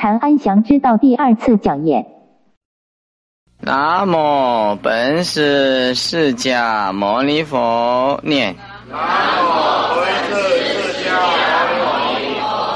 [0.00, 2.06] 禅安祥之道第二次讲演。
[3.58, 8.56] 南无本师释迦牟尼佛，念。
[8.92, 8.96] 南
[9.46, 9.70] 无
[10.18, 10.32] 本师
[10.72, 11.10] 释迦
[11.90, 12.66] 牟尼佛。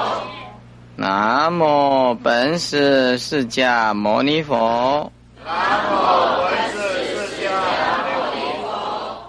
[0.97, 5.11] 南无本师释迦牟尼佛。
[5.37, 6.83] 南无本师
[7.23, 8.71] 释迦牟尼佛。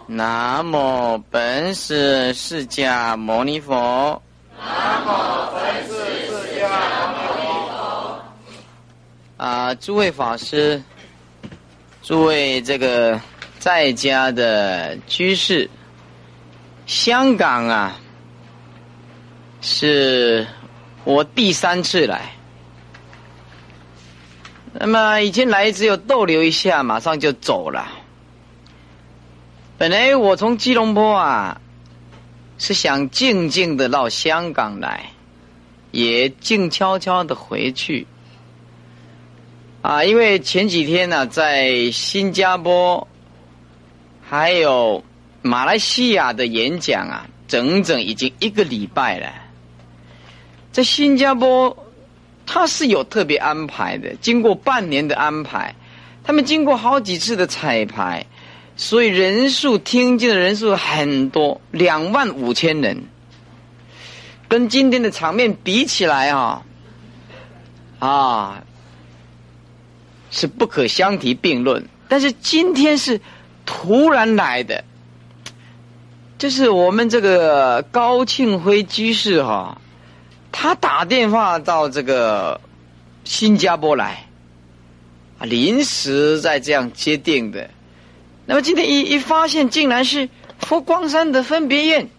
[0.07, 4.21] 南无本师释迦牟尼佛。
[4.59, 5.07] 南无
[5.53, 5.93] 本师
[6.25, 6.67] 释迦
[7.13, 7.73] 牟尼佛。
[9.37, 10.81] 啊，诸位法师。
[12.01, 13.19] 诸位这个
[13.57, 15.67] 在家的居士，
[16.85, 17.99] 香港啊，
[19.59, 20.45] 是
[21.03, 22.31] 我第三次来。
[24.71, 27.91] 那么以前来只有逗留一下，马上就走了。
[29.79, 31.59] 本来我从吉隆坡啊，
[32.59, 35.09] 是想静静的到香港来，
[35.89, 38.05] 也静悄悄的回去。
[39.85, 43.07] 啊，因为前几天呢，在新加坡
[44.27, 45.03] 还有
[45.43, 49.31] 马来西亚的演讲啊，整整已经一个礼拜了。
[50.71, 51.85] 在新加坡，
[52.47, 55.75] 他是有特别安排的，经过半年的安排，
[56.23, 58.25] 他们经过好几次的彩排，
[58.75, 63.03] 所以人数听见的人数很多，两万五千人，
[64.47, 66.63] 跟今天的场面比起来啊，
[67.99, 68.63] 啊。
[70.35, 73.21] 是不可相提并论，但是今天是
[73.65, 74.83] 突然来的，
[76.37, 79.79] 就是我们这个高庆辉居士哈，
[80.51, 82.59] 他打电话到这个
[83.23, 84.25] 新加坡来，
[85.39, 87.69] 啊，临时在这样接定的。
[88.45, 90.27] 那么今天一一发现，竟然是
[90.59, 92.09] 佛光山的分别院，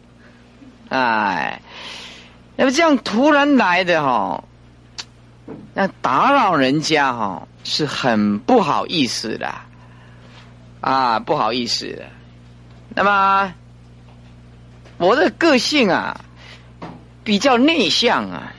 [0.89, 1.61] 哎，
[2.57, 4.43] 那么这样突然来的哈，
[5.75, 7.47] 那打扰人家哈。
[7.69, 9.53] 是很不好意思的，
[10.81, 12.05] 啊，不好意思的。
[12.95, 13.53] 那么
[14.99, 16.21] 我的个性啊，
[17.25, 18.53] 比较内向啊，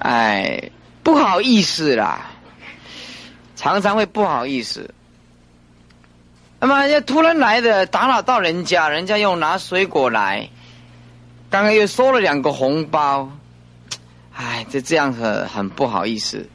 [0.00, 0.70] 哎，
[1.04, 2.26] 不好意思啦，
[3.54, 4.92] 常常会不好意思。
[6.58, 10.50] 那么要突然来的打扰到人家，人家又拿水果来，
[11.48, 13.30] 刚刚又收了两个红包，
[14.40, 16.48] 哎，就这样很很不好意思。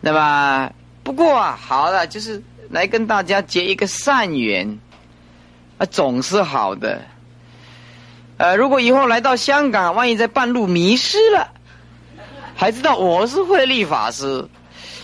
[0.00, 0.72] 那么，
[1.04, 4.80] 不过啊，好了，就是来跟大家结一个善缘，
[5.78, 7.02] 啊，总是好的。
[8.38, 11.52] 呃，如果以后来到香港，万一在半路迷失了，
[12.56, 14.48] 还知道我是慧立法师，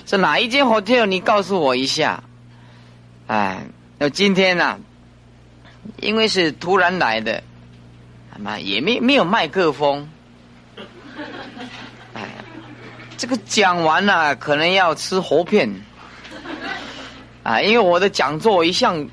[0.05, 1.07] 是哪一间 hotel？
[1.07, 2.25] 你告诉我一下。
[3.29, 3.65] 哎，
[3.99, 4.81] 那今天呢，
[5.99, 7.45] 因为是突然来的，
[8.35, 10.09] 那么也没没有麦克风。
[13.17, 15.71] 这个讲完了，可能要吃活片
[17.45, 17.61] 啊！
[17.61, 19.09] 因为我的讲座一向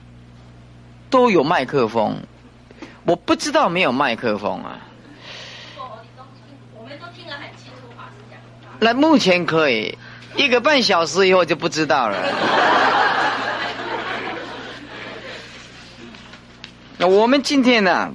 [1.12, 2.18] 都有麦克风，
[3.04, 4.80] 我不知道没有麦克风啊。
[6.74, 8.40] 我们都听得很清楚，法师讲。
[8.80, 9.96] 那目前可以，
[10.36, 12.18] 一个半小时以后就不知道了。
[16.98, 18.12] 那我们今天呢，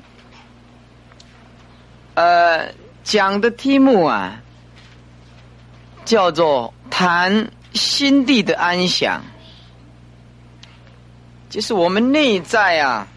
[2.14, 2.68] 呃，
[3.04, 4.40] 讲的题目啊。
[6.04, 9.22] 叫做谈心地的安详，
[11.48, 13.09] 就是我们内在啊，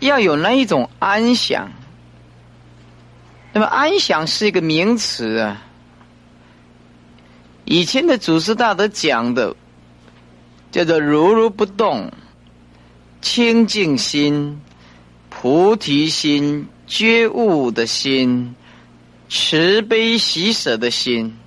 [0.00, 1.70] 要有那一种安详。
[3.52, 5.62] 那么安详是一个名词啊。
[7.64, 9.56] 以前的祖师大德讲的
[10.70, 12.12] 叫做如如不动、
[13.20, 14.60] 清净心、
[15.28, 18.54] 菩提心、觉悟的心。
[19.32, 21.38] 慈悲喜舍的心。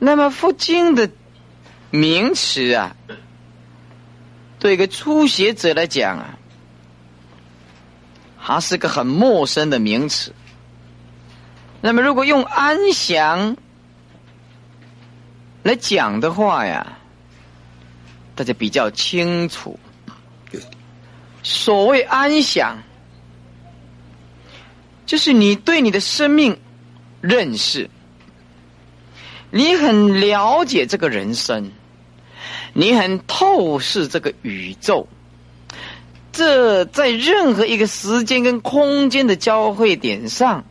[0.00, 1.08] 那么佛经的
[1.90, 2.96] 名词啊，
[4.58, 6.36] 对一个初学者来讲啊，
[8.36, 10.34] 还是个很陌生的名词。
[11.80, 13.56] 那么如果用安详
[15.62, 16.98] 来讲的话呀，
[18.34, 19.78] 大家比较清楚。
[21.44, 22.76] 所谓安详。
[25.08, 26.58] 就是你对你的生命
[27.22, 27.88] 认识，
[29.50, 31.72] 你很了解这个人生，
[32.74, 35.06] 你很透视这个宇宙，
[36.30, 40.66] 这在任何一个时间跟空间的交汇点上，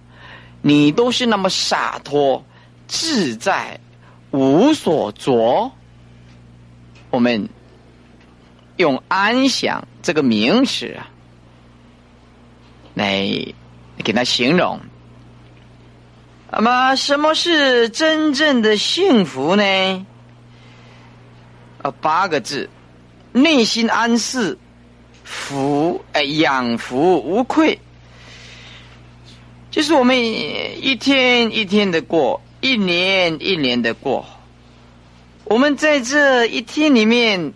[0.61, 2.45] 你都是那么洒脱、
[2.87, 3.79] 自在、
[4.29, 5.71] 无所着。
[7.09, 7.49] 我们
[8.75, 11.09] 用“安详”这个名词啊，
[12.93, 13.55] 来。
[14.03, 14.79] 给他形容，
[16.51, 20.05] 那么，什么是真正的幸福呢？
[21.81, 22.69] 啊，八个字：
[23.33, 24.57] 内心安适，
[25.23, 27.79] 福哎，养福无愧。
[29.69, 34.25] 就是我们一天一天的过，一年一年的过。
[35.43, 37.53] 我们在这一天里面，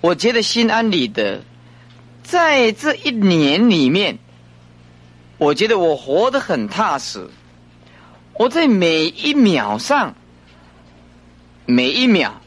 [0.00, 1.40] 我觉得心安理得；
[2.22, 4.18] 在这一年里面，
[5.42, 7.28] 我觉得我活得很踏实。
[8.34, 10.14] 我在每一秒上，
[11.66, 12.40] 每一秒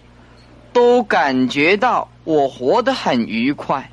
[0.72, 3.92] 都感觉到我活得很愉快。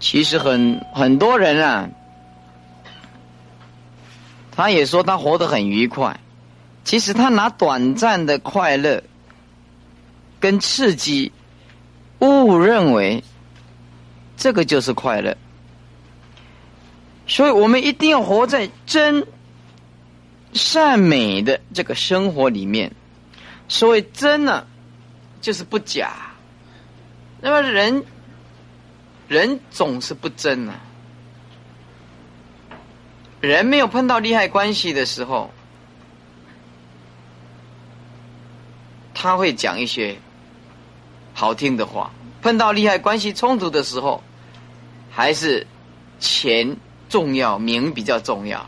[0.00, 1.88] 其实很很多人啊，
[4.54, 6.20] 他也说他活得很愉快。
[6.84, 9.02] 其实他拿短暂的快乐
[10.38, 11.32] 跟刺激，
[12.18, 13.24] 误认为
[14.36, 15.34] 这个就是快乐。
[17.26, 19.26] 所以我们一定要活在真。
[20.54, 22.92] 善美的这个生活里面，
[23.68, 24.66] 所谓真呢，
[25.40, 26.12] 就是不假。
[27.40, 28.04] 那么人，
[29.28, 30.78] 人总是不真啊。
[33.40, 35.50] 人没有碰到利害关系的时候，
[39.14, 40.18] 他会讲一些
[41.32, 44.22] 好听的话；碰到利害关系冲突的时候，
[45.10, 45.66] 还是
[46.20, 46.76] 钱
[47.12, 48.64] 重要，名比较重要。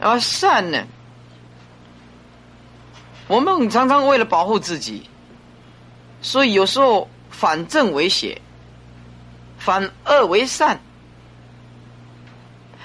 [0.00, 0.84] 而善呢？
[3.28, 5.08] 我们常常为了保护自己，
[6.20, 8.42] 所以有时候反正为邪，
[9.56, 10.80] 反恶为善。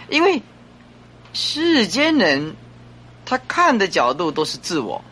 [0.09, 0.43] 因为
[1.33, 2.55] 世间人
[3.25, 5.03] 他看的角度都是自我，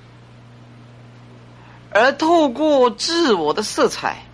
[1.89, 4.24] 而透过自我的色彩，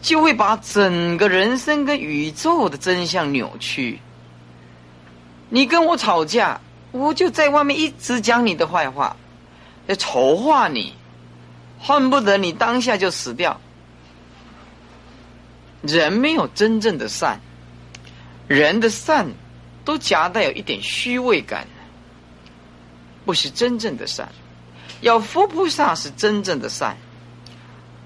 [0.00, 3.98] 就会把整个人生跟宇宙的真相扭曲。
[5.48, 6.60] 你跟我吵架，
[6.92, 9.16] 我就在外面一直讲你的坏话，
[9.86, 10.94] 要丑化你，
[11.78, 13.60] 恨不得你当下就死掉。
[15.82, 17.40] 人没有真正的善，
[18.46, 19.26] 人的善
[19.84, 21.66] 都夹带有一点虚伪感，
[23.24, 24.28] 不是真正的善。
[25.00, 26.96] 要佛菩萨是真正的善，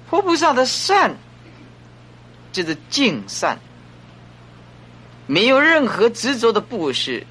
[0.08, 1.14] 佛菩萨的善
[2.55, 3.59] 就是净善，
[5.27, 7.27] 没有任何执着的布施。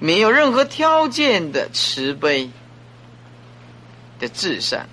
[0.00, 2.50] 没有任何条件的慈悲
[4.18, 4.86] 的至善，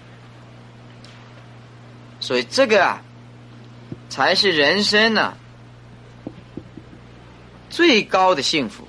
[2.19, 3.01] 所以这个啊，
[4.07, 5.35] 才是人生呢
[7.69, 8.87] 最高的幸福。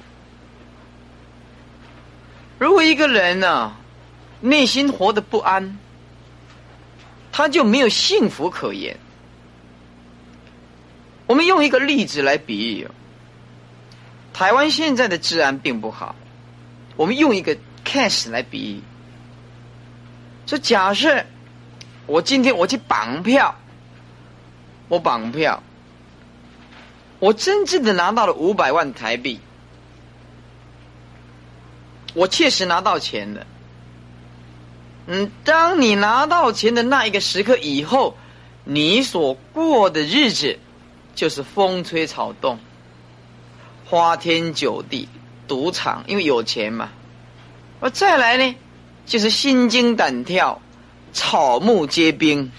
[2.58, 3.74] 如果一个人呢
[4.40, 5.76] 内心活得不安，
[7.32, 8.96] 他就没有幸福可言。
[11.26, 12.88] 我们用一个例子来比喻。
[14.32, 16.16] 台湾现在的治安并不好，
[16.96, 18.80] 我们用一个 case 来比喻，
[20.46, 21.24] 说假设
[22.06, 23.54] 我今天我去绑票，
[24.88, 25.62] 我绑票，
[27.18, 29.38] 我真正的拿到了五百万台币，
[32.14, 33.46] 我确实拿到钱了。
[35.06, 38.16] 嗯，当你拿到钱的那一个时刻以后，
[38.64, 40.58] 你所过的日子
[41.14, 42.58] 就是风吹草动。
[43.84, 45.08] 花天酒地，
[45.46, 46.88] 赌场，因为有钱嘛。
[47.80, 48.54] 而再来呢，
[49.04, 50.60] 就是心惊胆跳，
[51.12, 52.50] 草木皆兵，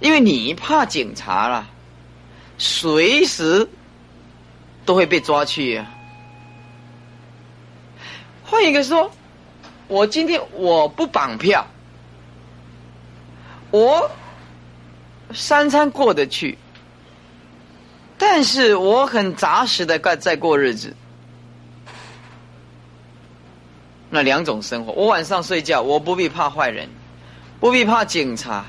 [0.00, 1.66] 因为你怕警察了，
[2.58, 3.68] 随时
[4.84, 5.90] 都会被抓去呀。
[8.44, 9.10] 换一个说，
[9.88, 11.66] 我今天我不绑票，
[13.70, 14.10] 我
[15.32, 16.58] 三餐过得去。
[18.24, 20.94] 但是我很扎实的在在过日子，
[24.10, 26.88] 那两种生活，我晚上睡觉，我不必怕坏人，
[27.58, 28.64] 不必怕警察，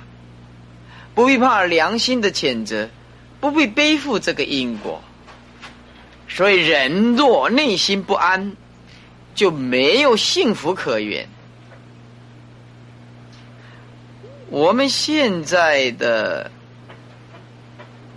[1.14, 2.90] 不必怕良心的谴责，
[3.40, 5.00] 不必背负这个因果。
[6.28, 8.54] 所以人若内心不安，
[9.36, 11.30] 就没有幸福可言。
[14.50, 16.50] 我们现在的。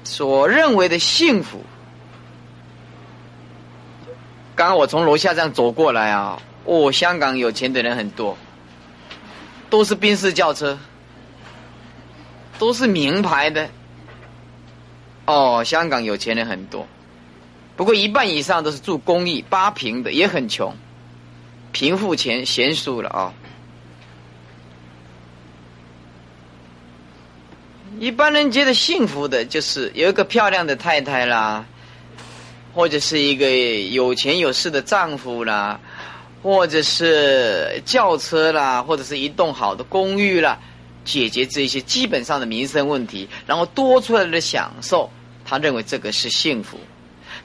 [0.06, 1.64] 所认为的幸福，
[4.54, 8.38] 刚刚我从楼下这样走过来啊，哦，香港有钱的人很多，
[9.68, 10.78] 都是宾士轿车，
[12.56, 13.68] 都是名牌的。
[15.26, 16.86] 哦，香港有钱人很多，
[17.74, 20.72] 不过一半以上都是住公寓八平的，也很穷，
[21.72, 23.34] 贫富钱悬殊了啊。
[27.98, 31.64] 一般人觉得幸福的，就是有一个漂亮的太太啦，
[32.74, 33.50] 或者是一个
[33.90, 35.80] 有钱有势的丈夫啦，
[36.42, 40.58] 或者是轿车啦，或者是一栋好的公寓啦，
[41.06, 45.10] 解决这些基本上的民生问题，然后多出来的享受，
[45.44, 46.78] 他认为这个是幸福。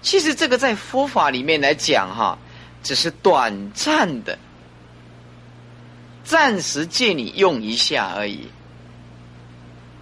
[0.01, 2.37] 其实这个在佛法里面来讲，哈，
[2.83, 4.37] 只是短暂的，
[6.25, 8.47] 暂时借你用一下而已。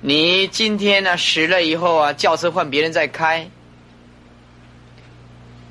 [0.02, 3.50] 你今天呢死了以后啊，轿车换别人在开。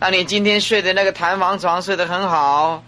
[0.01, 2.83] 那你今天睡的那个弹簧床睡得很好，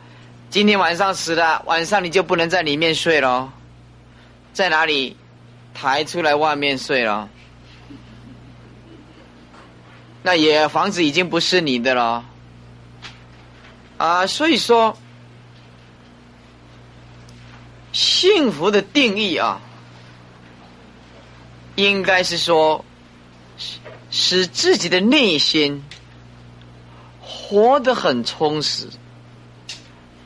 [0.50, 3.52] 今天晚上死了，晚上你就不能在里面睡了，
[4.52, 5.16] 在哪里？
[5.73, 7.28] 抬出来外面睡了。
[10.23, 12.25] 那也房子已经不是你的了，
[13.97, 14.99] 啊，所以说，
[17.92, 19.61] 幸福的定义啊，
[21.82, 22.84] 应该是说，
[24.10, 25.82] 使自己的内心
[27.20, 28.88] 活得很充实，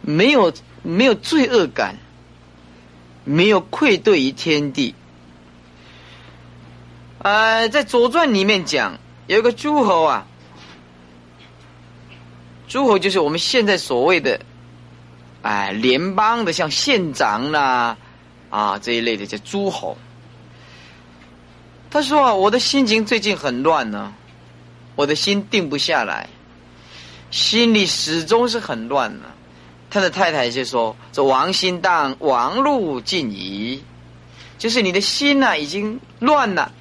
[0.00, 1.96] 没有没有罪恶感，
[3.24, 4.94] 没有愧对于天地。
[7.18, 8.98] 呃，在《左传》里面讲。
[9.26, 10.26] 有一个诸侯啊，
[12.68, 14.38] 诸侯就是我们现在所谓的，
[15.40, 17.96] 哎，联邦的像县长啦，
[18.50, 19.96] 啊这一类的叫诸侯。
[21.94, 24.12] 他说啊，我的心情最近很乱呢，
[24.96, 26.28] 我的心定不下来，
[27.30, 29.26] 心里始终是很乱呢。
[29.90, 33.80] 他的太太就说：“这王心荡，王路尽移，
[34.58, 36.72] 就是你的心呐已经乱了，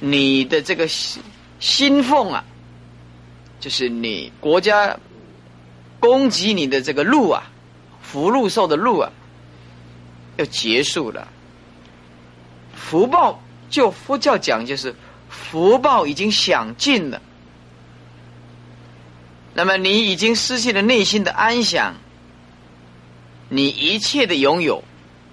[0.00, 0.88] 你的这个。”
[1.60, 2.42] 薪俸啊，
[3.60, 4.96] 就是你国家
[5.98, 7.42] 攻击你的这个路啊，
[8.00, 9.12] 福禄寿的禄啊，
[10.38, 11.28] 要结束了。
[12.74, 13.38] 福报
[13.70, 14.94] 就佛教讲，就是
[15.30, 17.22] 福报已经享尽了。
[19.54, 21.94] 那么你已经失去了内心的安详，
[23.48, 24.84] 你一切的拥有，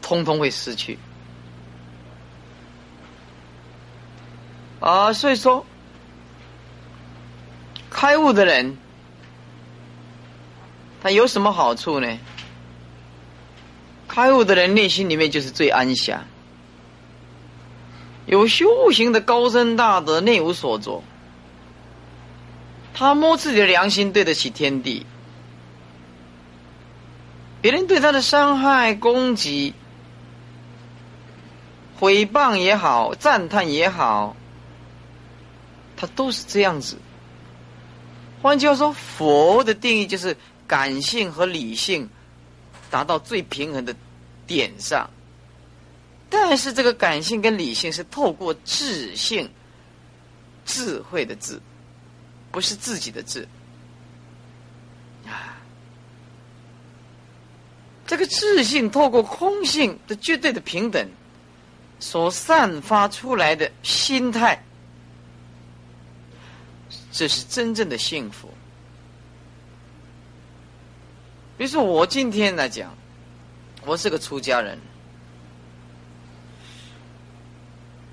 [0.02, 0.98] 通通会失去。
[4.80, 5.66] 啊，所以说。
[7.90, 8.78] 开悟的人，
[11.02, 12.20] 他有什么好处呢？
[14.08, 16.24] 开悟的人内心里面就是最安详，
[18.28, 21.02] 有修行的高深大德，内无所着。
[22.94, 25.06] 他摸自己的良心，对得起天地。
[27.62, 29.74] 别人对他的伤害、攻击、
[32.00, 34.36] 诽谤也好，赞叹也好，
[35.96, 36.98] 他都是这样子。
[38.42, 40.36] 换句话说，佛的定义就是
[40.68, 42.10] 感性和理性
[42.90, 43.96] 达到最平衡的
[44.46, 45.10] 点上。
[46.30, 49.50] 但是，这个感性跟理性是透过智性、
[50.66, 51.60] 智慧的智，
[52.52, 53.48] 不是自己的智
[55.26, 55.58] 啊。
[58.06, 61.10] 这个智性透过空性的绝对的平等
[62.00, 64.62] 所散发出来的心态。
[67.12, 68.50] 这是真正的幸福。
[71.58, 72.96] 比如说，我今天来讲，
[73.86, 74.80] 我是个出家人，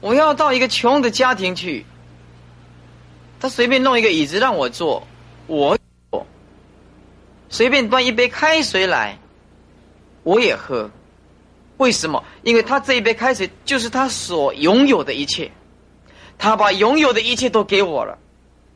[0.04, 1.86] 我要到一个穷的家庭去，
[3.40, 5.02] 他随便弄一个椅子让我坐，
[5.46, 5.74] 我；
[7.48, 9.18] 随便端一杯开水来，
[10.22, 10.90] 我也喝。
[11.78, 12.22] 为什么？
[12.42, 15.50] 因为他这一杯开水就是他所拥有的一切，
[16.36, 18.18] 他把拥有的一切都给我了。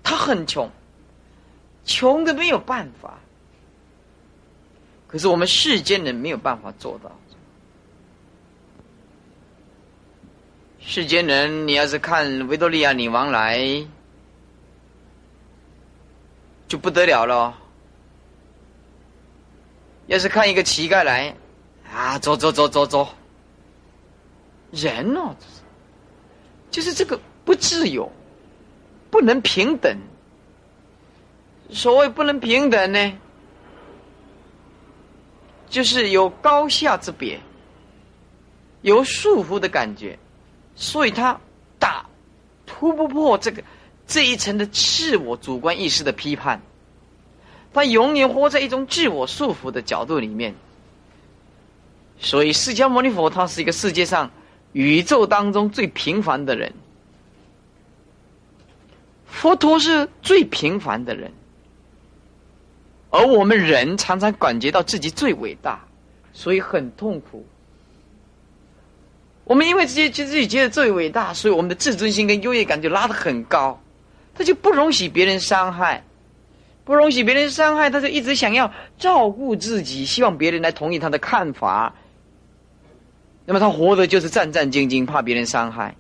[0.03, 0.71] 他很穷，
[1.85, 3.19] 穷的没有办法。
[5.07, 7.15] 可是我们世间人没有办法做到。
[10.91, 13.87] 世间人，你要是看维多利亚女王来，
[16.67, 17.55] 就不得了了。
[20.07, 21.37] 要是看一个乞丐来，
[21.93, 23.07] 啊，走走走走走，
[24.71, 25.37] 人哦，
[26.71, 28.11] 就是这个不自由。
[29.11, 29.95] 不能平等。
[31.69, 33.19] 所谓不能平等呢，
[35.69, 37.39] 就是有高下之别，
[38.81, 40.19] 有束缚的感觉，
[40.81, 41.39] 所以他
[41.79, 42.07] 打
[42.65, 43.63] 突不破这个
[44.07, 46.63] 这一层的自我主观意识的批判，
[47.75, 50.55] 他永远活在一种自我束缚的角度里面。
[52.21, 54.31] 所以，释迦牟尼佛他是一个世界上
[54.73, 56.73] 宇宙当中最平凡的人。
[59.27, 61.33] 佛陀是最平凡的人，
[63.11, 65.85] 而我们人常常感觉到自己最伟大，
[66.33, 67.45] 所以很痛苦。
[69.49, 73.83] 我们因为自己自己觉得最伟大，所以我们的自尊心跟优越感就拉得很高，
[74.35, 76.05] 他就不容许别人伤害。
[76.85, 81.95] 不容许别人伤害，他就一直想要照顾自己，希望别人来同意他的看法。
[83.47, 85.95] 那么他活的就是战战兢兢，怕别人伤害。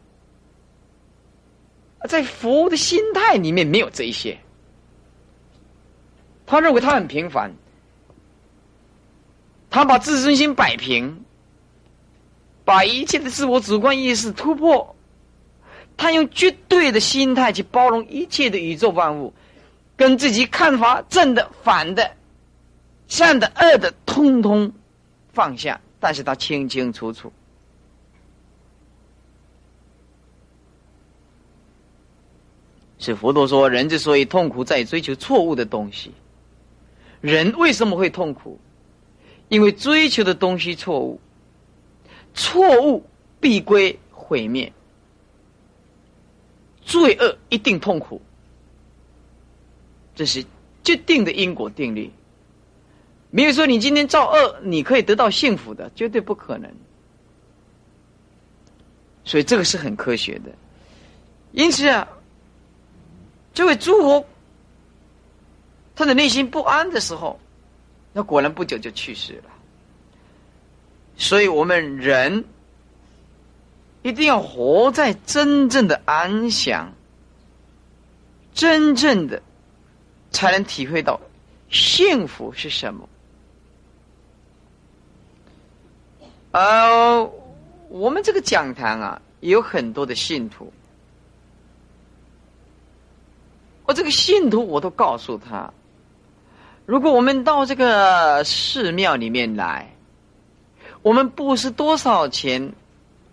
[2.08, 4.38] 在佛的心态里面没有这一些，
[6.46, 7.52] 他认为他很平凡，
[9.70, 11.24] 他把自尊心摆平，
[12.68, 14.94] 把一切的自我主观意识突破，
[15.96, 19.32] 他用绝对的心态去包容一切的宇宙万物。
[19.96, 22.14] 跟自己看法正的、反的、
[23.06, 24.70] 善的、恶的，通通
[25.32, 27.32] 放下，但是他清清楚楚。
[32.98, 36.12] 是佛陀说，人之所以痛苦，在追求错误的东西。
[37.22, 38.60] 人为什么会痛苦？
[39.48, 41.18] 因为追求的东西错误，
[42.34, 43.04] 错误
[43.40, 44.72] 必归毁灭，
[46.82, 48.20] 罪恶一定痛苦。
[50.14, 50.44] 这是
[50.82, 52.10] 决定的因果定律，
[53.30, 56.72] 没有说你今天造恶，你可以得到幸福的，绝对不可能。
[59.24, 60.50] 所以这个是很科学的。
[61.52, 62.08] 因此啊，
[63.54, 64.26] 这位诸侯
[65.94, 67.38] 他的内心不安的时候，
[68.12, 69.50] 那果然不久就去世了。
[71.18, 72.46] 所以我们人
[74.00, 76.90] 一定要活在真正的安详，
[78.54, 79.42] 真正的。
[80.30, 81.18] 才能体会到
[81.70, 83.08] 幸福是什么。
[86.50, 87.24] 呃，
[87.88, 90.70] 我们这个讲坛啊，有很多的信徒，
[93.86, 95.72] 我这个信徒我都告诉他，
[96.84, 99.90] 如果我们到这个寺庙里面来，
[101.08, 102.70] 我们布施多少钱，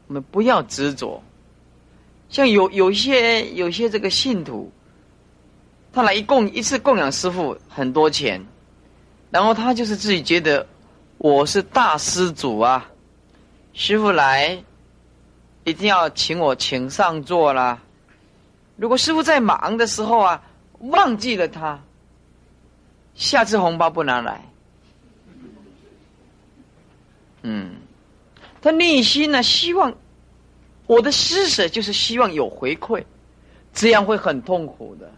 [0.08, 1.22] 我们不要执着。
[2.30, 4.72] 像有有些有些这个信徒。
[5.92, 8.42] 他来一供一次供养师傅很多钱，
[9.30, 10.66] 然后他就是自己觉得
[11.18, 12.90] 我是大施主啊，
[13.74, 14.64] 师傅来
[15.66, 17.82] 一定要请我请上座啦。
[18.78, 20.42] 如果师傅在忙的时候啊，
[20.80, 21.78] 忘记了他，
[23.16, 24.42] 下次红包不拿来。
[27.48, 27.76] 嗯，
[28.60, 29.94] 他内心呢希望
[30.88, 33.04] 我的施舍就是希望有回馈，
[33.72, 35.12] 这样会很痛苦的。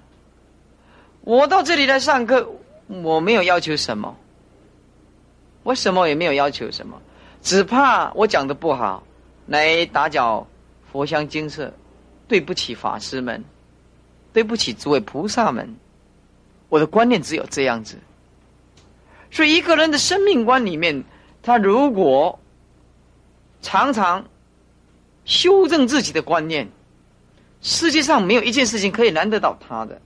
[1.22, 2.46] 我到这里来上课，
[2.88, 4.14] 我没有要求什么，
[5.64, 7.02] 我什么也没有要求什么，
[7.42, 9.02] 只怕我讲的不好，
[9.46, 10.46] 来打搅
[10.92, 11.72] 佛香金色，
[12.28, 13.42] 对不起法师们，
[14.34, 15.74] 对不起诸位菩萨们，
[16.68, 17.98] 我的观念只有这样子。
[19.32, 21.04] 所以一个人的生命观里面，
[21.48, 22.38] 他如果
[23.62, 24.26] 常常
[25.24, 26.68] 修正自己的观念，
[27.62, 30.02] 世界上没有一件事情可以难得到他的。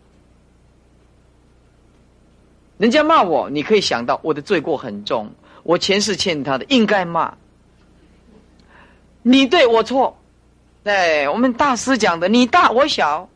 [2.78, 5.32] 人家骂我，你可以想到我的罪过很重，
[5.64, 7.36] 我前世欠他的，应该骂。
[9.24, 10.16] 你对我错，
[10.84, 13.28] 对我们大师讲的，你大我小。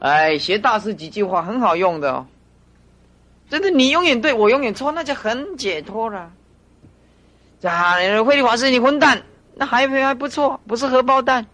[0.00, 2.26] 哎，学大师几句话很好用的哦。
[3.48, 6.32] 真的，你永远对我永远错，那就很解脱了。
[7.62, 7.94] 啊，
[8.24, 9.22] 慧律法师，你混蛋，
[9.54, 11.46] 那还还不错，不是荷包蛋，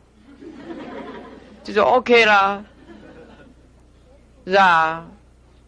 [1.62, 2.64] 这就 OK 啦，
[4.46, 5.06] 是啊。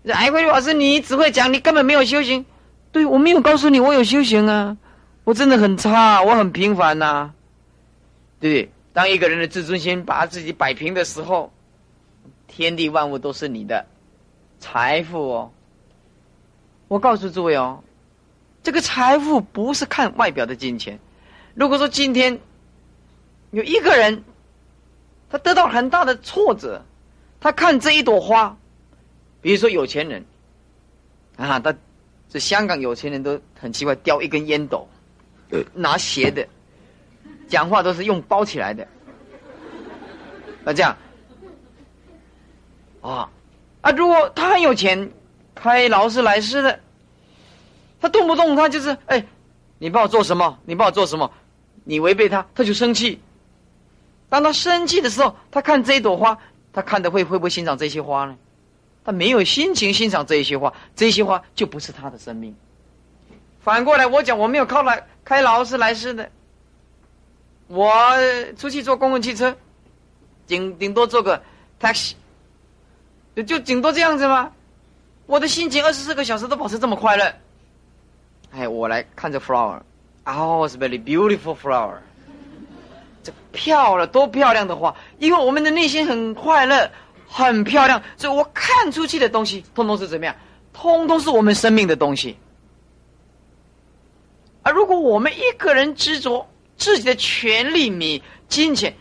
[0.09, 2.45] 哎，慧律法师，你只会讲，你根本没有修行。
[2.93, 4.77] 对我没有告诉你，我有修行啊，
[5.25, 7.31] 我真的很差，我很平凡呐，
[8.41, 8.71] 对对？
[8.93, 11.53] 当一个人的自尊心把自己摆平的时候，
[12.47, 13.85] 天地万物都是你的
[14.59, 15.51] 财富哦。
[16.89, 17.83] 我告诉诸位哦，
[18.67, 20.99] 这个财富不是看外表的金钱。
[21.55, 22.41] 如果说今天
[23.53, 24.25] 有一个人，
[25.31, 26.85] 他得到很大的挫折，
[27.39, 28.59] 他看这一朵花。
[29.41, 30.25] 比如说有钱人，
[31.37, 31.73] 啊，他
[32.29, 34.89] 这香港有钱人都很奇怪，叼一根烟斗，
[35.73, 36.45] 拿斜的，
[37.47, 38.89] 讲话都是用包起来的，
[40.65, 40.97] 那这样，
[43.01, 43.31] 啊，
[43.81, 45.09] 啊，如果他很有钱，
[45.55, 46.81] 开劳斯莱斯的，
[48.01, 49.25] 他动不动他就是哎，
[49.79, 50.59] 你帮我做什么？
[50.65, 51.31] 你帮我做什么？
[51.85, 53.21] 你违背他，他就生气。
[54.29, 56.37] 当他生气的时候，他看这一朵花，
[56.73, 58.37] 他看的会会不会欣赏这些花呢？
[59.05, 62.55] 他没有心情欣赏这些花，这些花就不是他的生命。
[63.61, 66.29] 反过来，我讲我没有靠来开劳斯莱斯的，
[67.69, 67.91] 我
[68.57, 69.57] 出去坐公共汽车，
[70.47, 71.41] 顶顶多坐个
[71.81, 72.15] taxi，
[73.47, 74.53] 就顶多这样子吗？
[75.27, 77.33] 我的心情二十四个小时都保持这么快乐。
[78.57, 81.99] 哎，我来看这 flower，oh it's very beautiful flower，
[83.23, 86.91] 这漂亮多漂亮的花，因为我们的内心很快乐。
[87.29, 88.01] 很漂亮。
[88.17, 90.35] 所以我看出去的东西，通通是怎么样？
[90.73, 92.37] 通通是我们生命的东西。
[94.63, 98.95] 而如果我们一个人执着自己的权利、米、金钱，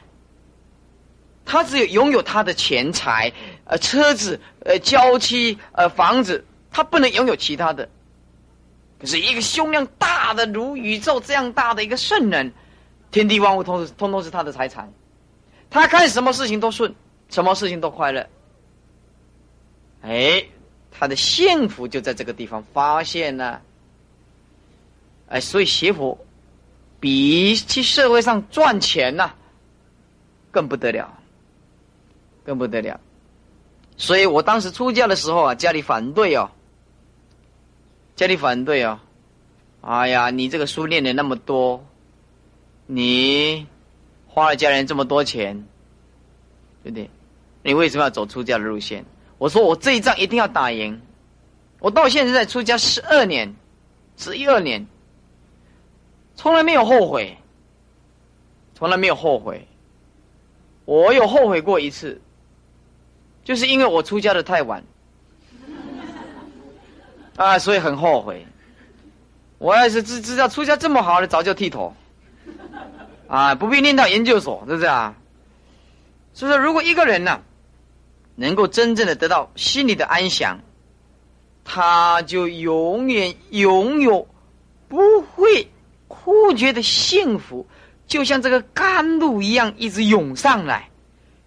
[1.46, 3.32] 他只有拥有他的钱财、
[3.66, 7.88] 呃车子、呃娇妻、呃房子，他不能拥有其他的。
[9.00, 12.52] 可是一个胸量大的如宇宙这样大的一个圣人，
[13.12, 14.92] 天地万物通通通是他的财产，
[15.70, 16.94] 他看什么事情都顺，
[17.30, 18.28] 什么事情都快乐。
[20.02, 20.46] 哎，
[20.92, 23.62] 他的幸福就在这个地方发现了。
[25.28, 26.18] 哎，所以邪佛
[27.00, 29.34] 比去社会上赚钱呐，
[30.52, 31.12] 更不得了，
[32.44, 33.00] 更不得了。
[33.98, 36.52] 所以我当时出家的时候啊，家里反对哦，
[38.16, 39.00] 家里反对哦。
[39.82, 41.86] 哎呀，你这个书念的那么多，
[42.88, 43.68] 你
[44.28, 45.56] 花了家人这么多钱，
[46.84, 47.10] 对不对？
[47.62, 49.06] 你为什么要走出家的路线？
[49.38, 51.00] 我说我这一仗一定要打赢。
[51.80, 53.54] 我到现在出家十二年，
[54.18, 54.86] 十一二年。
[56.36, 57.38] 从来没有后悔，
[58.74, 59.68] 从来没有后悔。
[60.86, 62.20] 我有后悔过一次，
[63.44, 64.84] 就是因为我出家的太晚，
[67.36, 68.46] 啊，所以很后悔。
[69.58, 71.96] 我要是知知道出家这么好的，早就剃头，
[73.28, 75.16] 啊，不必念到研究所，是不是啊？
[76.34, 77.42] 所以说，如果一个人呢，
[78.36, 80.60] 能够真正的得到心里的安详，
[81.64, 84.28] 他就永远拥有
[84.88, 85.68] 不会。
[86.08, 87.66] 枯竭的幸福，
[88.08, 90.88] 就像这个甘露一样，一直涌上来，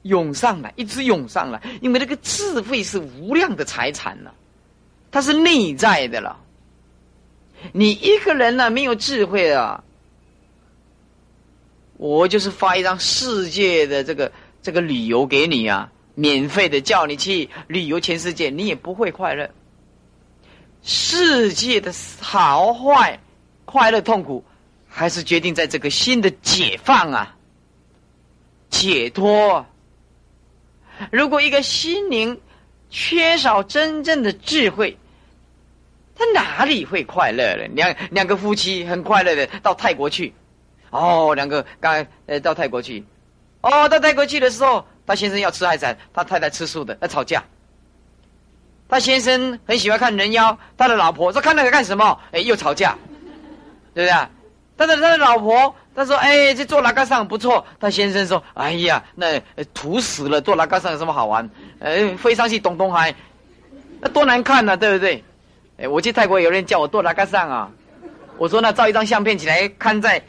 [0.03, 1.63] 涌上来，一直涌上来。
[1.81, 4.35] 因为这个智慧是无量的财产了，
[5.11, 6.41] 它是内在的了。
[7.73, 9.83] 你一个人呢，没有智慧啊，
[11.97, 14.31] 我就是发一张世界的这个
[14.63, 19.51] 这个旅游给你啊，免费的叫你去旅游全世界，你也不会快乐。
[20.83, 23.21] 世界的好坏、
[23.65, 24.45] 快乐、痛苦。
[24.91, 27.37] 还是决定在这个新的解放啊，
[28.71, 29.65] 解脱。
[31.13, 32.41] 如果一个心灵
[32.91, 34.97] 缺少真正的智慧，
[36.15, 37.67] 他哪里会快乐了？
[37.69, 40.35] 两两个夫妻很快乐的到泰国去，
[40.91, 43.05] 哦，两个刚呃到泰国去，
[43.61, 47.45] 哦，到泰国去的时候，他先生要吃海产，他太太吃素的，要吵架。
[48.89, 52.19] 他先生很喜欢看人妖，他的老婆说看那个干什么？
[52.33, 52.97] 哎，又吵架，
[53.95, 54.29] 对不对？
[54.79, 59.41] 他的他的老婆，他说：“哎，这坐拉杆上不错。”他先生说：“哎呀，那
[59.75, 61.51] 土死了，坐拉杆上有什么好玩？
[61.81, 63.13] 哎，飞上去咚咚嗨，
[64.01, 65.25] 那多难看呢，对不对？”
[65.77, 67.69] 哎，我去泰国，有人叫我坐拉杆上啊，
[68.37, 70.23] 我说：“那照一张相片起来看在，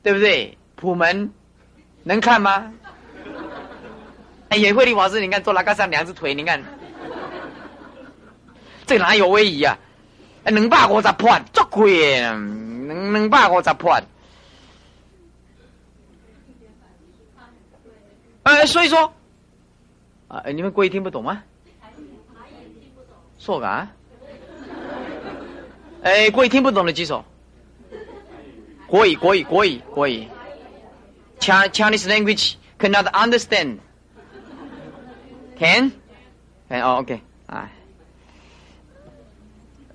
[0.00, 0.56] 对不对？
[0.76, 1.28] 普门
[2.04, 2.72] 能看吗？”
[4.50, 6.62] 哎呀，慧利法师，你看坐拉杆上两只腿，你看
[8.86, 9.76] 这哪有威仪啊？
[10.44, 12.20] 哎，两百五十破，作鬼。
[12.88, 14.00] 能能把我咋破？
[18.48, 19.12] 哎，所以说，
[20.28, 21.42] 啊，你们国语听不懂吗？
[23.38, 23.92] 说啊？
[26.02, 27.22] 哎，国语听不懂的举手。
[28.86, 30.26] 国语，国语，国语，国语。
[31.40, 33.80] Chinese language cannot understand.
[35.58, 35.92] Can?
[36.70, 36.82] Can?
[36.82, 37.20] Oh, OK.
[37.46, 37.70] 啊。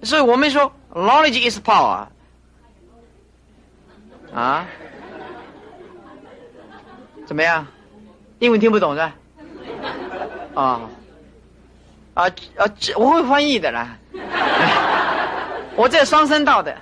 [0.04, 2.08] 所以我们说，knowledge is power.
[4.32, 4.68] 啊？
[7.26, 7.66] 怎么样？
[8.44, 9.16] 英文听不懂是吧？
[10.54, 10.82] 啊
[12.14, 12.28] 啊
[12.58, 12.66] 啊！
[12.98, 13.98] 我会翻译的啦。
[15.78, 16.76] 我这双声道的。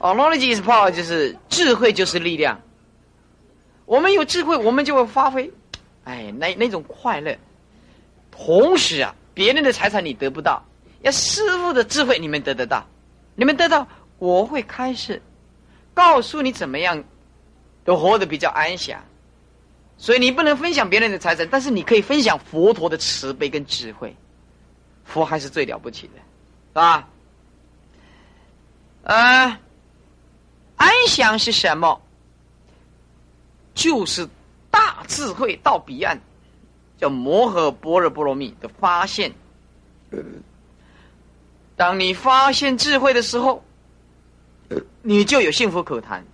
[0.00, 2.60] 哦，knowledge is power，就是智慧就是力量。
[3.86, 5.50] 我们有智慧，我们就会发挥。
[6.04, 7.34] 哎，那那种快乐。
[8.30, 10.62] 同时啊，别人的财产你得不到，
[11.00, 12.84] 要师傅的智慧你们得得到。
[13.34, 15.22] 你们得到，我会开示。
[15.94, 17.02] 告诉你怎么样，
[17.82, 19.02] 都活得比较安详，
[19.96, 24.16] 所以你不能分享别人的财产，但是你可以分享佛陀的慈悲跟智慧，
[25.04, 27.08] 佛还是最了不起的，是吧？
[29.04, 29.58] 呃，
[30.76, 32.00] 安详是什么？
[33.74, 34.28] 就是
[34.70, 36.20] 大智慧到彼岸，
[36.98, 39.32] 叫摩诃般若波罗蜜的发现。
[41.76, 43.62] 当你发现智慧的时候。
[45.02, 46.24] 你就有幸福可谈。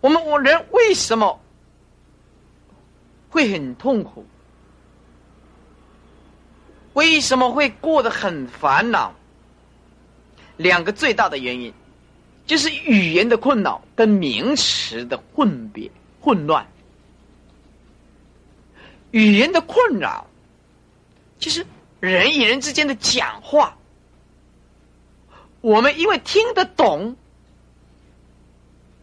[0.00, 1.40] 我们我人为什么
[3.28, 4.24] 会很痛苦？
[6.94, 9.14] 为什么会过得很烦恼？
[10.56, 11.72] 两个最大的原因，
[12.46, 16.66] 就是语言的困扰跟名词的混别混乱。
[19.12, 20.26] 语言的困扰，
[21.38, 21.64] 就是
[22.00, 23.76] 人与人之间的讲话，
[25.60, 27.16] 我们因为听得懂，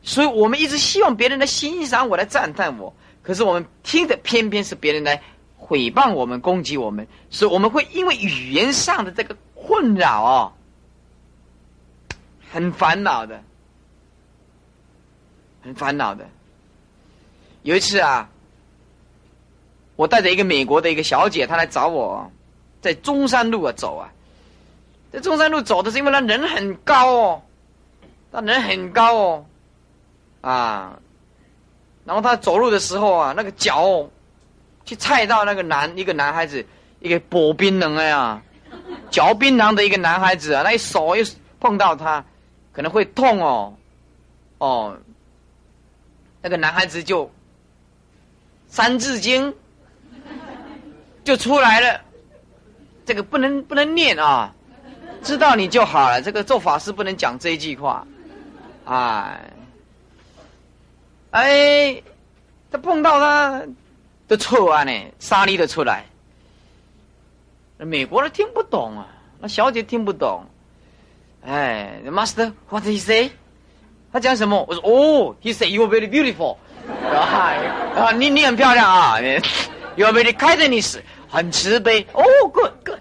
[0.08, 2.94] 所以我们一直希望别人来欣赏我，来赞叹我。
[3.22, 5.22] 可是我们听的偏偏是别人来
[5.60, 10.54] 诽谤我们、攻击我们，所以我们会因为语言上的这个困扰哦，
[12.50, 13.44] 很烦恼的，
[15.62, 16.26] 很烦恼的。
[17.64, 18.30] 有一次啊，
[19.98, 22.32] 我带着一个美国的一个小姐，她来找我，
[22.82, 24.10] 在中山路啊走啊，
[25.12, 27.42] 在中山路走的是因为她人很高哦，
[28.32, 29.46] 她人很高哦，
[30.42, 31.00] 啊。
[32.06, 34.10] 然后他走路的时候啊，那个脚
[34.86, 36.66] 去踩到那个男一个男孩子，
[37.02, 38.42] 一个薄槟榔呀，
[39.12, 41.26] 嚼槟榔的一个男孩子啊，那一手又
[41.60, 42.24] 碰到他，
[42.72, 43.74] 可能会痛哦，
[44.60, 44.98] 哦，
[46.42, 47.30] 那个男孩子就
[48.70, 49.54] 三字经
[51.26, 52.00] 就出来了，
[53.06, 54.54] 这个不能不能念啊，
[55.22, 56.22] 知道你就好了。
[56.22, 58.08] 这个做法师不能讲这一句话，
[58.86, 59.38] 哎。
[61.38, 62.02] 哎，
[62.72, 63.62] 他碰到他，
[64.28, 66.04] 都错啊呢，沙粒都出来。
[67.78, 69.08] 美国人听不懂啊，
[69.40, 70.44] 那小姐听不懂。
[71.46, 73.30] 哎，Master，what he say？
[74.12, 74.66] 他讲什么？
[74.68, 76.58] 我说哦，he say you are very beautiful。
[77.06, 79.20] 啊，你你很漂亮啊，
[79.96, 82.02] you are very kindness，很慈悲。
[82.14, 83.00] 哦，good good。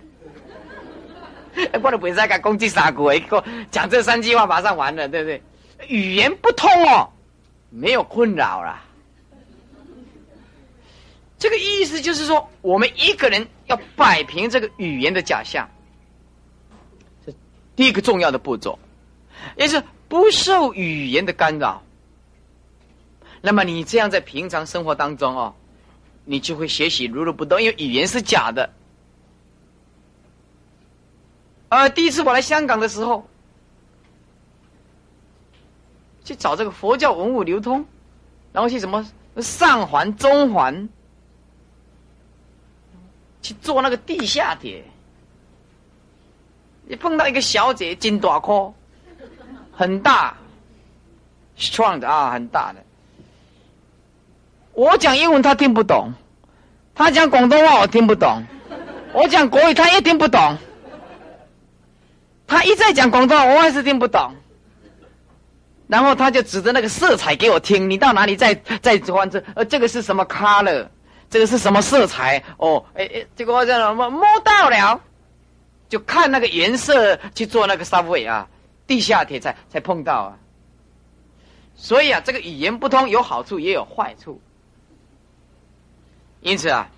[1.73, 3.25] 哎，我都不会再讲攻击傻鬼，
[3.71, 5.43] 讲这三句话马上完了，对不对？
[5.89, 7.09] 语言不通哦。
[7.79, 8.83] 没有困扰了，
[11.39, 15.69] 这个意思就是说，我们一个人要摆平这个语言的假象，
[17.27, 17.35] 这
[17.77, 18.79] 第一个重要的步骤，
[19.59, 21.83] 也是不受语言的干扰。
[23.43, 25.55] 那么你这样在平常生活当中哦，
[26.25, 28.73] 你就会学习如如不动，因为语言是假的。
[31.69, 33.29] 呃，第一次我来香港的时候。
[36.27, 37.87] 去找这个佛教文物流通，
[38.53, 39.07] 然后去什么
[39.41, 40.89] 上环、中环，
[43.41, 44.83] 去做那个地下铁。
[46.89, 48.73] 你碰到一个小姐，金大颗，
[49.71, 50.37] 很大
[51.57, 52.83] ，strong 的啊，很大的。
[54.73, 56.13] 我讲英文他听不懂，
[56.93, 58.43] 他讲广东话我听不懂，
[59.13, 60.59] 我讲国语他也听不懂，
[62.49, 64.35] 他一再讲广东话我还是听不懂。
[65.89, 69.43] 然后他就指着那个色彩给我听，你到哪里再 再换这？
[69.55, 70.89] 呃，这个是什么 color？
[71.31, 72.43] 这个是什么色彩？
[72.57, 75.01] 哦，哎哎，结果我这摸摸到了，
[75.89, 78.49] 就看那个颜色去做那个 subway 啊，
[78.87, 80.39] 地下铁才才碰到啊。
[81.77, 84.41] 所以啊，这个语言不通有好处也有坏处。
[86.41, 86.89] 因此啊，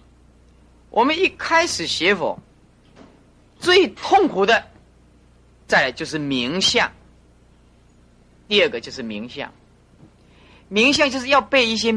[0.90, 2.38] 我们一开始学佛，
[3.58, 4.64] 最痛苦的，
[5.66, 6.90] 再来就是名相。
[8.48, 9.52] 第二个就是名相，
[10.68, 11.94] 名相就是要背一些，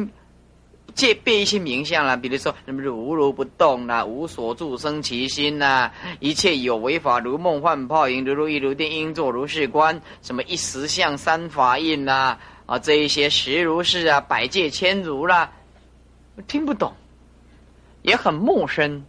[0.93, 15.53] 借背一些名相啦，比如说什么如如不动啦，无所住生其心呐，一切有为法如梦幻泡影，如如一如电，应作如是观，什么一时相三法印呐，啊，这一些实如是啊，百界千如啦，
[16.47, 16.93] 听不懂，
[18.01, 19.05] 也很陌生，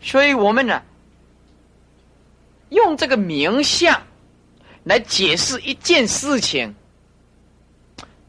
[0.00, 0.82] 所以我们呢，
[2.70, 4.02] 用这个名相。
[4.86, 6.72] 来解释一件事情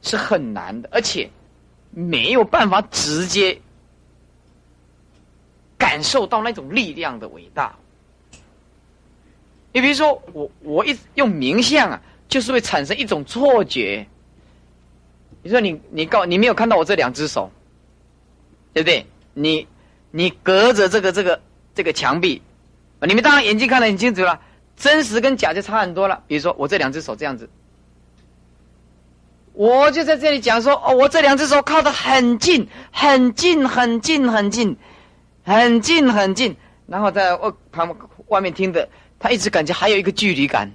[0.02, 1.30] 是很难的，而且
[1.92, 3.56] 没有办法直接
[5.78, 7.76] 感受到那种力量的伟大。
[9.72, 14.04] 你比如说，我我一用冥想啊，就是会产生一种错觉。
[15.44, 17.52] 你说你你告你没有看到我这两只手，
[18.74, 19.06] 对不对？
[19.36, 19.68] 你
[20.10, 21.40] 你隔着这个这个
[21.76, 22.42] 这个墙壁，
[23.02, 24.42] 你们当然眼睛看得很清楚了。
[24.78, 26.24] 真实跟假就差很多了。
[26.28, 27.50] 比如说，我这两只手这样子，
[29.54, 34.78] 我就在这里讲说：哦，我这两只手靠得很近，很近，很近，很近，
[35.44, 36.56] 很近，很近。
[36.86, 38.88] 然后在我旁外面听的，
[39.20, 40.72] 他一直感觉还有一个距离感，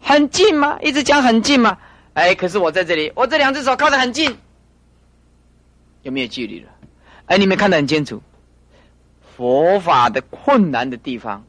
[0.00, 0.78] 很近吗？
[0.80, 1.76] 一直讲很近吗？
[2.14, 4.38] 哎，可是我在这里，我这两只手靠得很近，
[6.02, 6.70] 有没有距离了？
[7.26, 8.22] 哎，你们看得很清楚，
[9.36, 11.44] 佛法的困难的地方。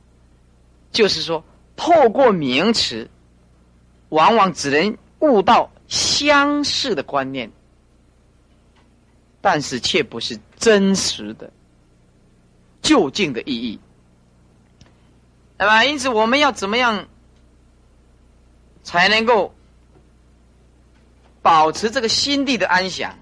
[0.91, 1.43] 就是说，
[1.75, 3.09] 透过名词，
[4.09, 7.51] 往往只能悟到相似的观念，
[9.39, 11.51] 但是却不是真实的、
[12.81, 13.79] 究竟的意义。
[15.57, 17.07] 那么，因此我们要怎么样
[18.83, 19.53] 才能够
[21.41, 23.17] 保持这个心地的安详？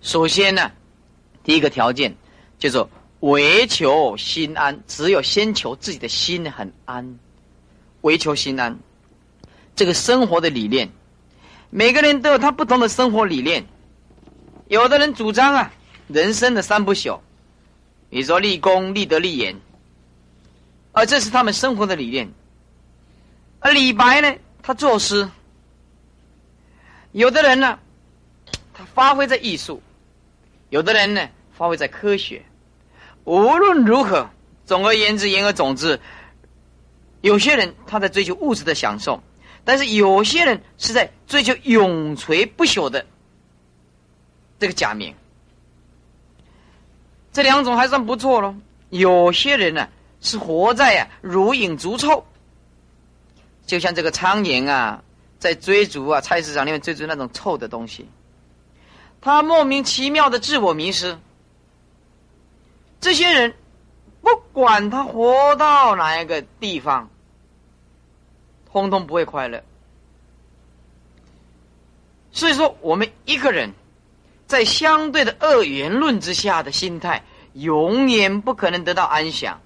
[0.00, 0.72] 首先呢，
[1.42, 2.16] 第一个条件
[2.58, 2.88] 叫做
[3.20, 7.18] 唯求心安，只有先求自己的心很安，
[8.02, 8.78] 唯求心安。
[9.74, 10.88] 这个生活的理念，
[11.70, 13.66] 每个人都有他不同的生活理念。
[14.68, 15.72] 有的人主张啊，
[16.06, 17.18] 人生的三不朽，
[18.08, 19.56] 比如说立功、立德、立言，
[20.92, 22.30] 而这是他们生活的理念。
[23.60, 25.28] 而李白呢，他作诗。
[27.12, 27.78] 有的人呢，
[28.72, 29.80] 他发挥在艺术；
[30.70, 32.44] 有的人呢，发挥在科学。
[33.28, 34.30] 无论如何，
[34.64, 36.00] 总而言之，言而总之，
[37.20, 39.22] 有些人他在追求物质的享受。
[39.66, 43.04] 但是有些人是在追求永垂不朽的
[44.58, 45.14] 这个假名，
[47.30, 48.54] 这两种还算不错喽。
[48.88, 49.86] 有些人呢
[50.22, 52.24] 是活在呀如影逐臭，
[53.66, 55.02] 就像这个苍蝇啊，
[55.38, 58.08] 在追逐啊菜市场里面追逐那种臭的东西，
[59.20, 61.18] 他莫名其妙的自我迷失。
[63.00, 63.54] 这些人
[64.20, 67.08] 不管他活到哪一个地方。
[68.70, 69.64] 通通不会快乐，
[72.30, 73.72] 所以说，我们一个人
[74.46, 79.58] 在相对的二元论之下的心态，永远不可能得到安详。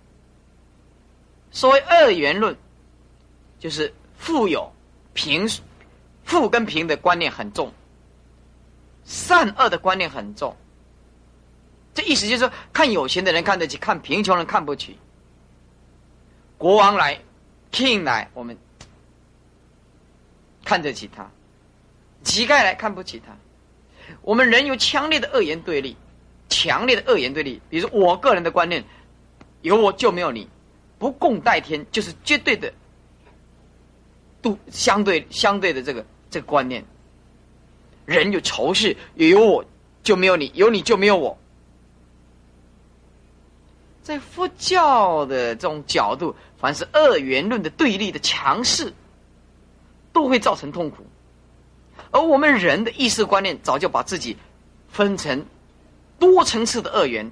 [1.50, 2.56] 所谓二元论，
[3.58, 4.72] 就是富有
[5.14, 5.48] 平，
[6.24, 7.72] 富跟贫的观念很重，
[9.04, 10.56] 善恶的观念很重。
[11.94, 14.96] 这意思就是说，看有钱的人看得起，看贫穷人看不起。
[16.58, 17.20] 国王来
[17.70, 18.56] ，king 来，我们。
[20.64, 21.28] 看得起他，
[22.22, 23.36] 乞丐来看不起他。
[24.20, 25.96] 我们人有强烈的二元对立，
[26.48, 27.60] 强烈的二元对立。
[27.68, 28.82] 比如说，我个人的观念，
[29.62, 30.48] 有我就没有你，
[31.00, 32.72] 不共戴天，就是绝对的，
[34.40, 36.84] 度相对相对的这个这个观念。
[38.06, 39.64] 人有仇视，有我
[40.04, 41.36] 就没有你，有你就没有我。
[44.02, 48.92] 在佛教的这种角度，凡是二元论的对立的强势。
[50.14, 51.06] 都会造成痛苦，
[52.10, 54.36] 而我们人的意识观念早就把自己
[54.90, 55.42] 分成
[56.18, 57.30] 多层次的二元，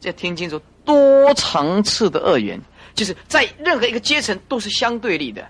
[0.00, 2.60] 要听清楚，多层次的二元，
[2.92, 5.48] 就是在任何一个阶层都是相对立的，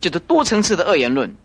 [0.00, 1.36] 就是多层次的二元论。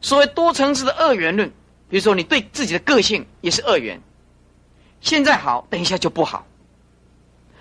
[0.00, 1.50] 所谓多层次的二元论，
[1.88, 4.00] 比如说你对自己的个性也是二元，
[5.00, 6.44] 现在好，等一下就不好；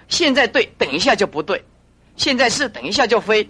[0.08, 1.58] 现在对，等一下就不对；
[2.17, 3.49] 现在是，等一下就非。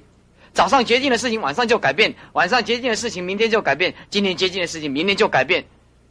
[0.53, 5.65] 早上决定的事情，晚上就改变；晚上决定的事情，明天就改变；今天决定的事情，明天就改变。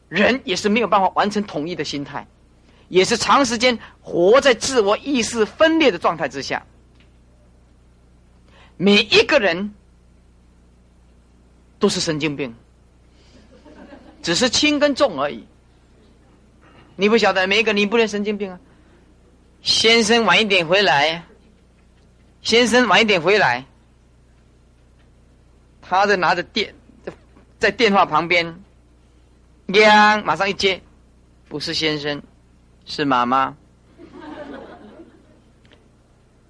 [0.09, 2.27] 人也是没有办法完成统一的心态，
[2.89, 6.65] 也是长时间活在自我意识分裂的状态之下。
[8.77, 9.75] 每一个人
[11.81, 12.55] 都是神经病，
[14.23, 15.45] 只是轻跟重而已。
[17.01, 18.59] 你不晓得，每一个你不能神经病啊！
[19.63, 21.23] 先生晚一点回来，
[22.43, 23.65] 先生晚一点回来。
[25.81, 26.75] 他在拿着电，
[27.61, 28.53] 在电话旁边，
[29.69, 30.83] 呀，马上一接，
[31.49, 32.21] 不是先生，
[32.85, 33.57] 是妈妈。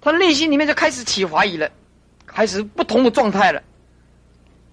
[0.01, 1.71] 他内心里面就开始起怀疑了，
[2.25, 3.61] 开始不同的状态了，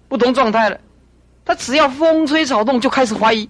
[0.07, 0.79] 不同状态了。
[1.45, 3.47] 他只要风吹草动就开始怀疑，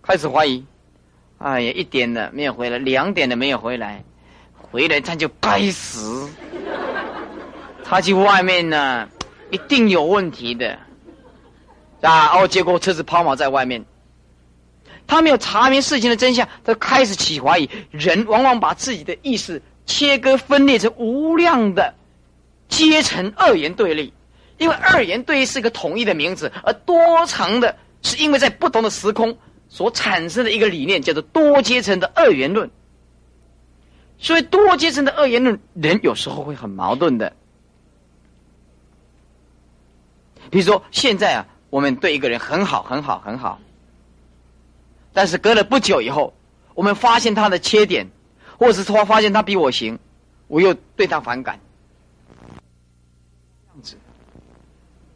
[0.00, 0.64] 开始怀疑。
[1.44, 4.02] 哎呀，一点的没有回来，两点的没有回来，
[4.54, 6.26] 回来他就该死。
[7.84, 9.08] 他去外面呢。
[9.50, 10.76] 一定有问题的，
[12.00, 12.30] 啊！
[12.34, 13.84] 哦，结果车子抛锚在外面，
[15.06, 17.70] 他没有查明事情的真相，他开始起怀疑。
[17.92, 21.94] 人往往把自己的意识切割分裂成无量的
[22.68, 24.12] 阶层二元对立，
[24.58, 29.38] 因为二元对立是一个统一的名字，而多层的是因为在不同的时空
[29.74, 32.70] 所产生的一个理念，叫做多阶层的二元论。
[34.18, 37.34] 所以，多阶层的二元论，人有时候会很矛盾的。
[40.48, 43.58] 比如说，现在啊，我们对一个人很好，很好，很好。
[45.12, 46.32] 但是隔了不久以后，
[46.74, 48.06] 我们发现他的缺点，
[48.56, 49.98] 或者是说发现他比我行，
[50.46, 51.58] 我又对他反感。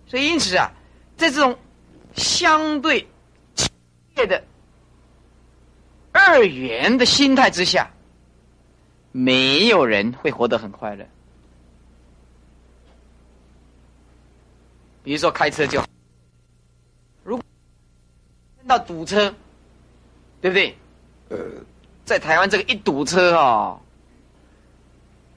[0.09, 0.72] 所以因此啊，
[1.16, 1.57] 在这种
[2.16, 3.07] 相对
[4.27, 4.43] 的
[6.12, 7.91] 二元的心态之下，
[9.12, 11.07] 没有人会活得很快乐。
[15.03, 15.83] 比如说开车就，
[17.25, 17.45] 如果
[18.59, 19.35] 碰到堵车，
[20.41, 20.77] 对不对？
[21.31, 21.37] 呃，
[22.05, 23.81] 在台湾这个一堵车哦，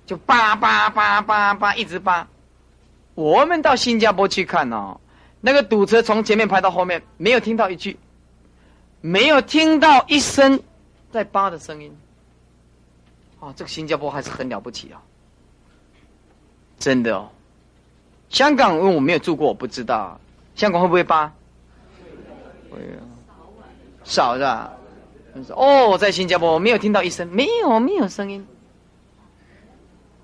[0.05, 2.27] 就叭叭叭叭叭一直叭。
[3.13, 4.99] 我们到新加坡去看哦，
[5.39, 7.97] 那个堵车从前面排到后面，没有听到一句，
[9.01, 10.59] 没有听到一声
[11.11, 11.91] 在扒的声音。
[13.39, 15.01] 哦，这个新加坡还是很了不起啊！
[16.77, 17.29] 真的哦。
[18.29, 20.19] 香港因为我没有住过，我不知道。
[20.55, 21.33] 香港会不会扒？
[22.69, 23.01] 会啊，
[24.03, 24.71] 少是吧？
[25.55, 28.45] 哦，在新加坡我没有听到一声，没有没有声音。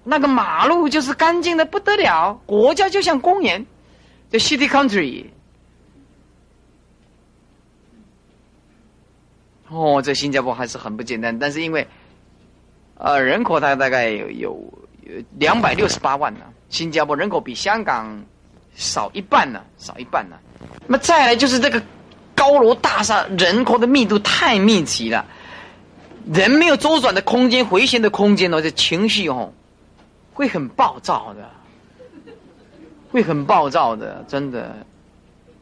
[0.03, 3.65] 那个马路就是干净的不得了，国家就像公园
[4.29, 5.25] ，the city country。
[9.69, 11.87] 哦，这新加坡还是很不简单，但是因为。
[12.99, 14.59] 呃，人口它大概有有
[15.37, 16.39] 两百六十八万呢。
[16.67, 18.19] 新加坡人口比香港
[18.75, 20.35] 少一半呢，少一半呢。
[20.87, 21.79] 那么再来就是这个
[22.33, 25.23] 高楼大厦，人口的密度太密集了，
[26.33, 29.53] 人没有周转的空间、回旋的空间呢，这情绪哦
[30.33, 31.47] 会很暴躁的，
[33.11, 34.75] 会很暴躁的，真的，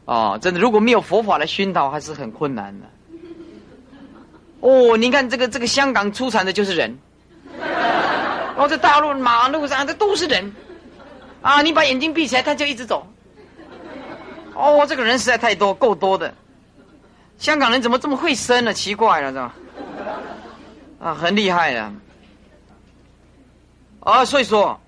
[0.06, 2.86] 哦，真的，如果没有佛法来熏陶，还是很困难的。
[4.66, 6.98] 哦，你看这个这个香港出产的就是人。
[8.56, 10.52] 哦，在大陆马路上，这都是人，
[11.40, 11.62] 啊！
[11.62, 13.06] 你把眼睛闭起来，他就一直走。
[14.54, 16.34] 哦，这个人实在太多，够多的。
[17.38, 18.72] 香港人怎么这么会生呢？
[18.72, 19.54] 奇怪了，是吧？
[20.98, 21.92] 啊，很厉害的。
[24.00, 24.80] 啊，所以说，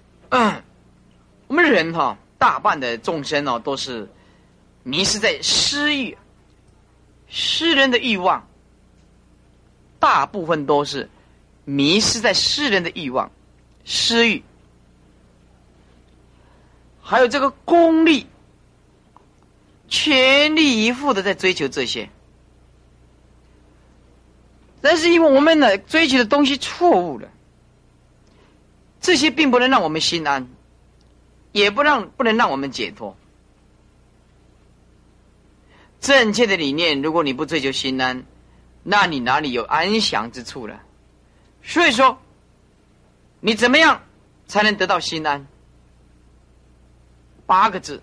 [1.47, 4.09] 我们人哈，大半的众生哦，都是
[4.83, 6.17] 迷失在私欲、
[7.31, 8.45] 私人的欲望，
[9.99, 11.09] 大部分都是
[11.65, 13.31] 迷失在世人的欲望。
[13.85, 14.43] 私欲，
[17.01, 18.27] 还有这个功利，
[19.89, 22.11] 全力以赴的在追求这些，
[24.83, 27.31] 但是因为我们呢追求的东西错误了，
[29.01, 30.47] 这些并不能让我们心安，
[31.53, 33.17] 也不让不能让我们解脱。
[35.99, 38.25] 正确的理念，如果你不追求心安，
[38.91, 40.81] 那你哪里有安详之处了？
[41.63, 42.19] 所以说。
[43.41, 44.03] 你怎么样
[44.49, 45.47] 才能得到心安？
[47.47, 48.03] 八个字：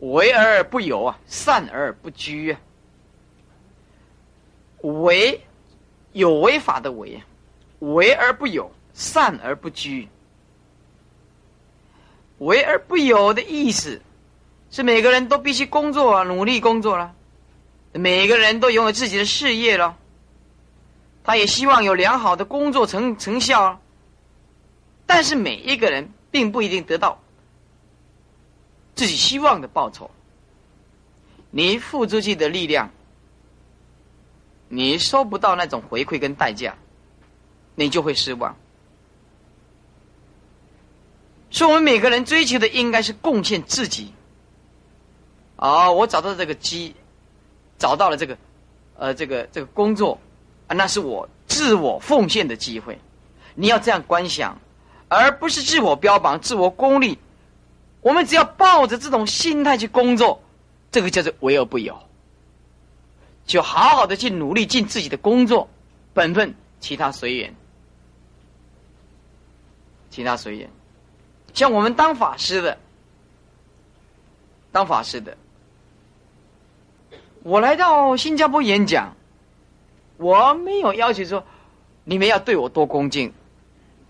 [0.00, 2.58] 为而不有啊，善而不居啊。
[4.82, 5.40] 为
[6.10, 7.22] 有违法的为，
[7.78, 10.08] 为而不有，善而不居。
[12.38, 14.02] 为而不有的意思
[14.72, 17.14] 是每个人都必须工作啊，努力工作了，
[17.92, 19.96] 每个人都拥有自己的事业了，
[21.24, 23.80] 他也希望有良好的工作成成效。
[25.06, 27.18] 但是每一个人并不一定得到
[28.94, 30.10] 自己希望的报酬。
[31.50, 32.90] 你付出去的力量，
[34.68, 36.76] 你收不到那种回馈跟代价，
[37.74, 38.54] 你就会失望。
[41.50, 44.12] 所以，我们每个人追求的应该是贡献自己。
[45.56, 46.94] 哦，我找到这个机，
[47.78, 48.36] 找到了这个，
[48.96, 50.18] 呃，这个这个工作，
[50.66, 52.98] 啊，那是我自我奉献的机会。
[53.54, 54.58] 你要这样观想。
[55.10, 57.18] 而不是自我标榜、自我功利。
[58.02, 60.42] 我们只要抱着这种心态去工作，
[60.90, 61.98] 这个叫做为而不有。
[63.46, 65.66] 就好好的去努力尽自己的工作
[66.12, 67.54] 本分，其他随缘，
[70.10, 70.68] 其他随缘。
[71.54, 72.76] 像我们当法师的，
[74.70, 75.34] 当法师的，
[77.48, 79.16] 我来到新加坡演讲，
[80.18, 81.42] 我没有要求说
[82.04, 83.32] 你们要对我多恭敬。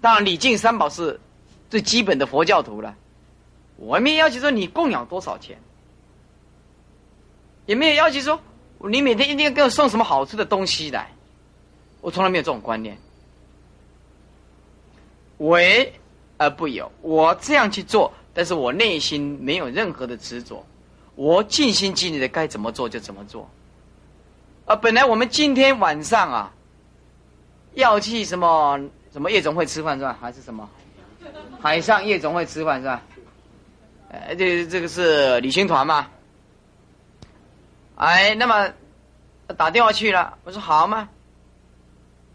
[0.00, 1.20] 当然，礼敬三宝是
[1.70, 2.96] 最基本的佛教徒了。
[3.76, 5.56] 我没有要求说你供养多少钱，
[7.66, 8.40] 也没有要求说
[8.90, 11.08] 你每天一定要给我送什么好吃的东西来。
[12.00, 12.98] 我从来没有这种观念。
[15.38, 15.92] 为
[16.38, 20.66] 而不有，我这样去做，但是我内心没有任何的执着，
[21.18, 23.50] 我尽心尽力的该怎么做就怎么做。
[24.66, 26.52] 啊，本来我们今天晚上啊，
[27.74, 28.78] 要去什么？
[29.12, 30.16] 什么夜总会吃饭是吧？
[30.20, 30.68] 还是什么
[31.60, 33.02] 海上夜总会吃饭是吧？
[34.10, 36.06] 呃，这这个是旅行团嘛？
[37.96, 38.70] 哎，那么
[39.56, 41.08] 打电话去了，我说好吗，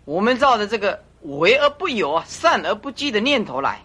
[0.04, 3.80] 我们照着这个为而不有啊，善而不积的念头来，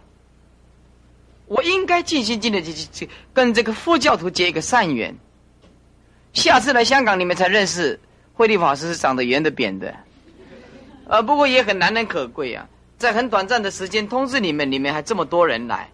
[1.48, 5.14] 我应该尽心尽力去去跟这个佛教徒结一个善缘。
[6.34, 7.98] 下次来香港，你们才认识
[8.34, 9.94] 慧律法师是长得圆的扁的，
[11.08, 12.68] 呃，不过也很难能可贵啊。
[12.98, 15.88] 在很短暂的时间通知你们，你们还这么多人来，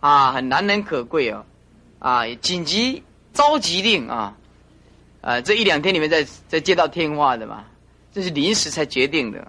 [0.00, 1.44] 啊，很难能可贵哦，
[1.98, 4.36] 啊，紧急召集令啊，
[5.22, 7.64] 啊，这一两天你们在在接到电话的嘛，
[8.12, 9.46] 这是临时才决定的。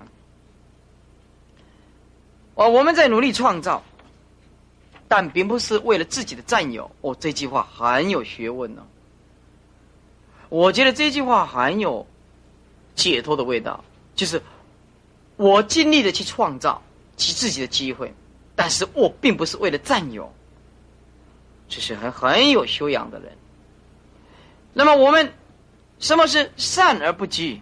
[2.55, 3.83] 哦，我们在努力创造，
[5.15, 6.91] 但并不是为了自己的占有。
[6.99, 8.81] 哦，这句话很有学问哦。
[10.49, 12.05] 我觉得这句话很有
[12.95, 13.81] 解脱的味道，
[14.13, 14.43] 就是
[15.37, 16.81] 我尽力的去创造
[17.15, 18.13] 其自己的机会，
[18.57, 20.29] 但是我并不是为了占有，
[21.69, 23.31] 这是很很有修养的人。
[24.73, 25.31] 那么我们
[25.99, 27.61] 什么是善而不居？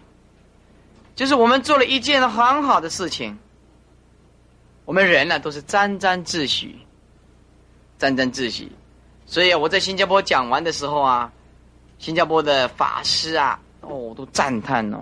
[1.14, 3.38] 就是我们做了一件很好的事情，
[4.84, 6.83] 我们人呢都是沾沾自喜，
[8.04, 8.70] 沾沾自喜。
[9.24, 11.32] 所以我在新加坡讲完的时候啊，
[11.98, 14.98] 新加坡的法师啊，哦我都赞叹哦，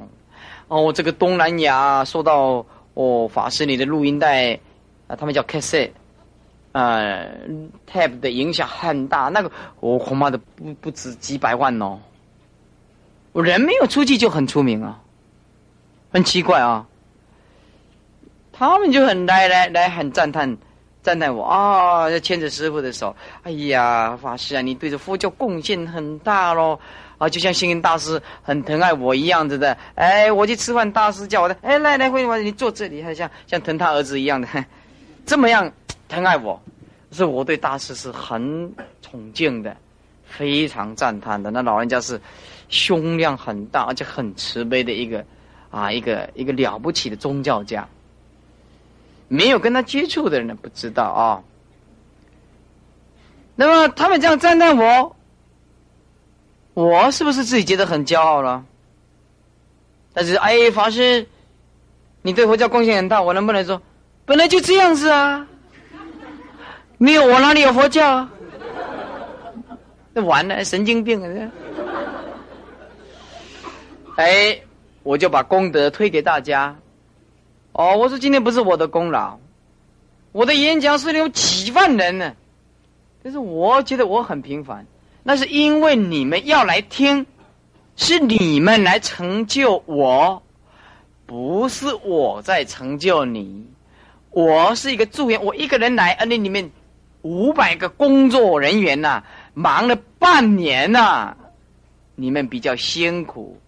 [0.68, 4.54] 哦这个东南亚受到哦法师你的录音带
[5.08, 5.90] 啊，他们叫 cassette，
[6.70, 7.28] 呃
[7.90, 9.50] tape 的影响很大，那个
[9.80, 11.98] 我恐怕的不不止几百万哦。
[13.32, 15.00] 我人没有出去就很出名啊。
[16.12, 16.86] 很奇怪啊，
[18.52, 20.56] 他们就很来来来很赞叹，
[21.02, 26.78] 赞叹我啊，要牵着师傅的手，哎呀，法师啊，你对着佛教贡献很大喽，
[27.18, 34.48] 啊，就像星云大师很疼爱我一样子的，哎，我去吃饭，大师叫我的，哎，来来，慧慧，你坐这里，还像像疼他儿子一样的，
[35.26, 35.70] 这么样
[36.08, 36.60] 疼爱我，
[37.10, 38.72] 是我对大师是很
[39.02, 39.76] 崇敬的，
[40.24, 42.20] 非常赞叹的，那老人家是
[42.68, 45.24] 胸量很大，而且很慈悲的一个。
[45.72, 47.88] 啊，一个一个了不起的宗教家，
[49.32, 51.42] 没有跟他接触的人不知道啊。
[53.54, 55.16] 那么他们这样赞叹我，
[56.74, 58.62] 我是不是自己觉得很骄傲了？
[60.12, 61.26] 但是哎，法师，
[62.20, 63.80] 你对佛教贡献很大，我能不能说，
[64.26, 65.48] 本来就这样子啊？
[66.98, 68.28] 没有我哪里有佛教？
[70.12, 71.50] 那完了，神经病啊！
[74.16, 74.60] 哎。
[75.04, 76.76] 我就把功德推给大家。
[77.72, 79.38] 哦，我说今天不是我的功劳，
[80.32, 82.34] 我的演讲是有几万人呢，
[83.22, 84.86] 但是我觉得我很平凡，
[85.22, 87.24] 那是因为你们要来听，
[87.96, 90.42] 是你们来成就我，
[91.24, 93.66] 不是我在成就你。
[94.30, 96.70] 我是一个助演，我一个人来，而那里面
[97.20, 99.22] 五百个工作人员呐，
[99.54, 101.34] 忙了半年呐，
[102.16, 103.58] 你们比较辛苦。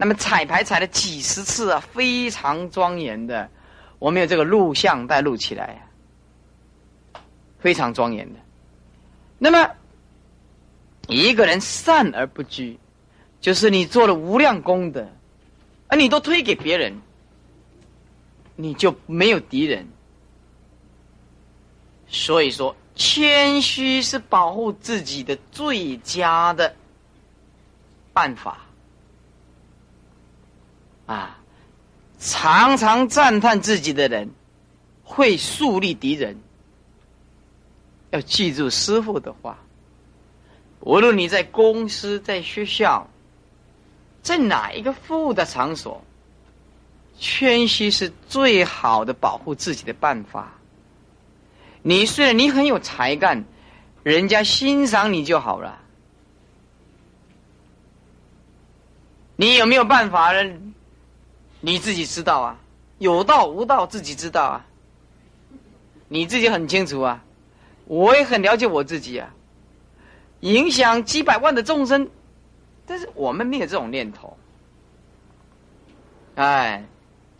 [0.00, 3.50] 那么彩排彩了几十次啊，非常庄严的。
[3.98, 5.88] 我们有这个录像带录起来，
[7.58, 8.38] 非常庄严的。
[9.38, 9.68] 那么
[11.08, 12.78] 一个人善而不居，
[13.40, 15.04] 就是你做了无量功德，
[15.88, 16.96] 而你都推给别人，
[18.54, 19.84] 你就没有敌人。
[22.06, 26.72] 所以说，谦虚是保护自己的最佳的
[28.12, 28.58] 办法。
[31.08, 31.38] 啊，
[32.20, 34.28] 常常赞叹自己的人，
[35.02, 36.38] 会树立敌人。
[38.10, 39.58] 要记住师傅的话，
[40.80, 43.08] 无论你在公司、在学校，
[44.22, 46.04] 在哪一个服务的场所，
[47.18, 50.52] 谦虚是最好的保护自己的办法。
[51.80, 53.44] 你虽然你很有才干，
[54.02, 55.78] 人家欣赏你就好了。
[59.36, 60.54] 你有没有办法呢？
[61.60, 62.56] 你自己知道啊，
[62.98, 64.64] 有道无道自己知道啊，
[66.06, 67.24] 你自己很清楚啊，
[67.86, 69.28] 我也很了解我自己啊，
[70.40, 72.08] 影响几百万的众生，
[72.86, 74.36] 但是我们没有这种念头，
[76.36, 76.84] 哎，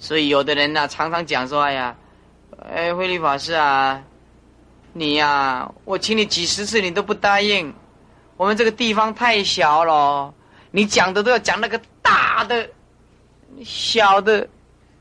[0.01, 1.97] 所以有的人呢常常讲说，哎呀，
[2.69, 4.03] 哎，慧律法师啊，
[4.93, 7.73] 你呀，我请你几十次你都不答应，
[8.37, 10.35] 我们这个地方太小了，
[10.73, 12.69] 你讲的都要讲那个大的。
[13.65, 14.49] 小的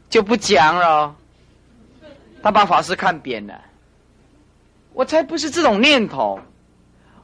[0.10, 1.16] 就不讲了，
[2.42, 3.62] 他把法师看扁了。
[4.94, 6.40] 我才不是这种念头，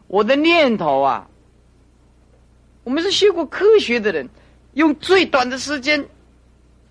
[0.07, 1.27] 我的念头啊，
[2.83, 4.29] 我们是学过科学的人，
[4.73, 6.07] 用最短的时间，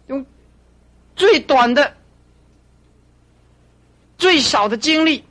[0.08, 0.26] 用
[1.14, 1.94] 最短的、
[4.18, 5.24] 最少的精力、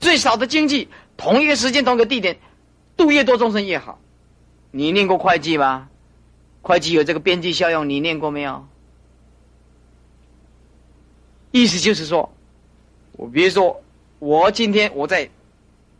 [0.00, 2.36] 最少的经济，同一个时间、同一个地点，
[2.96, 4.00] 度越多众生越好。
[4.72, 5.88] 你念过会计吗？
[6.66, 8.66] 会计有这个边际效用，你念过没有？
[11.52, 12.34] 意思就是说，
[13.12, 13.80] 我比如说，
[14.18, 15.30] 我今天我在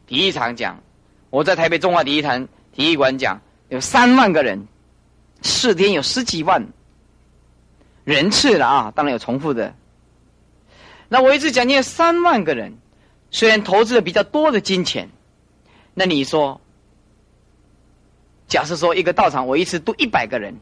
[0.08, 0.82] 体育场讲，
[1.30, 4.66] 我在台北中华体育场体育馆讲，有三万个人，
[5.40, 6.66] 四天有十几万
[8.02, 8.92] 人次了啊！
[8.92, 9.72] 当然有重复的。
[11.08, 12.76] 那我一直讲，你有三万个人，
[13.30, 15.10] 虽然投资了比较多的金钱，
[15.94, 16.60] 那你说？
[18.56, 20.58] 假设说一个道场，我一次度一百个人，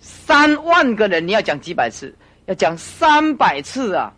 [0.00, 2.14] 三万个人，你要讲几百次？
[2.46, 4.14] 要讲三百次啊！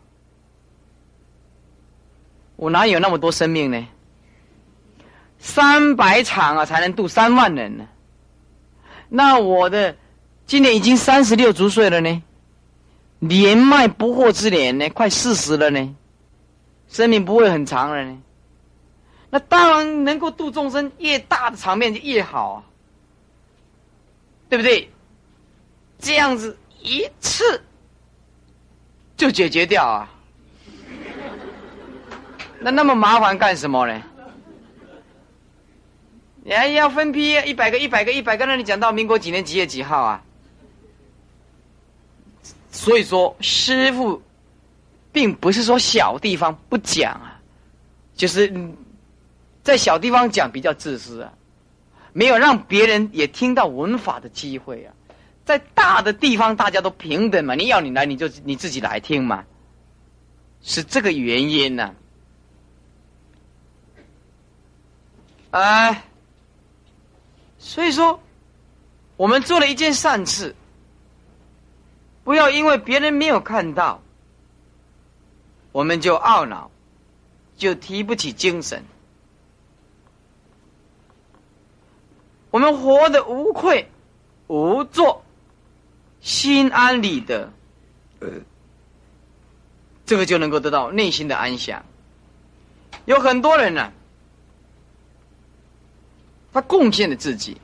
[2.54, 3.88] 我哪有那么多生命呢？
[5.40, 7.88] 三百场啊，才能度三万人呢。
[9.08, 9.96] 那我的
[10.46, 12.22] 今年已经三十六足岁了呢，
[13.18, 15.96] 年迈不惑之年呢，快四十了呢，
[16.88, 18.16] 生命不会很长了呢。
[19.30, 22.62] 那当然能够度众生，越大的场面就越好啊，
[24.48, 24.90] 对不对？
[25.98, 27.62] 这样子一次
[29.16, 30.10] 就解决掉啊。
[32.58, 34.02] 那那么麻烦干什么呢？
[36.42, 40.22] 你还要分批一百个、一百个、一百个，那你讲到民国几年几月几号啊？
[42.72, 44.22] 所以说，师傅
[45.12, 47.38] 并不是说小地方不讲啊，
[48.14, 48.52] 就是
[49.62, 51.32] 在小地方讲比较自私啊，
[52.12, 54.94] 没有让别人也听到文法的机会啊。
[55.44, 59.44] 在大的地方，大家都平等嘛，你要你来，你就你自己来听嘛，
[60.62, 61.94] 是这个原因呢。
[65.50, 66.04] 哎，
[67.58, 68.22] 所以说，
[69.16, 70.54] 我们做了一件善事，
[72.22, 74.00] 不要因为别人没有看到，
[75.72, 76.70] 我们就懊恼，
[77.56, 78.84] 就提不起精神。
[82.50, 83.88] 我们活得无愧
[84.48, 85.24] 无作，
[86.20, 87.52] 心安理得，
[88.20, 88.28] 呃，
[90.06, 91.84] 这个就能够得到内心的安详。
[93.04, 93.92] 有很多人呢。
[96.52, 97.60] 他贡献了自己，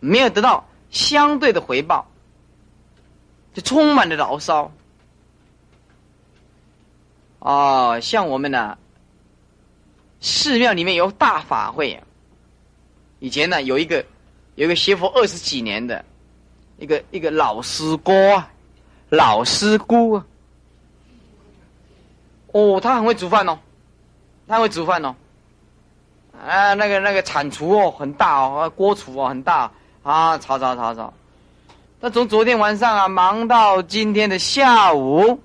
[0.00, 2.10] 没有得到相对的回报，
[3.54, 4.72] 就充满了牢骚。
[7.38, 8.76] 哦，像我们呢，
[10.20, 12.02] 寺庙里面有大法会，
[13.20, 14.04] 以前呢有一个
[14.56, 16.04] 有个学佛二十几年的
[16.78, 18.42] 一个一个老师哥，
[19.08, 20.22] 老师姑，
[22.52, 23.58] 哦，他很会煮饭哦，
[24.46, 25.14] 他会煮饭哦。
[26.46, 29.70] 啊，那个那个铲厨哦很大哦，锅厨哦很大
[30.02, 31.12] 啊，炒炒炒炒。
[32.00, 35.40] 那从昨天晚上啊忙到今天的下午，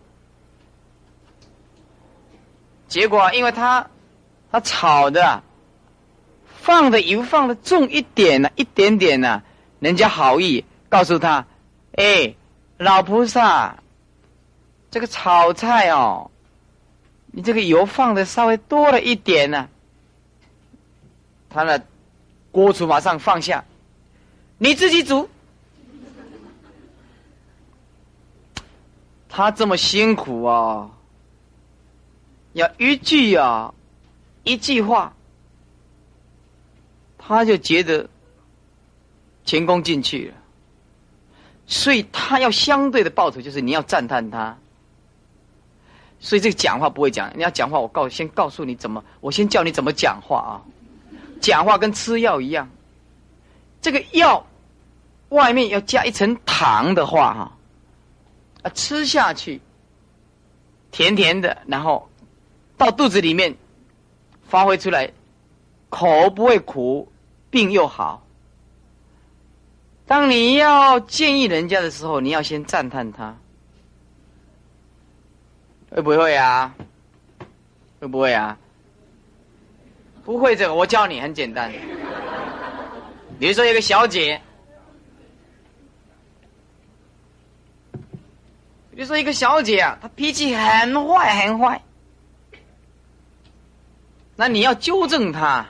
[2.87, 3.87] 结果因为他
[4.51, 5.41] 他炒的
[6.69, 9.41] 放的油放的重一点呢，一点点呢，
[9.79, 11.47] 人家好意告诉他，
[11.93, 12.35] 哎，
[12.77, 13.77] 老菩萨，
[14.91, 16.29] 这个炒菜哦，
[17.31, 19.67] 你这个油放的稍微多了一点呢。
[21.49, 21.81] 他呢
[22.51, 23.65] 锅厨马上放下，
[24.59, 25.27] 你自己煮。
[29.27, 30.91] 他这么辛苦啊，
[32.53, 33.73] 要一句啊，
[34.43, 35.15] 一句话，
[37.35, 38.09] 他就觉得
[39.45, 40.33] 前功尽去了。
[41.67, 44.57] 所以他要相对的报酬，就是你要赞叹他。
[46.19, 50.53] 所以这个讲话不会讲，你要讲话，我告先告诉你怎么，我先教你怎么讲话啊。
[51.39, 52.69] 讲话跟吃药一样，
[53.81, 54.45] 这个药
[55.29, 57.57] 外面要加一层糖的话，哈，
[58.63, 59.61] 啊，吃下去
[60.91, 62.09] 甜甜的，然后
[62.75, 63.55] 到肚子里面
[64.43, 65.09] 发挥出来，
[65.87, 67.08] 口不会苦，
[67.49, 68.25] 病又好。
[70.05, 73.37] 当你要建议人家的时候，你要先赞叹他，
[75.91, 76.73] 会不会啊？
[77.99, 78.57] 会不会啊？
[80.25, 81.71] 不会这个，我教你，很简单。
[83.39, 84.41] 比如说，一个小姐，
[88.91, 91.81] 比如说一个小姐啊，她脾气很坏，很坏。
[94.35, 95.65] 那你要纠正她，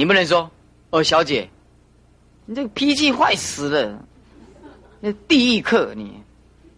[0.00, 0.50] 你不能说
[0.88, 1.50] ：“哦，小姐，
[2.46, 4.02] 你这个脾气坏死了，
[4.98, 6.22] 那地狱客，你，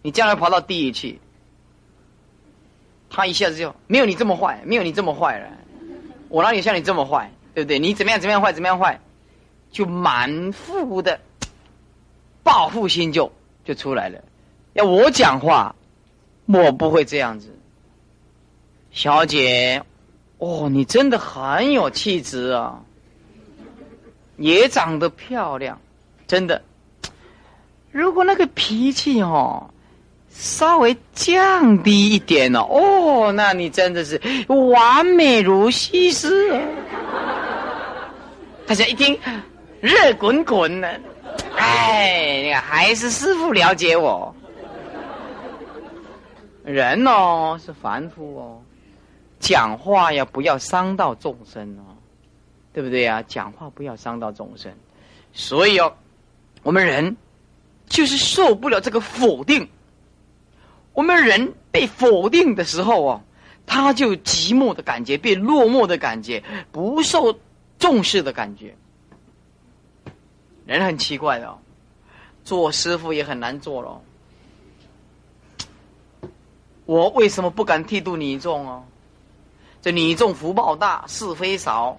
[0.01, 1.21] 你将来跑到地狱去。”
[3.09, 5.47] 他一下子就没有你这么坏，没有你这么坏了。
[6.27, 7.79] 我哪里像你这么坏，对不对？
[7.79, 8.99] 你怎么样怎么样坏，怎么样坏，
[9.71, 11.17] 就满腹的
[12.43, 13.31] 报复心就
[13.63, 14.21] 就出来了。
[14.73, 15.73] 要我讲话，
[16.45, 17.57] 我不会这样子。
[18.91, 19.81] 小姐，
[20.39, 22.83] 哦，你真的很有气质啊，
[24.43, 25.79] 也长得漂亮，
[26.27, 26.61] 真的。
[27.91, 29.69] 如果那个脾气哦。
[30.35, 36.59] 稍微降低一点哦，哦，那你真的是完美如西施！
[38.65, 39.15] 大家一听，
[39.79, 40.99] 热滚滚的，
[41.55, 44.33] 哎，还是师傅了解我。
[46.65, 48.59] 人哦是凡夫哦，
[49.39, 51.92] 讲话呀不要伤到众生哦，
[52.73, 53.23] 对不对呀？
[53.27, 54.73] 讲话不要伤到众生，
[55.31, 55.95] 所以哦，
[56.63, 57.15] 我们人
[57.87, 59.69] 就是受不了这个否定。
[60.93, 63.21] 我们人被否定的时候哦，
[63.65, 67.39] 他就寂寞的感觉，被落寞的感觉，不受
[67.77, 68.75] 重视的感觉。
[70.65, 71.59] 人很奇怪哦，
[72.43, 74.03] 做师傅也很难做咯。
[76.85, 78.83] 我为什么不敢剃度女众哦？
[79.81, 81.97] 这女众福报大，是非少，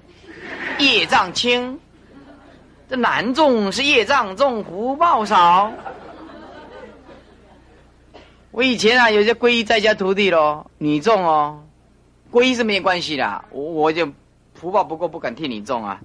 [0.78, 1.78] 业障轻；
[2.88, 5.72] 这男众是业障重，福报少。
[8.50, 11.62] 我以前啊，有些皈依在家徒弟咯，女众哦，
[12.30, 14.12] 皈依是没关系的，我我就
[14.54, 16.00] 福报不够，不敢替你种啊。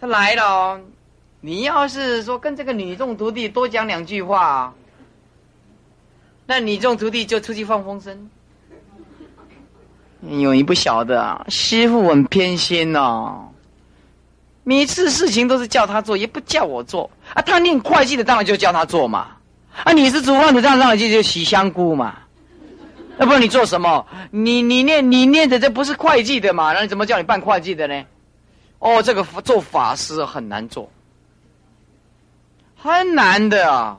[0.00, 0.80] 他来了，
[1.40, 4.72] 你要是说跟这个女众徒弟多讲两句话，
[6.46, 8.30] 那女众徒弟就出去放风声。
[10.22, 13.48] 因为你不晓得啊，师傅很偏心哦。
[14.64, 17.42] 每次事情都是叫他做，也不叫我做啊。
[17.42, 19.28] 他念会计的，当然就叫他做嘛。
[19.84, 22.16] 啊，你是煮饭的，当然就就洗香菇嘛。
[23.18, 24.06] 要不然你做什么？
[24.30, 26.72] 你你念你念的这不是会计的嘛？
[26.72, 28.04] 那你怎么叫你办会计的呢？
[28.78, 30.90] 哦，这个做法师很难做，
[32.76, 33.98] 很难的啊，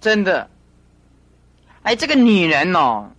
[0.00, 0.48] 真的。
[1.82, 3.10] 哎，这个女人哦，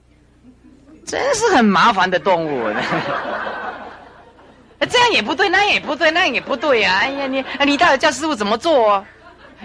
[1.10, 2.70] 真是很麻烦的动物。
[4.90, 7.00] 这样也不对，那样也不对，那样也不对呀！
[7.02, 9.06] 哎呀，你你到底叫师傅怎么做啊？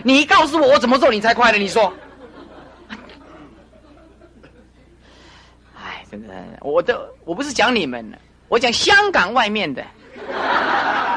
[0.02, 1.58] 你告诉我我怎么做你才快乐？
[1.58, 1.92] 你说。
[5.76, 8.04] 哎，真的，我的我不是讲你们，
[8.48, 9.84] 我讲香港外面的。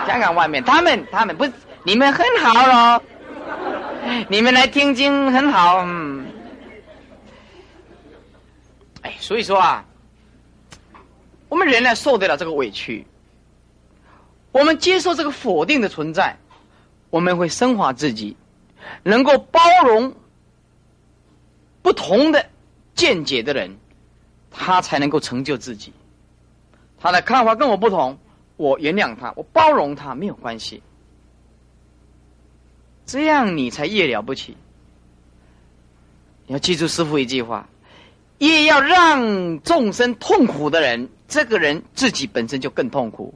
[0.06, 1.52] 香港外面，他们他们不是
[1.84, 3.02] 你们很好咯，
[4.30, 6.26] 你们来听经很好，嗯，
[9.02, 9.84] 哎，所以说啊，
[11.50, 13.06] 我们仍然受得了这个委屈，
[14.52, 16.38] 我们接受这个否定的存在，
[17.10, 18.36] 我们会升华自己，
[19.04, 20.14] 能够包容
[21.82, 22.46] 不同的
[22.96, 23.78] 见解的人，
[24.52, 25.94] 他才能够成就自己，
[27.00, 28.18] 他的看法跟我不同。
[28.58, 30.82] 我原谅他，我包容他，没有关系。
[33.06, 34.58] 这样你才越了不起。
[36.48, 37.70] 你要记住师傅一句话：
[38.40, 43.34] 越要让众生痛苦的人，这个人自己本身就更痛苦；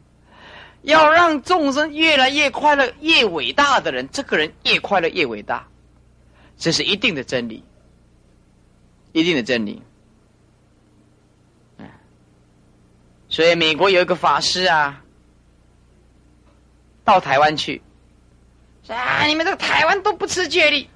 [0.81, 5.67] 要让众生越来越快乐、越伟大的人，这个人越快乐、越伟大。
[6.57, 7.63] 这是一定的真理，
[9.11, 9.81] 一定的真理。
[13.29, 15.03] 所以美国有一个法师啊。
[17.03, 17.81] 到台湾去，
[18.87, 19.25] 啊！
[19.25, 20.87] 你们这个台湾都不吃戒律。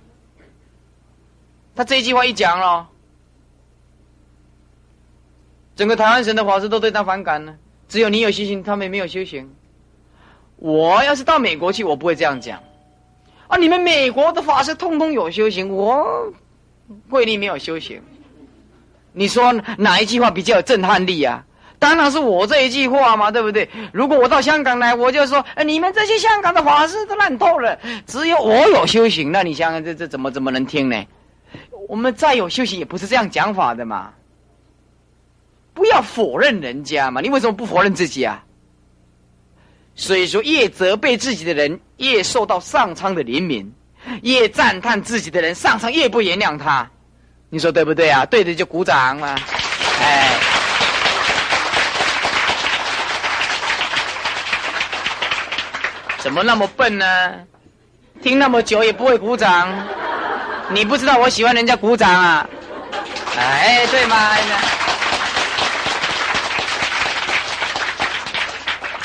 [1.75, 2.87] 他这句话一讲了，
[5.76, 7.55] 整个台湾省的法师都对他反感呢。
[7.88, 9.49] 只有你有修行，他们没有修行。
[10.55, 12.59] 我要是到美国去，我不会这样讲。
[13.47, 13.57] 啊！
[13.57, 16.34] 你们美国的法师通通有修行，我
[17.09, 18.01] 桂林没有修行。
[19.11, 21.45] 你说哪一句话比较有震撼力啊？
[21.78, 23.69] 当然是我这一句话嘛，对不对？
[23.91, 31.05] 如果我到香港来，我就说，哎你们这些香港的法师都烂透了，只有我有修行，那你想想，这这怎么怎么能听呢？
[31.88, 34.11] 我们再有修行，也不是这样讲法的嘛。
[35.76, 38.41] 不要否认人家嘛，你为什么不否认自己啊？
[39.93, 43.65] 所以说，越责备自己的人，越受到上苍的怜悯；
[44.23, 46.89] 越赞叹自己的人，上苍越不原谅他。
[47.49, 48.26] 你说对不对啊？
[48.26, 49.36] 对的就鼓掌嘛，
[50.01, 50.32] 哎。
[56.19, 57.05] 怎么那么笨呢？
[58.23, 59.71] 听那么久也不会鼓掌，
[60.71, 62.49] 你不知道我喜欢人家鼓掌啊？
[63.38, 64.36] 哎，对吗？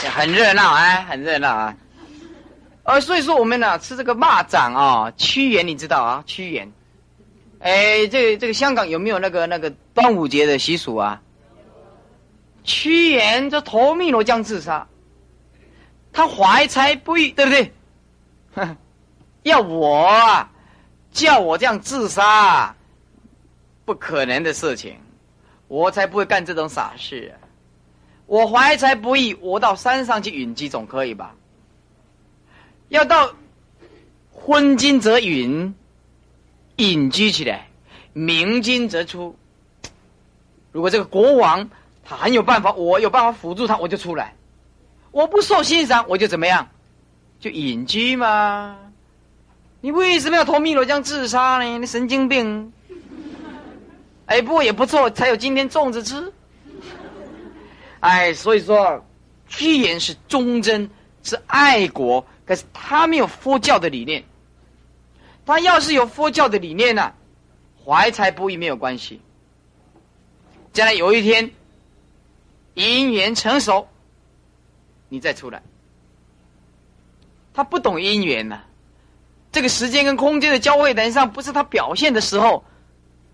[0.09, 1.77] 很热闹啊，很热闹啊。
[2.85, 6.25] 呃，所以说我们呢吃这个蚂蚱啊，屈原你知道啊？
[6.27, 6.73] 屈原，
[7.61, 11.21] 哎，这这个香港有没有那个那个端午节的习俗啊？
[12.65, 14.87] 屈原这投汨罗江自杀。
[16.13, 17.73] 他怀才不遇，对不对？
[19.45, 20.51] 要我啊，
[21.13, 22.75] 叫我这样自杀，
[23.85, 24.99] 不可能的事情，
[25.69, 27.33] 我才不会干这种傻事。
[28.31, 31.35] 我怀才不遇，我到山上去隐居总可以吧？
[32.89, 33.35] 要到
[34.31, 35.75] 昏金则隐，
[36.77, 37.67] 隐居起来，
[38.13, 39.35] 明金则出。
[40.71, 41.69] 如果这个国王
[42.05, 44.37] 他很有办法，我有办法辅助他，我就出来。
[45.11, 46.69] 我不受欣赏，我就怎么样？
[47.41, 48.77] 就隐居嘛。
[49.81, 51.79] 你为什么要投汨罗江自杀呢？
[51.81, 52.73] 你神经病！
[54.27, 56.33] 哎，不过也不错，才有今天粽子吃。
[58.01, 59.05] 哎，所以说，
[59.47, 60.91] 屈原是忠贞，
[61.23, 64.25] 是爱国，可是他没有佛教的理念。
[65.47, 67.13] 他要是有佛教的理念呢，
[67.85, 69.21] 怀才不遇没有关系。
[70.73, 71.51] 将来有一天，
[72.77, 73.89] 姻缘成熟。
[75.09, 75.61] 你再出来，
[77.53, 78.61] 他不懂姻缘呐，
[79.51, 82.65] 这个时间跟空间的交汇点上，不是他表现的时候，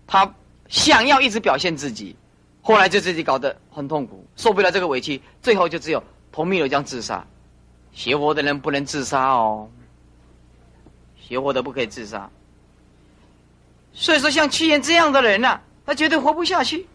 [0.07, 0.33] 他
[0.67, 2.15] 想要一直表现自己，
[2.63, 7.23] 后来就自己搞得很痛苦，受不了这个委屈，最后就只有同命流将自杀。
[7.93, 9.69] 邪活的人不能自杀哦，
[11.21, 12.27] 邪活的不可以自杀。
[13.93, 16.87] 所以说，像屈原这样的人呐，他绝对活不下去。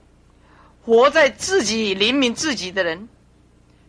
[0.85, 3.09] 活在自己怜悯自己的人，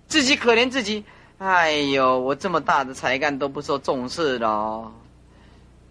[0.08, 1.04] 自己可怜自己。
[1.40, 4.92] 哎呦，我这么大的才干都不受重视了，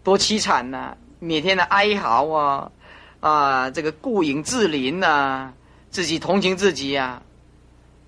[0.05, 0.97] 多凄惨呐！
[1.19, 2.71] 每天的哀嚎啊，
[3.19, 5.53] 啊，这个顾影自怜呐，
[5.93, 7.23] 自己同情自己呀。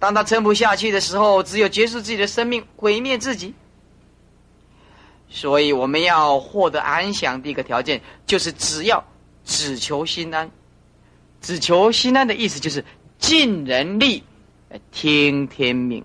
[0.00, 3.54] 当他撑不下去的时候，只有结束自己的生命，毁灭自己。
[5.28, 9.02] 所以，我们要获得安详，第一个条件就是只要
[9.44, 10.50] 只求心安。
[11.40, 12.84] 只求心安的意思就是
[13.18, 14.24] 尽人力，
[14.90, 16.04] 听天命。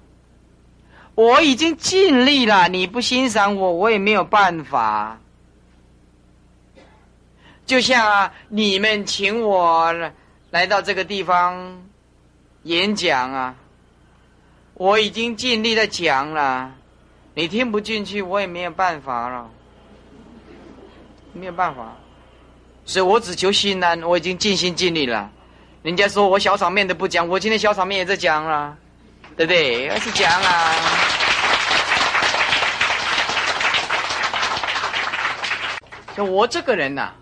[1.15, 5.19] 我已经尽力了，你不欣赏我，我也没有办法。
[7.65, 9.93] 就像啊，你们请我
[10.51, 11.83] 来到这个地方
[12.63, 13.55] 演讲啊，
[14.73, 16.71] 我已经尽力的讲了，
[17.35, 19.49] 你听不进去，我也没有办法了，
[21.33, 21.95] 没有办法。
[22.83, 25.29] 所以我只求心安，我已经尽心尽力了。
[25.83, 28.75] 人家说我小场面都不讲，我今天小场面也在讲了，
[29.37, 29.87] 对不对？
[29.89, 30.73] 还是讲啊。
[36.17, 37.13] 就我这个人呐，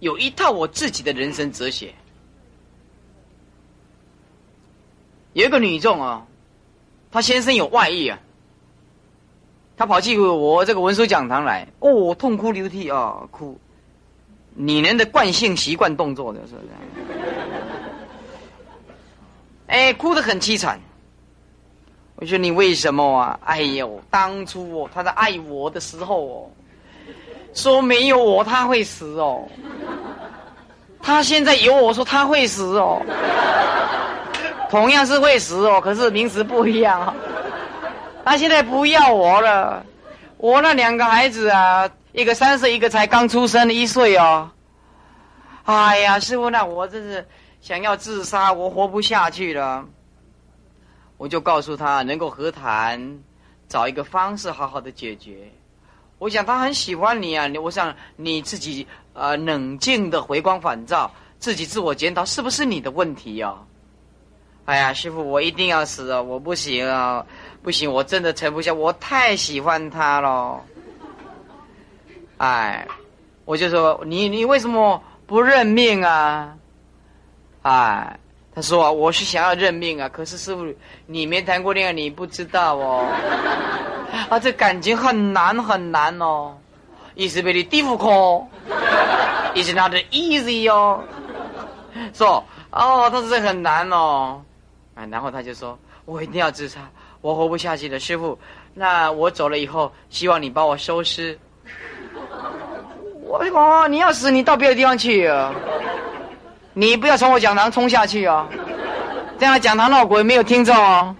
[0.00, 1.94] 有一套我自己的人生哲学。
[5.32, 6.26] 有一个女众啊，
[7.12, 8.18] 她先生有外遇啊，
[9.76, 13.56] 她跑去我这个文书讲堂来，哦，痛哭流涕啊，哭。
[14.54, 16.68] 女人的惯性习惯动作的是不是？
[19.68, 20.80] 哎，哭得很凄惨。
[22.16, 23.38] 我说你为什么啊？
[23.44, 26.50] 哎呦，当初哦，他在爱我的时候哦，
[27.54, 29.46] 说没有我他会死哦。
[31.02, 33.00] 他现在有我说他会死哦，
[34.70, 37.14] 同样是会死哦，可是名词不一样哦。
[38.24, 39.84] 他现在不要我了，
[40.36, 41.90] 我那两个孩子啊。
[42.12, 44.50] 一个三岁，一个才刚出生一岁哦。
[45.64, 47.24] 哎呀，师傅，那我真是
[47.60, 49.84] 想要自杀，我活不下去了。
[51.18, 53.20] 我就告诉他，能够和谈，
[53.68, 55.52] 找一个方式好好的解决。
[56.20, 63.54] 我想他很喜欢你啊，我想你自己呃冷静的回光返照，自己自我检讨，是不是你的问题呀？
[64.66, 66.20] 哎呀，师傅，我一定要死啊！
[66.20, 67.24] 我不行啊，
[67.62, 70.60] 不行，我真的撑不下，我太喜欢他了。
[72.36, 72.86] 哎，
[73.46, 76.54] 我就说你你为什么不认命啊？
[77.62, 78.20] 哎，
[78.54, 80.66] 他说啊我是想要认命啊，可是师傅
[81.06, 83.06] 你没谈过恋爱，你不知道哦。
[84.28, 86.56] 啊，这感情很难很难哦
[87.16, 91.04] ，It's very difficult，is not easy 哦。
[92.12, 94.42] 说哦，他是很难哦。
[94.94, 96.80] 啊，然后他就说我一定要自杀，
[97.20, 98.36] 我活不下去了，师傅。
[98.74, 101.38] 那我走了以后，希望你帮我收尸。
[103.22, 105.54] 我讲，你要死，你到别的地方去啊！
[106.74, 108.48] 你不要从我讲堂冲下去哦！
[109.38, 111.16] 这样讲堂闹鬼，没有听众哦，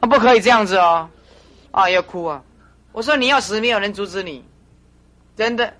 [0.00, 1.08] 啊，不可以这样子哦！
[1.70, 2.42] 啊，要哭啊！
[2.92, 4.44] 我说你要死，没有人阻止你，
[5.36, 5.74] 真的。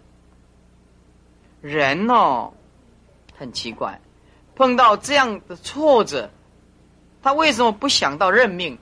[1.60, 2.52] 人哦，
[3.36, 4.00] 很奇怪，
[4.54, 6.30] 碰到这样的挫折，
[7.22, 8.78] 他为什么不想到认命，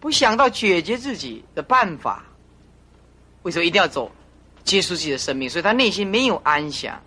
[0.00, 2.24] 不想到解决自己的办法？
[3.44, 4.10] 为什么一定要走？
[4.64, 7.00] 结束自己的生命，所以他内心没有安详。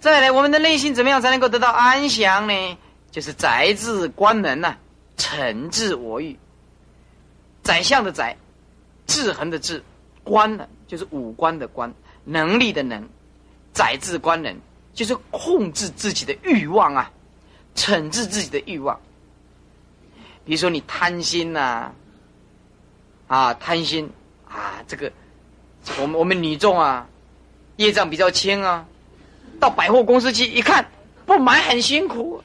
[0.00, 2.78] 再来，我们的内心怎么样才能够得到安详呢？
[3.10, 4.76] 就是宅治关门呐，
[5.16, 6.38] 惩治我欲。
[7.62, 8.36] 宰相的宰，
[9.06, 9.82] 制衡的制，
[10.22, 11.92] 官呢就是五官的官，
[12.24, 13.08] 能力的能，
[13.72, 14.56] 宰治官人
[14.94, 17.10] 就是控制自己的欲望啊，
[17.74, 18.98] 惩治自己的欲望。
[20.44, 21.92] 比如说你贪心呐，
[23.26, 24.10] 啊贪心
[24.48, 25.12] 啊这个。
[26.02, 27.08] 我们我们女众啊，
[27.76, 28.86] 业障比较轻啊，
[29.60, 30.86] 到百货公司去一看，
[31.26, 32.42] 不买很辛苦。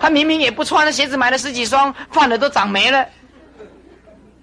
[0.00, 3.06] 他明明也不穿的鞋子，买了十几双，放的都长霉了。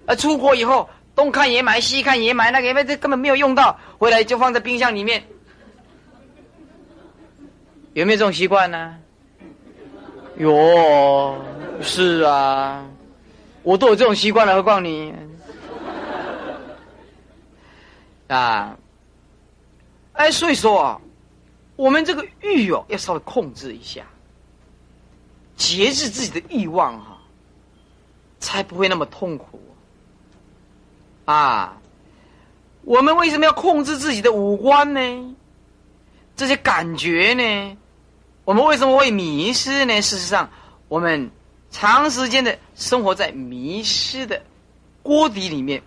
[0.06, 5.22] 呃，出国以后东看也买，西看也买，那个因为这根本没有用到，回来就放在冰箱里面。
[7.92, 8.96] 有没有这种习惯呢？
[10.36, 11.36] 有，
[11.82, 12.86] 是啊，
[13.62, 15.12] 我都有这种习惯了，何况你？
[18.28, 18.78] 啊，
[20.14, 21.00] 哎，所以说啊，
[21.80, 24.04] 我们这个欲哦，要稍微控制一下，
[25.56, 27.18] 节制自己的欲望哈，
[28.38, 29.58] 才不会那么痛苦。
[31.24, 31.80] 啊，
[32.82, 35.34] 我们为什么要控制自己的五官呢？
[36.36, 37.78] 这些感觉呢？
[38.44, 40.02] 我们为什么会迷失呢？
[40.02, 40.50] 事实上，
[40.86, 41.30] 我们
[41.70, 44.42] 长时间的生活在迷失的
[45.02, 45.82] 锅底里面，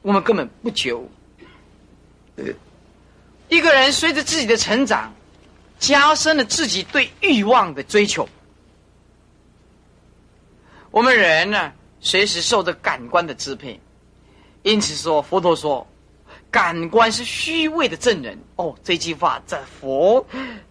[0.00, 1.10] 我们根本不觉悟。
[3.50, 5.12] 一个人随着自己的成长，
[5.78, 8.28] 加深了自己对欲望的追求。
[10.90, 13.78] 我们人呢，随时受着感官的支配，
[14.62, 15.86] 因此说，佛陀说，
[16.50, 18.38] 感官是虚伪的证人。
[18.56, 20.24] 哦，这句话，这佛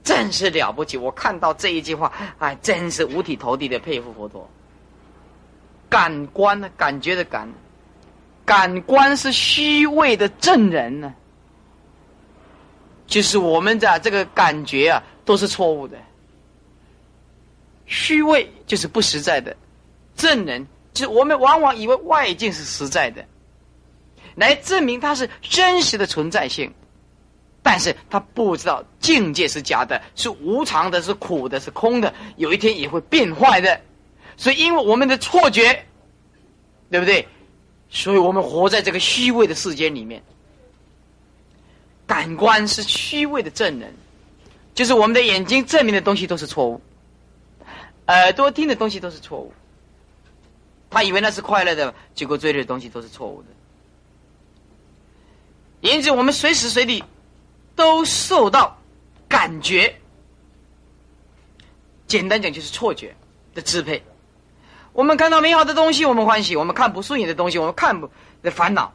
[0.04, 0.98] 真是了不起！
[0.98, 4.50] 我看到这一句话，哎，真是五体投地的佩服佛陀。
[5.88, 7.48] 感官呢，感觉的感，
[8.44, 11.14] 感官是虚伪的证人呢。
[13.08, 15.98] 就是我们的这个感觉啊，都是错误的。
[17.86, 19.56] 虚伪就是不实在的，
[20.16, 23.24] 证人就是我们往往以为外境是实在的，
[24.36, 26.74] 来证明它是真实的存在性，
[27.62, 33.80] 但是他不知道境界是假的，是无常的，是苦的，是空的，有一天也会变坏的。
[34.36, 35.86] 所以，因为我们的错觉，
[36.90, 37.28] 对不对？
[37.88, 40.22] 所以我们活在这个虚伪的世界里面。
[42.08, 43.94] 感官是虚伪的证人，
[44.74, 46.82] 就是我们的眼睛证明的东西都是错误，
[48.08, 49.54] 耳朵听的东西都是错误。
[50.90, 53.48] 他以为那是快乐的，结果追的东西都是错误的。
[55.82, 57.04] 因此，我们随时随地
[57.76, 58.78] 都受到
[59.28, 59.94] 感觉，
[62.08, 63.14] 简单讲就是错觉
[63.54, 64.02] 的支配。
[64.94, 68.10] 我们看到美好的东西，我们欢喜；我们看不顺眼的东西，我们看不
[68.42, 68.94] 的烦恼。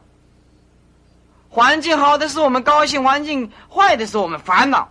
[1.51, 4.89] 环境好的时候我们高兴，环境坏的时候我们烦恼。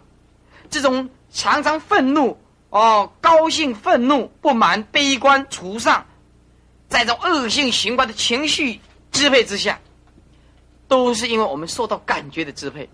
[0.69, 2.39] 这种常常愤怒
[2.69, 6.05] 哦，高兴、愤怒、不满、悲观、沮丧，
[6.89, 8.79] 在这种恶性循环的情绪
[9.11, 9.81] 支配之下，
[10.87, 12.89] 都是因为我们受到感觉的支配，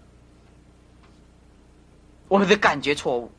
[2.28, 3.30] 我们的感觉错误。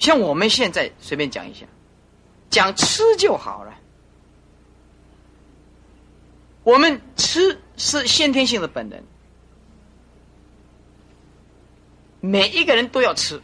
[0.00, 1.64] 像我们现在随便讲一下，
[2.50, 3.72] 讲吃就好了。
[6.68, 9.02] 我们吃是先天性的本能，
[12.20, 13.40] 每一个人都要吃，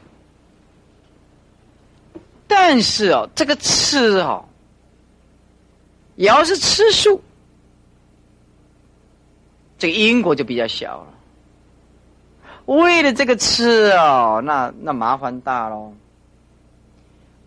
[2.46, 4.46] 但是哦，这个吃哦，
[6.16, 7.18] 也要是吃素，
[9.78, 11.14] 这个因果就比较小了。
[12.66, 15.94] 为了这个吃哦，那那麻烦大喽。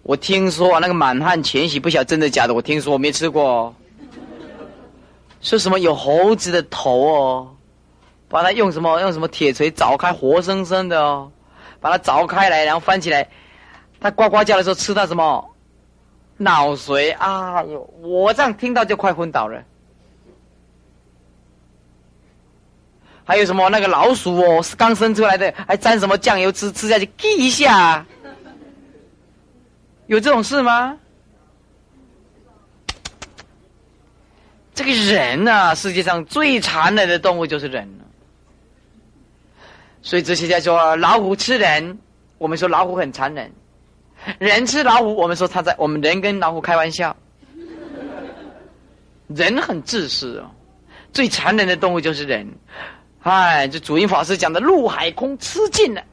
[0.02, 3.76] 我听说那个满汉全席，不晓得真的假的，我听说我没吃过。
[5.48, 7.56] 说什么有猴子的头哦，
[8.28, 11.32] 把它用什么用什么铁锤凿开，活生生的哦，
[11.80, 13.30] 把它凿开来，然后翻起来，
[14.02, 15.50] 它呱呱叫的时候吃到什么
[16.36, 17.64] 脑髓啊！
[17.64, 19.64] 哟，我这样听到就快昏倒了。
[23.24, 28.06] 还有什么那个老鼠哦，是刚生出来的，还沾什么酱油吃吃下去，滴一下，
[30.08, 30.98] 有这种事吗？
[34.78, 38.06] 这个人呐，世界上最残忍的动物就是人了。
[40.04, 41.98] 所以哲学家说，老虎吃人，
[42.38, 43.50] 我们说老虎很残忍；
[44.38, 47.16] 人吃老虎，我们说他在我们人跟老虎开玩笑。
[49.30, 50.52] 人很自私哦，
[51.12, 52.48] 最残忍的动物就是人。
[53.24, 56.04] 哎，这主音法师讲的陆海空吃尽了，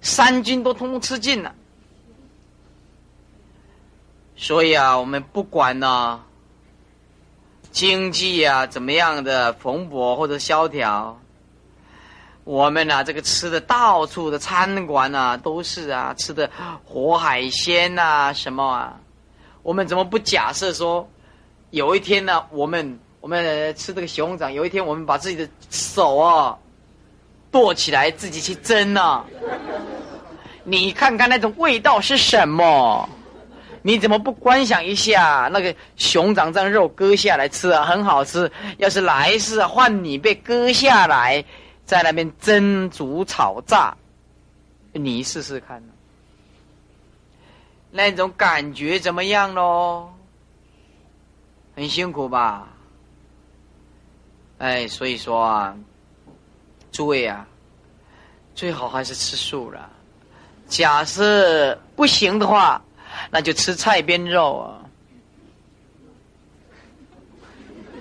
[0.00, 1.52] 三军都通通吃尽了。
[4.36, 6.22] 所以啊，我们不管呢。
[7.76, 11.20] 经济啊，怎么样的蓬勃或者萧条？
[12.42, 16.50] 我们呢，这个吃的到处的餐馆啊，都是啊，吃的
[16.86, 18.98] 活海鲜呐，什么啊？
[19.62, 21.06] 我们怎么不假设说，
[21.68, 26.56] 有一天呢，我们我们吃这个熊掌，有一天我们把自己的手啊
[27.50, 29.22] 剁起来，自己去蒸呢？
[30.64, 33.06] 你看看那种味道是什么？
[33.86, 38.50] 你怎么不观想一下那个熊掌这样肉割下来吃啊，很好吃。
[38.78, 41.44] 要是来世换你被割下来，
[41.84, 43.96] 在那边蒸煮炒炸，
[44.92, 45.80] 你试试看，
[47.92, 50.12] 那种感觉怎么样喽？
[51.76, 52.66] 很辛苦吧？
[54.58, 55.76] 哎，所以说啊，
[56.90, 57.46] 诸位啊，
[58.52, 59.88] 最好还是吃素了。
[60.66, 62.82] 假设不行的话。
[63.30, 64.80] 那就吃菜边肉啊，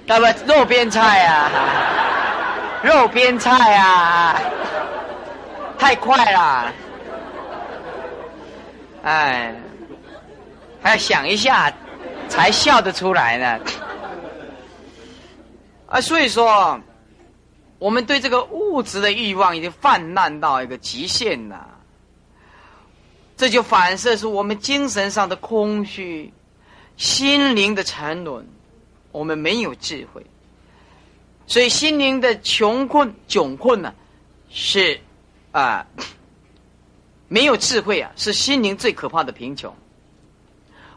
[0.06, 1.52] 那不肉边菜啊，
[2.84, 4.40] 肉边菜啊，
[5.78, 6.74] 太快了，
[9.04, 9.54] 哎，
[10.82, 11.72] 还要想一下，
[12.30, 13.60] 才笑得出来呢。
[15.88, 16.80] 啊，所以说，
[17.78, 21.75] 我们对这个物质的欲望已经泛滥到一个极限了。
[23.38, 26.32] 这就反射出我们精神上的空虚，
[26.98, 28.48] 心灵的沉沦。
[29.12, 30.26] 我们没有智慧，
[31.48, 33.94] 所以心灵的穷困窘困呢，
[34.50, 35.00] 是
[35.54, 35.88] 啊，
[37.30, 39.74] 没有智慧啊，是心灵最可怕的贫穷。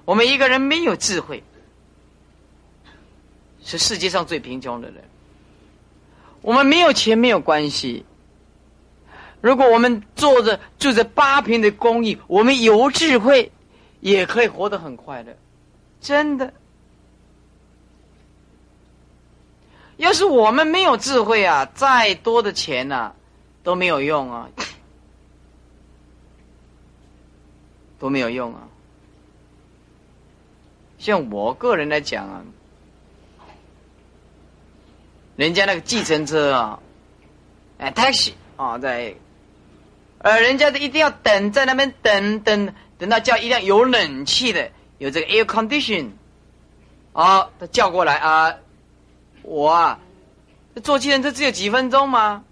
[0.04, 1.44] 我们一个人没有智慧，
[3.62, 5.04] 是世界上最贫穷的人。
[6.40, 8.04] 我们没有钱没有关系。
[9.40, 13.52] 如果我们坐着住着八平的公寓，我们有智慧，
[14.00, 15.32] 也可以活得很快乐，
[16.00, 16.52] 真的。
[19.96, 23.12] 要是我们没有智慧啊，再多的钱呐
[23.62, 24.48] 都没有用啊，
[28.00, 28.68] 都没有用啊。
[30.98, 32.42] 像我个人来讲啊，
[35.36, 36.80] 人家那个计程车啊，
[37.78, 39.14] 哎，taxi 啊，在。
[40.18, 46.10] 呃，人家的一定要等在那边等等等到叫一辆有冷气的，有这个 air condition，
[47.12, 48.56] 啊，他叫过来啊，
[49.42, 50.00] 我啊，
[50.82, 52.44] 坐计程车只有几分钟吗？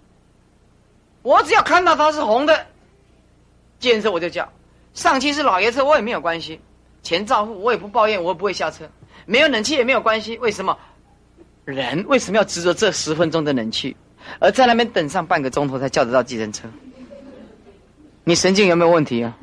[1.23, 2.67] 我只要看到它是红的，
[3.79, 4.49] 计程车我就叫，
[4.93, 6.61] 上去是老爷车我也没有关系，
[7.03, 8.89] 钱照付我也不抱怨，我也不会下车，
[9.25, 10.77] 没有冷气也没有关系，为什么？
[11.65, 13.97] 人为什么要执着这十分钟的冷气，
[14.39, 16.69] 而在那边等上半个钟头才叫得到计程车？
[18.27, 19.37] 你神经有没有问题啊？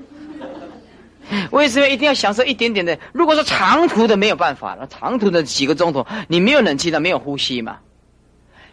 [1.52, 2.98] 为什么一定要享受一点点的？
[3.14, 7.78] 如果说长途的没有办法了，长途的几个钟头，你没有冷气的，没有呼吸嘛？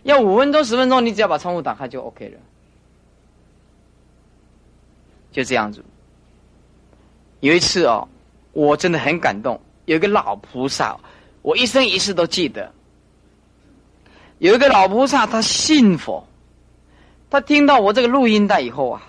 [0.04, 2.38] 要五分钟、十分钟，你只要把窗户打开就 OK 了。
[5.32, 5.82] 就这样子。
[7.40, 8.06] 有一次哦，
[8.52, 11.00] 我真的很感动，有一个老菩萨，
[11.42, 12.70] 我一生一世都记得。
[14.40, 16.28] 有一个老菩萨，他信佛，
[17.30, 19.08] 他听到我这个录音带以后啊。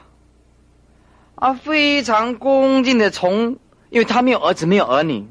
[1.45, 3.59] 他非常恭敬的从，
[3.91, 5.27] 因为他没有儿子，没有儿女，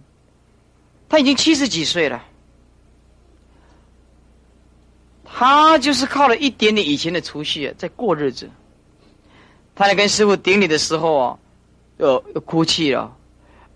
[1.07, 2.21] 他已经七十几岁了，
[5.23, 8.49] 他就是靠了一点点以前的储蓄在过日子。
[9.73, 11.39] 他来跟师傅顶礼的时候啊，
[11.97, 13.15] 又哭泣了，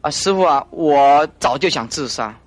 [0.02, 2.38] 啊，师傅啊，我早就想自杀，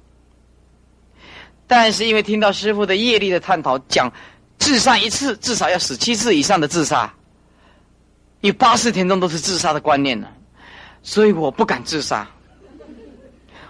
[1.66, 4.12] 但是因为听到师傅的业力的探讨，讲
[4.58, 7.14] 自杀一次至少要死七次以上的自杀。
[8.40, 10.28] 你八十天中都是自杀的观念呢，
[11.02, 12.26] 所以我不敢自杀。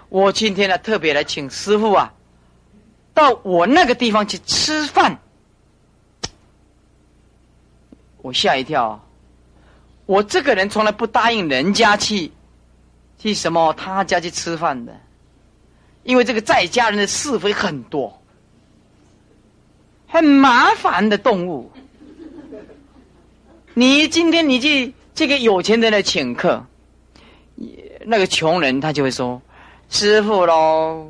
[0.09, 2.13] 我今天呢特别来请师傅啊，
[3.13, 5.19] 到我那个地方去吃饭。
[8.21, 9.03] 我吓一跳，
[10.05, 12.31] 我这个人从来不答应人家去，
[13.17, 14.95] 去什么他家去吃饭的，
[16.03, 18.21] 因为这个在家人的是非很多，
[20.07, 21.71] 很麻烦的动物。
[23.79, 26.65] 你今天你去这个有钱人来请客，
[28.03, 29.41] 那个穷人他就会说
[29.87, 31.09] ：“师傅喽，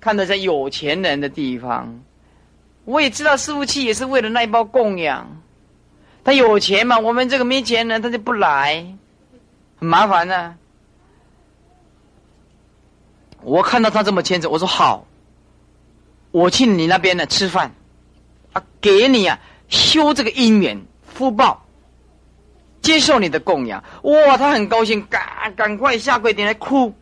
[0.00, 2.02] 看到在有钱人的地方，
[2.86, 5.40] 我也知道师傅去也是为了那一包供养。
[6.24, 8.84] 他有钱嘛，我们这个没钱人他就不来，
[9.78, 10.56] 很麻烦呢。”
[13.42, 15.06] 我看到他这么牵着，我说好，
[16.32, 17.72] 我去你那边呢吃饭，
[18.54, 19.38] 啊，给你啊
[19.68, 20.84] 修这个姻缘
[21.14, 21.62] 福报。
[22.86, 24.36] 接受你的供养，哇！
[24.36, 26.94] 他很高兴，赶赶快下跪点来哭。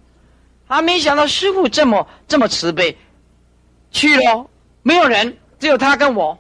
[0.66, 2.96] 他没想到师傅这么这么慈悲，
[3.90, 4.48] 去了
[4.82, 6.38] 没有人，只有他跟我。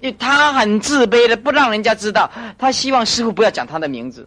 [0.00, 4.26] 因为他很自卑的，不让人家知道，他希望师傅不要讲他的名字。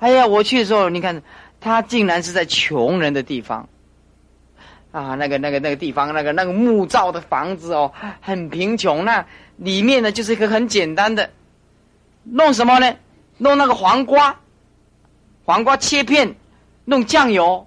[0.00, 1.22] 哎呀，我去的时候，你看
[1.60, 3.68] 他竟然是在穷人的地方，
[4.90, 9.24] 啊，那个那个那个地方，那个那个木造的房子哦，很贫穷，那
[9.58, 11.30] 里面呢就是一个很简单的。
[12.24, 12.94] 弄什么呢？
[13.38, 14.36] 弄那个黄瓜，
[15.44, 16.34] 黄瓜切片，
[16.84, 17.66] 弄酱油。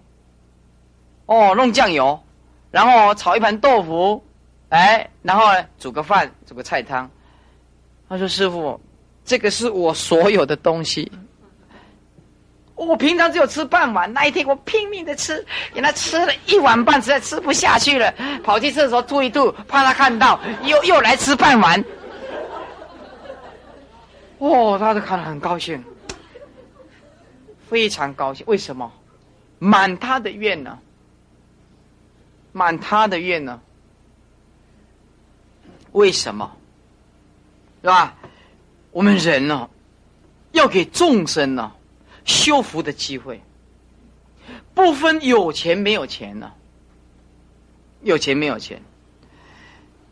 [1.26, 2.22] 哦，弄酱油，
[2.70, 4.24] 然后炒一盘豆腐，
[4.70, 7.10] 哎，然后呢煮个饭，煮个菜汤。
[8.08, 8.80] 他说：“师傅，
[9.26, 11.12] 这个是我所有的东西。
[12.76, 18.14] 我平常只有吃半碗，那一天我拼命的吃，给他吃了一碗半，实在吃不下去了，
[18.44, 21.84] 跑去厕所吐一吐，怕他看到，又又来吃半碗。”
[24.48, 25.84] 哦，他就看了很高兴，
[27.68, 28.46] 非常高兴。
[28.48, 28.92] 为什么？
[29.58, 30.78] 满他的愿呢？
[32.52, 33.60] 满他的愿呢？
[35.94, 36.56] 为什么？
[37.82, 38.16] 是吧？
[38.92, 39.68] 我们人呢，
[40.52, 41.72] 要给众生呢
[42.24, 43.42] 修福的机会，
[44.76, 46.52] 不分有钱没有钱呢、
[48.04, 48.80] 有钱没有钱。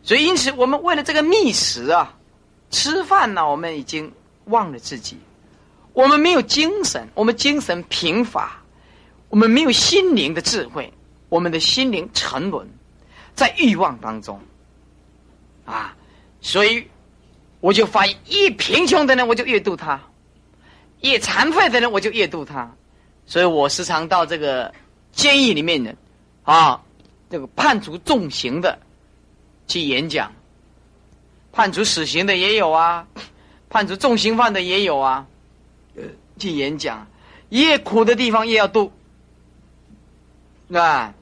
[0.02, 2.18] 所以因此，我们为了这个觅食啊，
[2.72, 4.12] 吃饭呢，我们已经
[4.46, 5.18] 忘了自己，
[5.94, 8.62] 我们没有精神，我们精神贫乏，
[9.30, 10.92] 我们没有心灵的智慧，
[11.30, 12.68] 我们的心灵沉沦
[13.34, 14.40] 在欲望当中。
[15.66, 15.96] 啊，
[16.42, 16.86] 所以
[17.62, 19.98] 我就发现，越贫穷的人，我就越度他；
[21.02, 22.70] 越残废的人，我就越度他。
[23.26, 24.74] 所以我时常到这个
[25.14, 25.96] 监狱里面的
[26.44, 26.82] 啊，
[27.30, 28.78] 这个判处重刑的
[29.66, 30.30] 去演讲，
[31.54, 33.08] 判处死刑的也有啊，
[33.74, 35.26] 判处重刑犯的也有啊，
[35.96, 36.04] 呃，
[36.38, 37.08] 去演讲，
[37.50, 38.92] 越苦的地方越要度，
[40.72, 41.16] 啊。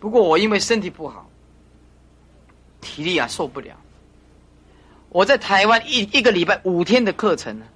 [0.00, 1.30] 不过我因为身体不好，
[2.80, 3.76] 体力啊受不了。
[5.10, 7.66] 我在台湾一一个礼拜五天的课程呢，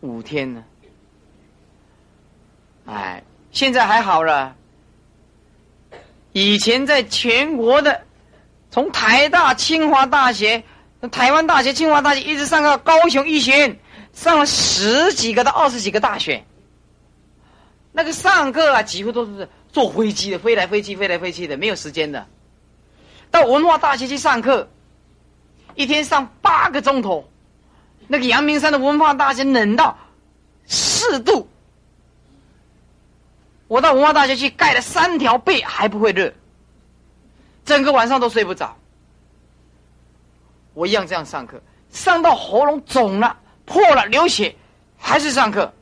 [0.00, 0.64] 五天呢。
[2.86, 4.54] 哎，现在还好了。
[6.32, 8.04] 以前在全国的，
[8.70, 10.62] 从台大、清华大学、
[11.00, 13.78] 那台湾大学、清华大学一直上到高雄医学院，
[14.12, 16.44] 上了十几个到二十几个大学。
[17.92, 22.26] 那个上课啊，几乎都是坐飞机的，飞来飞去，飞来飞去的，没有时间的。
[23.30, 24.68] 到文化大学去上课，
[25.74, 27.28] 一天上八个钟头。
[28.06, 29.98] 那个阳明山的文化大学冷到
[30.66, 31.48] 四度。
[33.66, 36.32] 我到文化大学去盖了三条被，还不会热，
[37.64, 38.76] 整个晚上都睡不着。
[40.76, 41.58] 我一样这样上课，
[41.88, 43.34] 上到喉咙肿了、
[43.64, 44.54] 破了、流血，
[44.98, 45.72] 还是上课。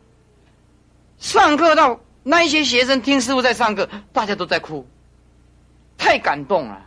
[1.19, 4.87] 上课到那一些学生听师傅在上课，大家都在哭，
[5.99, 6.81] 太感动了。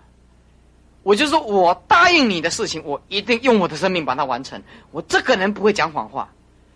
[1.03, 4.61] 我就说我答应你的事情，我一定用我的生命把它完成。
[4.91, 6.29] 我这个人不会讲谎话。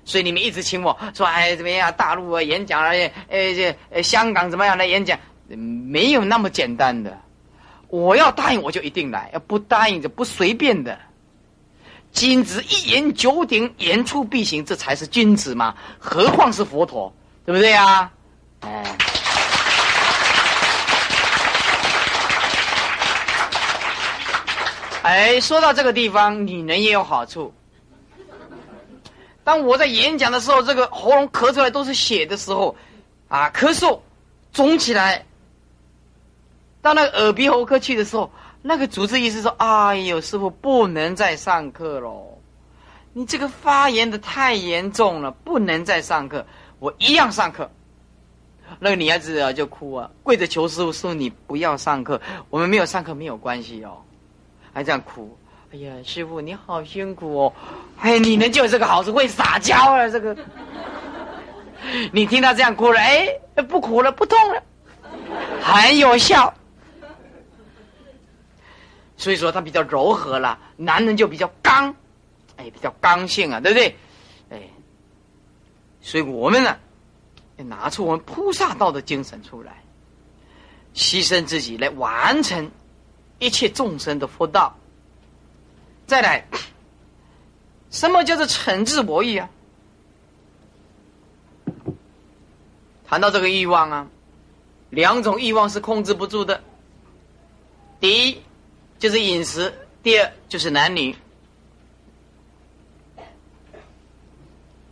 [0.03, 1.93] 所以你们一直请我说，哎，怎么样？
[1.93, 5.17] 大陆啊，演讲啊，哎，这，香港怎么样来演讲？
[5.47, 7.17] 没有那么简单的。
[7.87, 10.97] 我要答应，我就一定来；要不答应，就不随便的。
[12.13, 15.73] 君子一言九鼎，言出必行，这才是君子嘛。
[15.97, 17.13] 何况是佛陀，
[17.45, 18.11] 对不对呀？
[18.61, 18.97] 哎，
[25.01, 27.53] 哎，说到这个地方，女人也有好处。
[29.43, 32.75] 当我在演讲的时候，这个喉咙咳出来都是血的时候，
[33.27, 33.99] 啊，咳嗽，
[34.53, 35.25] 肿起来。
[36.81, 38.31] 到那个耳鼻喉科去的时候，
[38.61, 42.38] 那个主治医师说：“哎呦，师傅不能再上课喽，
[43.13, 46.45] 你这个发炎的太严重了，不能再上课。”
[46.79, 47.69] 我一样上课。
[48.79, 53.97] 那个女孩子啊就哭啊，跪着求师傅说：“你不要上课，我们没有上课没有关系哦。”
[54.73, 55.38] 还这样哭。
[55.73, 57.53] 哎呀，师傅你好辛苦哦！
[57.99, 60.35] 哎，你能就这个好处，会撒娇啊，这个。
[62.11, 63.27] 你听他这样哭了，哎，
[63.67, 64.61] 不哭了，不痛了，
[65.61, 66.53] 很有效。
[69.22, 71.93] 所以说他比较柔和了，男人就比较刚，
[72.57, 73.95] 哎，比较刚性啊，对不对？
[74.49, 74.68] 哎，
[76.02, 76.76] 所以我们呢，
[77.57, 79.84] 要拿出我们菩萨道的精神出来，
[80.95, 82.72] 牺牲自己来完成
[83.38, 84.76] 一切众生的佛道。
[86.07, 86.43] 再来，
[87.91, 89.48] 什么叫做惩治博弈啊？
[93.06, 94.07] 谈到这个欲望啊，
[94.89, 96.64] 两种欲望是控制不住的。
[97.99, 98.41] 第一
[99.01, 101.13] 就是饮食，第二就是男女。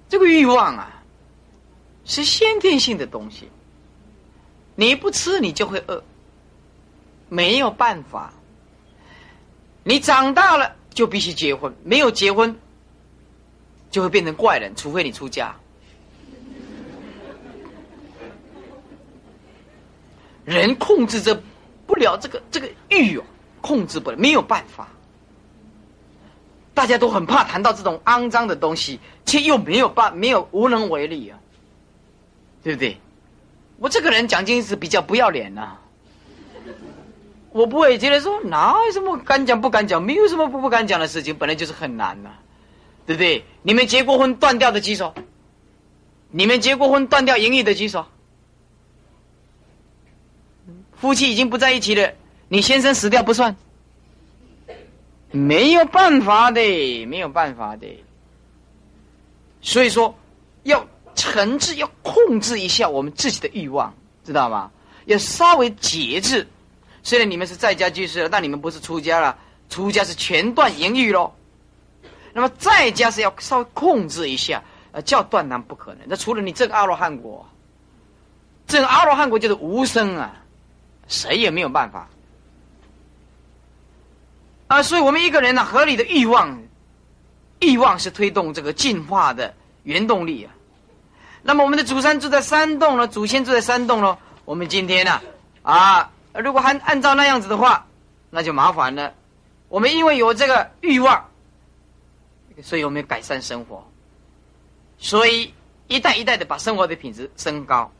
[0.09, 1.01] 这个欲望啊，
[2.03, 3.47] 是先天性的东西，
[4.75, 6.03] 你不吃你就会饿，
[7.29, 8.33] 没有办法。
[9.83, 10.75] 你长大了。
[10.91, 12.53] 就必须结婚，没有结婚
[13.89, 15.55] 就会变成怪人，除非你出家。
[20.43, 21.41] 人控制着
[21.87, 23.23] 不了这个这个欲哦，
[23.61, 24.87] 控制不了，没有办法。
[26.73, 31.37] 大家都很怕谈到这种肮脏的东西，却又没有办，没有无能为力啊，
[32.63, 32.97] 对不对？
[33.79, 35.77] 我这个人讲经是比较不要脸呐。
[37.51, 42.29] 我不会觉得说哪有什么敢讲不敢讲，没有什么不不敢讲的事情，本来就是很难呐，
[43.05, 43.43] 对不对？
[43.63, 45.13] 你们结过婚断掉的举手，
[46.29, 48.05] 你们结过婚断掉淫欲的举手，
[50.95, 52.13] 夫妻已经不在一起了，
[52.49, 53.55] 你先生死掉不算，
[55.31, 57.87] 没有办法的，没有办法的。
[59.61, 60.13] 所以说，
[60.63, 60.85] 要
[61.15, 63.93] 惩治，要控制一下我们自己的欲望，
[64.25, 64.71] 知道吗？
[65.05, 66.47] 要稍微节制。
[67.03, 69.37] 虽然你们是在家居士了，但你们不是出家了。
[69.69, 71.31] 出家是全断淫欲喽。
[72.33, 76.01] 那么在家是要稍微控制一下，呃，叫断男不可能。
[76.05, 77.47] 那除了你这个阿罗汉果，
[78.65, 80.35] 这个阿罗汉果就是无声啊，
[81.07, 82.09] 谁也没有办法
[84.69, 84.81] 啊。
[84.81, 86.57] 所以，我们一个人呢，合理的欲望，
[87.59, 90.55] 欲望是推动这个进化的原动力啊。
[91.43, 94.17] 那么，我们的祖山住在山洞了，祖先住在山洞了。
[94.45, 95.21] 我们今天呢，
[95.61, 97.85] 啊，如果还按照那样子的话，
[98.29, 99.13] 那就麻烦了。
[99.67, 101.29] 我们因为有这个欲望，
[102.63, 103.85] 所以我们改善生活，
[104.97, 105.53] 所以
[105.87, 107.91] 一代一代的把生活的品质升高。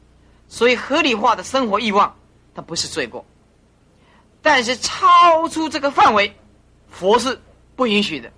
[0.48, 2.16] 所以合理化的生活欲望，
[2.56, 3.24] 它不是罪过，
[4.42, 6.36] 但是超出这个范围，
[6.90, 7.40] 佛是
[7.76, 8.32] 不允许的。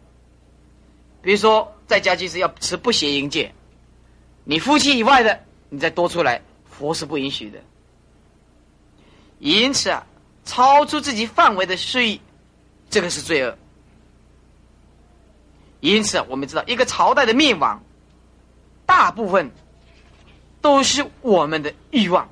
[1.21, 3.53] 比如说，在家居士要持不邪淫戒，
[4.43, 7.59] 你夫妻以外的，你再多出来，佛是不允许的。
[9.39, 10.05] 因此啊，
[10.45, 12.19] 超出自己范围的事意，
[12.89, 13.57] 这个是罪恶。
[15.79, 17.83] 因此啊，我们知道一个朝代的灭亡，
[18.85, 19.51] 大部分。
[20.61, 22.29] 都是我们的欲望，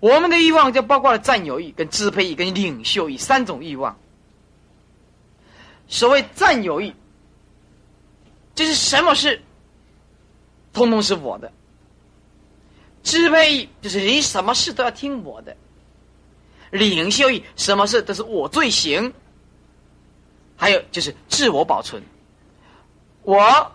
[0.00, 3.98] 我们的欲望就包括了占有欲、跟支配欲、跟领袖欲三种欲望。
[5.90, 6.94] 所谓占有欲，
[8.54, 9.42] 就是什么事，
[10.72, 11.50] 通通是我的；
[13.02, 15.52] 支配欲就是你什么事都要听我的；
[16.70, 19.12] 领袖欲什么事都是我最行；
[20.56, 22.00] 还有就是自我保存，
[23.22, 23.72] 我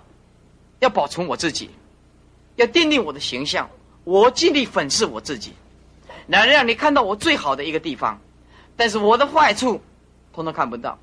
[0.80, 1.70] 要保存我自己。
[2.56, 3.70] 要奠定我的形象，
[4.06, 5.52] 我尽力粉饰我自己，
[6.28, 8.18] 来让你看到我最好的一个地方，
[8.78, 9.82] 但是我的坏处，
[10.32, 10.98] 通通看不到。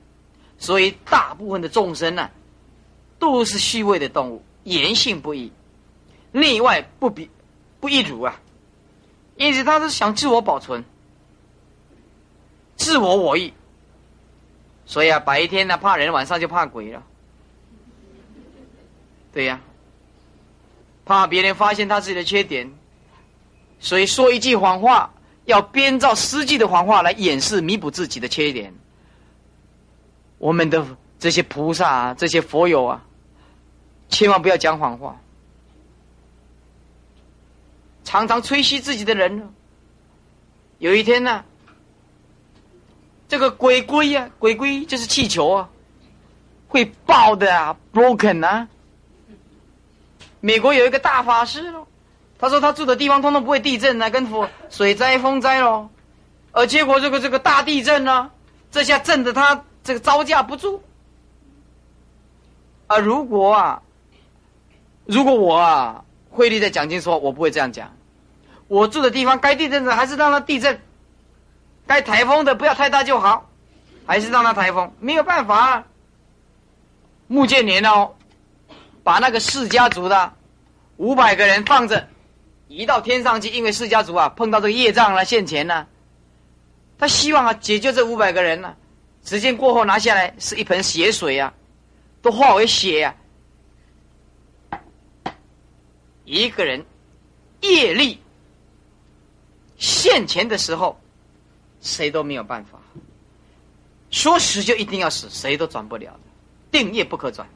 [0.63, 2.31] 所以大部分的众生呢，
[3.19, 5.51] 都是虚伪的动物，言行不一，
[6.31, 7.29] 内外不比，
[7.81, 8.41] 不一如啊。
[9.35, 10.85] 因此他是想自我保存，
[12.77, 13.53] 自我我意。
[14.87, 17.03] 所以啊，白天呢怕人，晚上就怕鬼了。
[19.33, 19.61] 对呀。
[21.05, 22.73] 怕别人发现他自己的缺点，
[23.81, 25.13] 所以说一句谎话，
[25.45, 28.73] 要编造实际的谎话来掩饰、弥补自己的缺点。
[30.43, 30.85] 我们的
[31.21, 33.01] 这些菩萨、啊，这些佛友啊，
[34.09, 35.17] 千万不要讲谎话。
[38.03, 39.49] 常常吹嘘自己的人呢，
[40.79, 41.45] 有一天呢，
[43.29, 45.69] 这个鬼龟呀，鬼龟就是气球啊，
[46.67, 48.67] 会爆的啊，broken 啊。
[50.41, 51.87] 美国有一个大法师喽，
[52.37, 55.89] 他说他住的地方通通不会地震呢，跟火水灾、风灾喽，
[56.51, 58.29] 而结果这个这个大地震呢，
[58.73, 60.83] 这下震得他这个招架不住。
[62.87, 63.83] 啊，如果啊，
[65.07, 67.93] 如果我啊，慧立在讲经说，我不会这样讲，
[68.69, 70.81] 我住的地方该地震的还是让它地震，
[71.87, 73.51] 该台风的不要太大就好，
[74.07, 75.85] 还是让它台风，没有办法啊。
[77.27, 78.13] 穆建年哦。
[79.05, 80.33] 把那个释家族的
[80.97, 82.07] 五百个人放着，
[82.69, 85.89] 移到天上去，因为释家族啊碰到这个业障了现前呢，
[87.01, 88.77] 他希望啊解救这五百个人呢。
[89.25, 91.53] 时间过后拿下来是一盆血水啊，
[92.21, 93.15] 都化为血呀。
[96.25, 96.85] 一个人
[97.61, 98.21] 业力
[99.77, 100.99] 现前的时候，
[101.81, 102.79] 谁都没有办法。
[104.11, 106.19] 说死就一定要死，谁都转不了，
[106.71, 107.49] 定业不可转。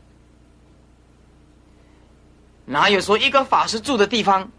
[2.65, 4.51] 哪有说一个法师住的地方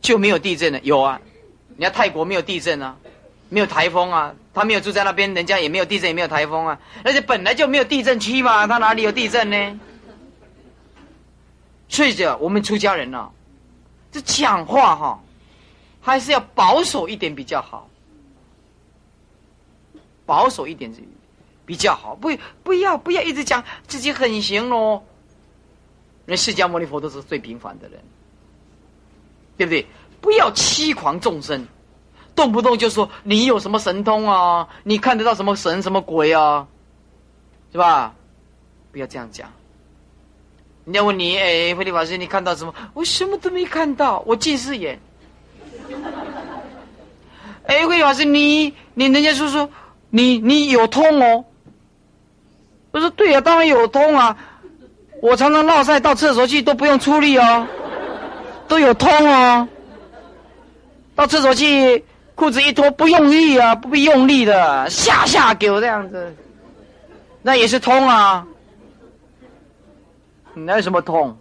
[0.00, 0.78] 就没有地震的？
[0.80, 1.20] 有啊，
[1.76, 2.96] 你看泰国没有地震啊，
[3.48, 9.80] 没有台风啊，他没有住在那边，人家也没有地震，也没有台风啊，而且本来就没有地震区嘛，他哪里有地震呢？
[11.88, 13.30] 所以讲，我们出家人呢，
[14.12, 15.22] 这讲话哈，
[16.00, 17.88] 还是要保守一点比较好，
[20.26, 20.92] 保守一点
[21.64, 22.30] 比较好，不
[22.62, 25.02] 不要不要一直讲自己很行喽。
[26.26, 27.98] 人释迦牟尼佛都是最平凡的人，
[29.56, 29.86] 对不对？
[30.20, 31.66] 不要欺狂众生，
[32.38, 34.68] 动不动就说你有什么神通啊？
[34.84, 36.68] 你看得到什么神什么鬼啊？
[37.72, 38.14] 是吧？
[38.92, 39.50] 不要这样讲。
[40.84, 42.72] 人家问你，哎，慧利法师，你看到什么？
[42.94, 45.00] 我什么都没看到，我近视眼。
[47.64, 49.68] 哎，慧利法师，你你人家说说
[50.10, 51.44] 你你有痛哦？
[52.92, 54.38] 我说对呀，当然有痛啊。
[55.20, 57.66] 我常常落晒到厕所去都不用出力哦，
[58.68, 59.66] 都有痛哦。
[61.16, 62.04] 到厕所去，
[62.38, 66.32] 裤子一脱不用力啊，不必用力的下下狗这样子，
[67.42, 68.46] 那也是通啊。
[70.54, 71.36] 那有什么痛？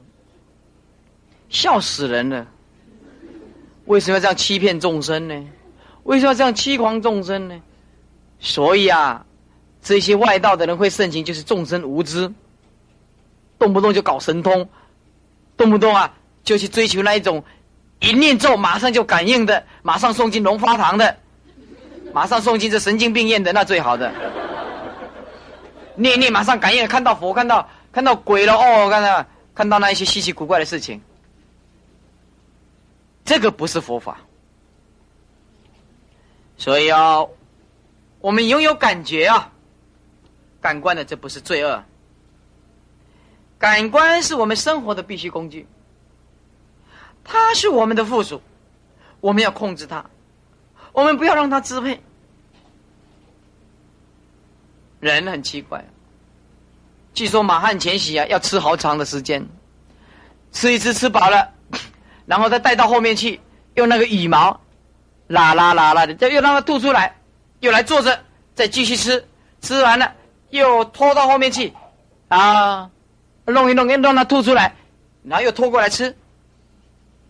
[1.49, 2.47] 笑死人了！
[3.85, 5.35] 为什么要这样欺骗众生呢？
[6.01, 7.61] 为什么要这样欺狂众生呢？
[8.39, 9.23] 所以啊，
[9.83, 12.33] 这些外道的人会盛行，就是众生无知。
[13.59, 14.67] 动不动就搞神通，
[15.55, 16.11] 动不动啊
[16.43, 17.43] 就去追求那一种
[17.99, 21.17] 一念咒马上就感应的，马上送进龙发堂的，
[22.13, 24.13] 马上送进这神经病院的，那最好的。
[25.95, 29.25] 念念马上感应，看到佛，看到看到鬼了哦，看到
[29.55, 31.01] 看到那一些稀奇古怪的事情，
[33.25, 34.19] 这个不是佛法。
[36.55, 37.25] 所以啊，
[38.19, 39.51] 我们拥有感觉啊，
[40.61, 41.83] 感官的这不是罪恶。
[43.57, 45.67] 感官是我们生活的必须工具，
[47.27, 48.41] 它是我们的附属，
[49.19, 50.05] 我们要控制它，
[50.93, 52.01] 我们不要让它支配。
[55.01, 55.85] 人很奇怪，
[57.13, 59.45] 据说马汉前喜啊，要吃好长的时间，
[60.53, 61.51] 吃一吃吃饱了，
[62.25, 63.39] 然后再带到后面去，
[63.75, 64.59] 用那个羽毛
[65.27, 67.15] 啦啦啦啦的，再又让它吐出来，
[67.59, 68.17] 又来坐着，
[68.55, 69.23] 再继续吃，
[69.61, 70.13] 吃完了
[70.49, 71.73] 又拖到后面去，
[72.29, 72.89] 啊，
[73.45, 74.73] 弄一弄，又让它吐出来，
[75.23, 76.15] 然后又拖过来吃。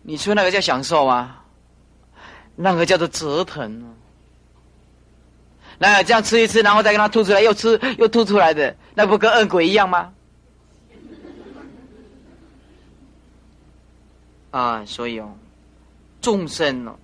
[0.08, 1.36] 你说那个叫享受吗？
[2.56, 3.94] 那个叫做折腾！
[5.76, 10.10] 那这样吃一吃，然后再给它吐出来，又吃又吐出来的，那不跟恶鬼一样吗？
[14.50, 15.36] 啊，所以哦，
[16.22, 16.96] 众生哦，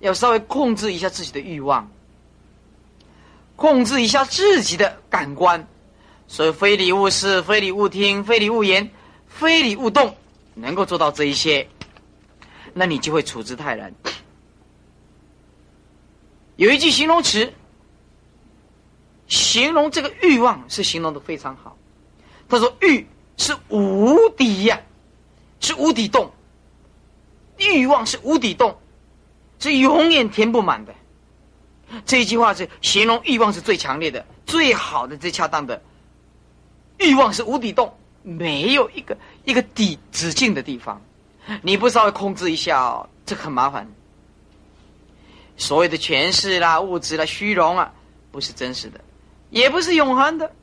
[0.00, 1.90] 要稍微控制一下自己的欲望，
[3.56, 5.66] 控制一下自己的感官。
[6.28, 8.90] 所以非礼勿视，非礼勿听，非礼勿言，
[9.26, 10.14] 非礼勿动，
[10.52, 11.66] 能够做到这一些，
[12.74, 13.92] 那你就会处之泰然。
[16.56, 17.52] 有一句形容词。
[19.28, 21.78] 形容这个欲望是形容的非常好。
[22.48, 23.06] 他说：“欲
[23.36, 24.80] 是无底呀，
[25.60, 26.32] 是无底洞。
[27.56, 28.76] 欲望是无底洞，
[29.60, 30.92] 是永远填不满的。”
[32.04, 35.80] 这一句话是形容欲望是最强烈的、最好的、最恰当的。
[36.98, 41.00] 欲望是无底洞，没有一个一个底止境的地方。
[41.62, 43.86] 你不稍微控制一下，这很麻烦。
[45.56, 47.92] 所谓的权势啦、物质啦、虚荣啊，
[48.30, 49.00] 不是真实的。
[49.50, 50.54] 也不是永恒的，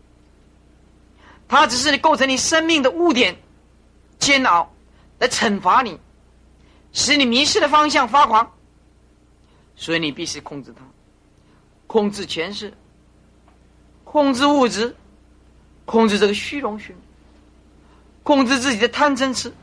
[1.47, 3.37] 它只是构成你生命的污点、
[4.17, 4.71] 煎熬，
[5.19, 5.99] 来惩罚你，
[6.93, 8.49] 使你迷失了方向、发狂。
[9.75, 10.83] 所以你必须控制它，
[11.85, 12.73] 控制权势，
[14.03, 14.95] 控制物质，
[15.85, 16.95] 控制这个虚荣心，
[18.23, 19.53] 控制自己的贪嗔痴。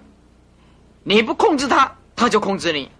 [1.04, 2.90] 你不控制他，他就控制你。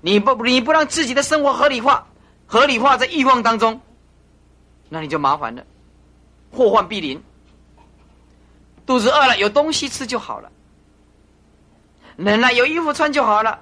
[0.00, 2.06] 你不你不让自己的生活合理化，
[2.46, 3.80] 合理化在欲望当中。
[4.88, 5.66] 那你就麻烦了，
[6.52, 7.22] 祸患必临。
[8.86, 10.48] 肚子饿了，有东西吃就好了；
[12.16, 13.58] 冷了，有衣服穿就好了；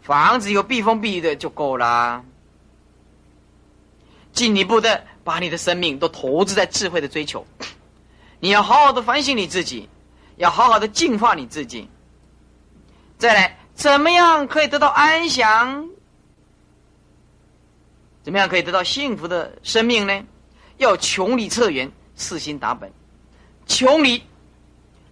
[0.00, 2.24] 房子有避风避雨的就够了。
[4.32, 7.44] 进一步的，把你的生命都投资在智慧的追求。
[8.40, 9.88] 你要好好的反省你自己，
[10.36, 11.86] 要好好的净化你自己。
[13.22, 15.88] 再来，怎么样可以得到安详？
[18.24, 20.24] 怎么样可以得到幸福的生命呢？
[20.78, 22.92] 要穷理测源，四心达本。
[23.64, 24.24] 穷理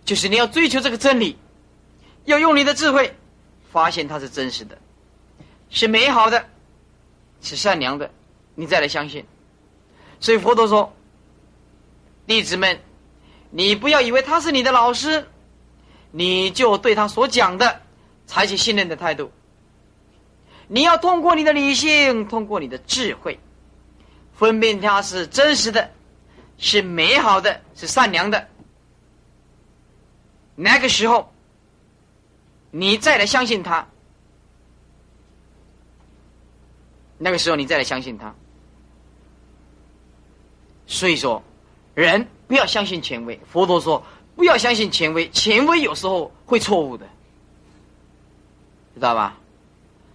[0.05, 1.39] 就是你要追求这个真理，
[2.25, 3.17] 要用你的智慧
[3.71, 4.77] 发现它是真实的，
[5.69, 6.45] 是美好的，
[7.41, 8.11] 是善良的，
[8.57, 9.25] 你再来相信。
[10.19, 10.93] 所以佛陀说
[12.27, 12.77] ：“弟子们，
[13.51, 15.29] 你不要以为他是你的老师，
[16.11, 17.83] 你就对他所讲的
[18.31, 19.33] 采取信任的态度。
[20.69, 23.41] 你要通过你的理性，通过你的智慧。”
[24.39, 25.91] 分辨它是真实的，
[26.57, 28.49] 是美好的，是善良的。
[30.55, 31.33] 那个时候，
[32.71, 33.87] 你再来相信他。
[37.19, 38.33] 那个时候，你再来相信他。
[40.87, 41.43] 所以说，
[41.95, 43.39] 人不要相信权威。
[43.51, 44.03] 佛陀说，
[44.37, 47.07] 不要相信权威，权威有时候会错误的，
[49.01, 49.37] 知道吧？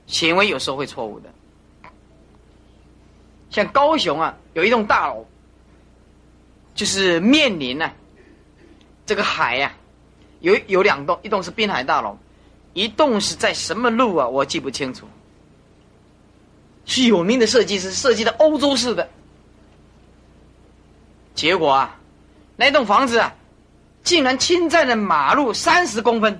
[0.07, 1.30] 行为有时候会错误的。
[3.49, 5.26] 像高雄啊，有一栋大楼，
[6.76, 7.91] 就是面临呢
[9.06, 9.74] 这个海呀，
[10.41, 12.18] 有有两栋，一栋是滨海大楼，
[12.74, 14.28] 一栋是在什么路啊？
[14.28, 15.07] 我记不清楚。
[16.86, 19.10] 是有名的设计师设计的欧洲式的，
[21.34, 21.99] 结果啊，
[22.56, 23.34] 那栋房子啊，
[24.03, 26.40] 竟然侵占了马路三十公分，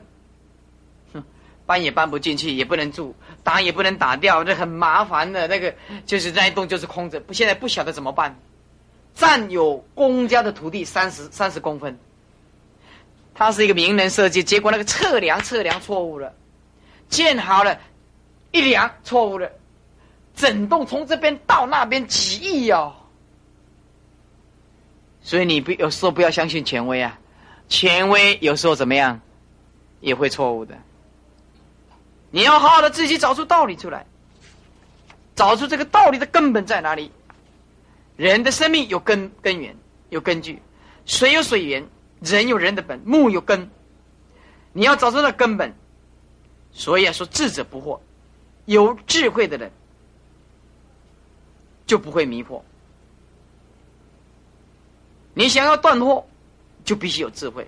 [1.66, 3.16] 搬也搬不进去，也不能住。
[3.44, 5.48] 打也不能打掉，这很麻烦的。
[5.48, 5.74] 那个
[6.06, 8.36] 就是那一栋就是空着，不现在不晓得怎么办。
[9.14, 11.98] 占有公家的土地三十三十公分，
[13.34, 16.34] 他是一个名人设计，结果那个测量测量错误了，
[17.08, 17.80] 建好了，
[18.52, 19.50] 一量错误了，
[20.36, 22.94] 整栋从这边到那边几亿哦。
[25.22, 27.18] 所以你不有时候不要相信权威啊，
[27.70, 29.22] 权威有时候怎么样，
[30.02, 30.76] 也会错误的。
[32.36, 34.06] 你要好好的自己找出道理出来，
[35.38, 37.10] 找出这个道理的根本在哪里。
[38.18, 39.74] 人的生命有根根源，
[40.10, 40.62] 有根据，
[41.06, 41.88] 水有水源，
[42.20, 43.70] 人有人的本，木有根。
[44.74, 45.74] 你要找出那根本，
[46.74, 47.98] 所以啊，说智者不惑，
[48.66, 49.72] 有智慧的人
[51.88, 52.62] 就不会迷惑。
[55.34, 56.22] 你想要断惑，
[56.84, 57.66] 就必须有智慧。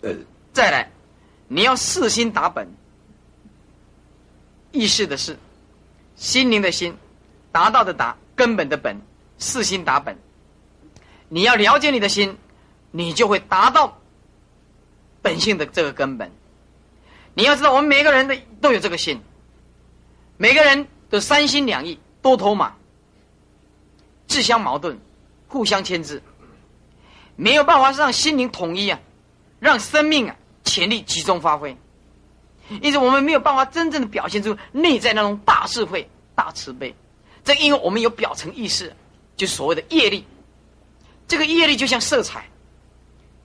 [0.00, 0.14] 呃，
[0.54, 0.90] 再来，
[1.48, 2.66] 你要四心打本。
[4.78, 5.36] 意识的是，
[6.14, 6.96] 心灵的心，
[7.50, 9.00] 达到的达，根本的本，
[9.36, 10.16] 四心达本。
[11.28, 12.38] 你要了解你的心，
[12.92, 13.98] 你就会达到
[15.20, 16.30] 本性的这个根本。
[17.34, 19.20] 你要知道，我们每个人的都有这个心，
[20.36, 22.76] 每个人都三心两意，多头马，
[24.28, 24.96] 自相矛盾，
[25.48, 26.22] 互相牵制，
[27.34, 29.00] 没有办法让心灵统一啊，
[29.58, 31.76] 让生命啊潜力集中发挥。
[32.82, 36.94] 因此，我们没有办法真正的表现出内在那种大智慧、大慈悲。
[37.44, 38.94] 这因为我们有表层意识，
[39.36, 40.26] 就所谓的业力。
[41.26, 42.46] 这个业力就像色彩，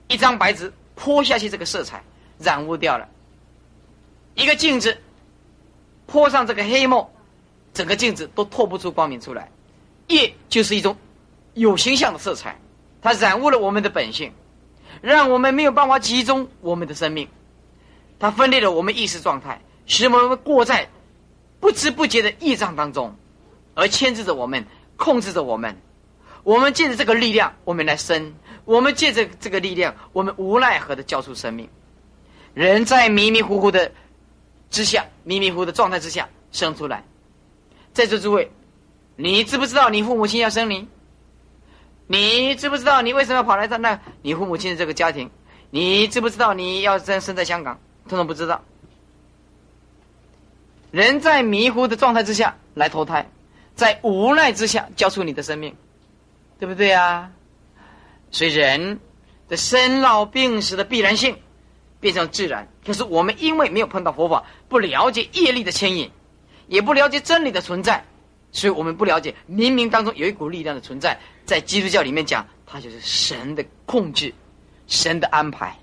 [0.08, 2.02] 一张白纸泼下去，这个色彩
[2.38, 3.08] 染污掉了。
[4.34, 4.98] 一个镜子
[6.06, 7.10] 泼上这个黑墨，
[7.72, 9.50] 整个镜子都透不出光明出来。
[10.08, 10.96] 业就是一种
[11.54, 12.58] 有形象的色彩，
[13.00, 14.32] 它染污了我们的本性，
[15.00, 17.26] 让我们没有办法集中我们的生命。
[18.24, 20.88] 它分裂了我们意识状态，使我们过在
[21.60, 23.14] 不知不觉的业障当中，
[23.74, 24.64] 而牵制着我们，
[24.96, 25.76] 控制着我们。
[26.42, 28.32] 我们借着这个力量，我们来生；
[28.64, 31.68] 我们借着这个力量，我们无奈何的交出生命。
[32.54, 33.92] 人在迷迷糊糊的
[34.70, 37.04] 之下，迷迷糊糊的状态之下生出来。
[37.92, 38.50] 在座诸位，
[39.16, 40.88] 你知不知道你父母亲要生你？
[42.06, 44.00] 你知不知道你为什么要跑来到那？
[44.22, 45.30] 你父母亲的这个家庭，
[45.68, 47.78] 你知不知道你要生生在香港？
[48.08, 48.62] 通通不知道，
[50.90, 53.28] 人在迷糊的状态之下来投胎，
[53.74, 55.74] 在无奈之下交出你的生命，
[56.58, 57.30] 对不对啊？
[58.30, 59.00] 所以人
[59.48, 61.36] 的生老病死的必然性
[62.00, 62.68] 变成自然。
[62.84, 66.10] 可是我们因为没有碰到佛法，不了解业力的牵引，
[66.66, 68.04] 也不了解真理的存在，
[68.52, 71.18] 所以我们不了解冥冥当中有一股力量的存在。
[71.46, 74.32] 在基督教里面讲，它就是神的控制，
[74.86, 75.78] 神的安排。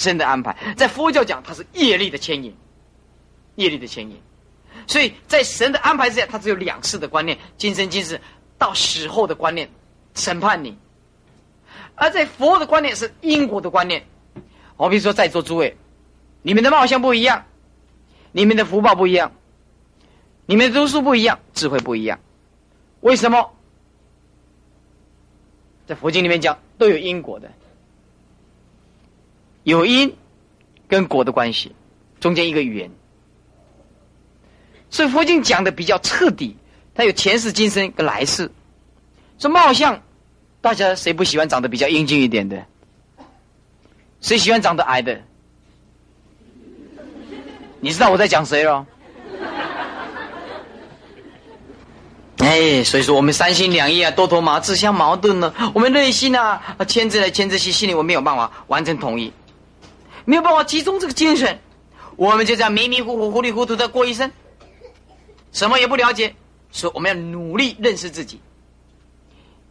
[0.00, 2.56] 神的安排，在佛教讲，它是业力的牵引，
[3.56, 4.18] 业力的牵引，
[4.86, 8.18] 所以在神的安排之下，它只有两世的观念，今生今世
[8.56, 9.68] 到死后的观念，
[10.14, 10.72] 审判你；
[11.96, 14.06] 而在佛的观念是因果的观念。
[14.78, 15.76] 我比如说，在座诸位，
[16.40, 17.44] 你们的貌相不一样，
[18.32, 19.32] 你们的福报不一样，
[20.46, 22.18] 你们的读书不一样，智慧不一样，
[23.00, 23.54] 为什么？
[25.86, 27.52] 在佛经里面讲，都有因果的。
[29.62, 30.16] 有因
[30.88, 31.72] 跟果的关系，
[32.18, 32.90] 中间一个缘，
[34.90, 36.56] 所以佛经讲的比较彻底，
[36.94, 38.50] 它有前世、今生跟来世。
[39.38, 40.02] 这貌相，
[40.60, 42.64] 大家谁不喜欢长得比较英俊一点的？
[44.20, 45.20] 谁喜欢长得矮的？
[47.80, 48.86] 你知道我在讲谁了？
[52.38, 55.54] 哎，所以说我们三心两意啊，多头马，自相矛盾呢。
[55.74, 59.32] 我们内心啊，牵制来牵制去，心里我没有办法完成统一。
[60.30, 61.58] 没有办法集中这个精神，
[62.14, 64.30] 我们就这样迷迷糊糊、糊里糊涂的过一生，
[65.50, 66.36] 什么也不了解。
[66.70, 68.40] 所以我们要努力认识自己，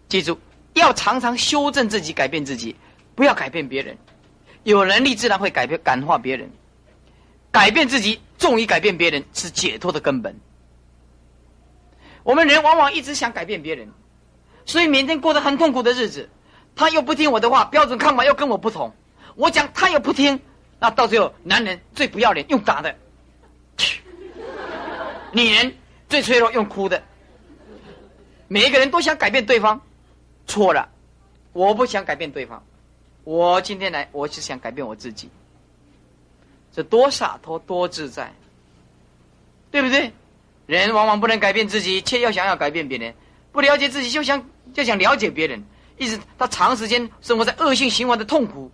[0.09, 0.37] 记住
[0.73, 2.75] 要常常修正自己、改变自己，
[3.15, 3.97] 不要改变别人。
[4.63, 6.51] 有能力自然会改变、感化别人。
[7.51, 10.37] 改变自己重于改变别人，是解脱的根本。
[12.23, 13.93] 我们人往往一直想改变别人，
[14.65, 16.29] 所以每天过得很痛苦的日子。
[16.75, 18.93] 他又不听我的话，标准看法又跟我不同。
[19.35, 20.41] 我讲他又不听，
[20.79, 22.95] 那到最后男人最不要脸用打的，
[25.33, 25.75] 女人
[26.07, 27.03] 最脆弱用哭的。
[28.47, 29.79] 每一个人都想改变对方，
[30.47, 30.89] 错了，
[31.53, 32.63] 我不想改变对方，
[33.23, 35.29] 我今天来我是想改变我自己。
[36.73, 38.33] 这多洒脱多自在，
[39.69, 40.11] 对不对？
[40.65, 43.13] 人往往不能改变自己，却要想要改变别人，
[43.51, 45.63] 不了解自己就想就想了解别人，
[45.97, 48.71] 一直他长时间生活在恶性循环的痛苦。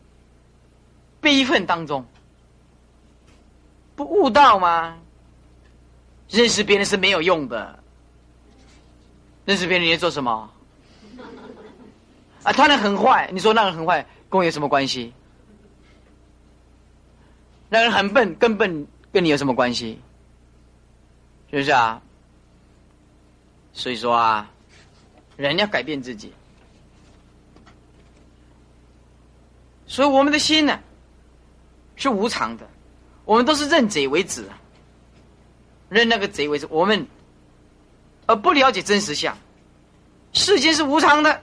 [1.26, 2.06] 悲愤当中，
[3.96, 4.96] 不悟道吗？
[6.30, 7.80] 认识别人是没有用的。
[9.44, 10.52] 认识别人你做什么？
[12.44, 15.12] 啊，他人很坏，你说那人很坏，跟我有什么关系？
[17.70, 20.00] 那人很笨，根本跟你有什么关系？
[21.50, 22.00] 是不是啊？
[23.74, 24.48] 所以说啊，
[25.38, 26.32] 人要改变自己。
[29.88, 30.80] 所以我们的心呢？
[31.96, 32.68] 是无常的，
[33.24, 34.50] 我们都是认贼为子，
[35.90, 37.08] 认那个贼为是我们，
[38.26, 39.38] 而不了解真实相。
[40.34, 41.42] 世间是无常的，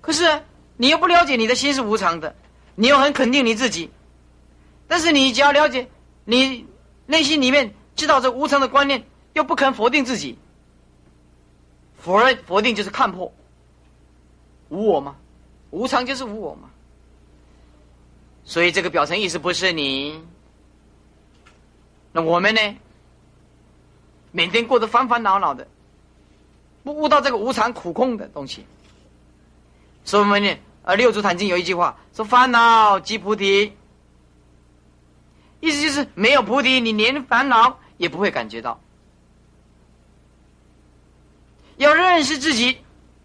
[0.00, 0.42] 可是
[0.76, 2.34] 你又不了解你的心是无常的，
[2.76, 3.90] 你又很肯定你自己，
[4.86, 5.88] 但是你只要了解
[6.24, 6.64] 你
[7.06, 10.38] 内心里面知道这无常的观念，又不肯否定自己，
[11.98, 13.32] 否认否定就是看破
[14.68, 15.16] 无我嘛，
[15.70, 16.70] 无常就是无我嘛，
[18.44, 20.22] 所以这个表层意识不是你，
[22.12, 22.60] 那我们呢，
[24.32, 25.66] 每天过得烦烦恼恼的。
[26.82, 28.66] 不悟到这个无常苦空的东西，
[30.04, 33.72] 所以我们呢，呃，《六祖坛经》有一句话说：“烦恼即菩提。”
[35.60, 38.78] 意思就是没有菩提，你连烦恼也不会感觉到。
[41.78, 42.76] 要认识自己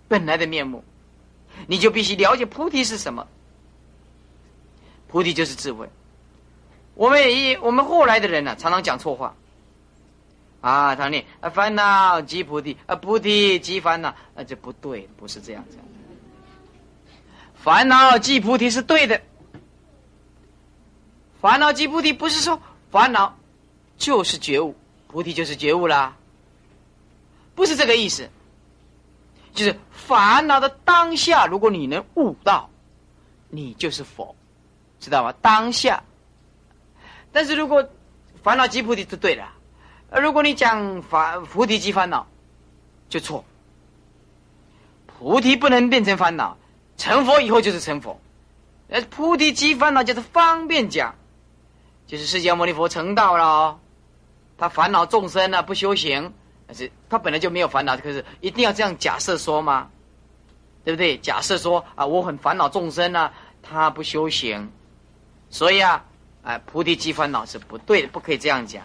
[0.07, 0.81] 本来的面目，
[1.67, 3.27] 你就必须了解菩提是什么。
[5.09, 5.89] 菩提就是智慧。
[6.93, 9.35] 我们也一我们后来的人呢，常常讲错话。
[10.61, 15.77] 啊，他念啊，烦恼即菩提，啊，菩提即烦恼，啊，这不对，不是这样子。
[17.55, 19.21] 烦恼即菩提是对的，
[21.41, 22.61] 烦恼即菩提不是说
[22.91, 23.37] 烦恼
[23.97, 24.75] 就是觉悟，
[25.07, 26.17] 菩提就是觉悟啦，
[27.55, 28.29] 不是这个意思。
[29.53, 32.69] 就是烦恼的当下，如果你能悟到，
[33.49, 34.35] 你就是佛，
[34.99, 35.33] 知道吗？
[35.41, 36.03] 当下。
[37.31, 37.87] 但是如果
[38.43, 39.43] 烦恼即菩提是对的。
[40.11, 42.25] 而如果你讲烦菩提即烦恼，
[43.09, 43.45] 就错。
[45.05, 46.57] 菩提不能变成烦恼，
[46.97, 48.19] 成佛以后就是成佛。
[49.11, 51.13] 菩提即烦恼就是方便讲，
[52.07, 53.79] 就是释迦牟尼佛成道了，
[54.57, 56.33] 他烦恼众生呢不修行，
[56.65, 59.89] 但是他本来就没有烦恼，可是一定要这样假设说吗？
[60.83, 61.17] 对不对？
[61.17, 63.31] 假设说啊，我很烦恼众生呢，
[63.61, 64.71] 他不修行，
[65.49, 66.05] 所以啊，
[66.43, 68.83] 哎，菩提即烦恼是不对的，不可以这样讲。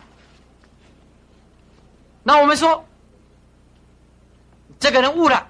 [2.22, 2.86] 那我们说，
[4.80, 5.46] 这个人悟了，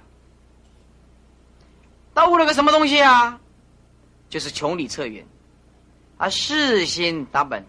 [2.15, 3.41] 他悟了个什么东西啊？
[4.29, 5.25] 就是穷理测源，
[6.17, 7.65] 啊，世心达本，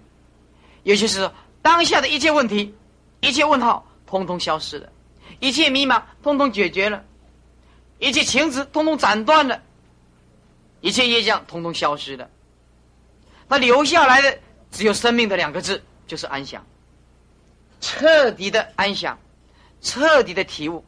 [0.81, 1.29] 也就是，
[1.61, 2.73] 当下的一切问题、
[3.21, 4.89] 一切问号，通通消失了；
[5.39, 7.03] 一切迷茫，通通解决了；
[7.99, 9.59] 一切情执，通通斩断了；
[10.81, 12.27] 一切业障，通通消失了。
[13.47, 14.39] 那留下来的
[14.71, 16.65] 只有生命的两个字，就是安详。
[17.81, 19.17] 彻底的安详，
[19.81, 20.83] 彻底的体悟。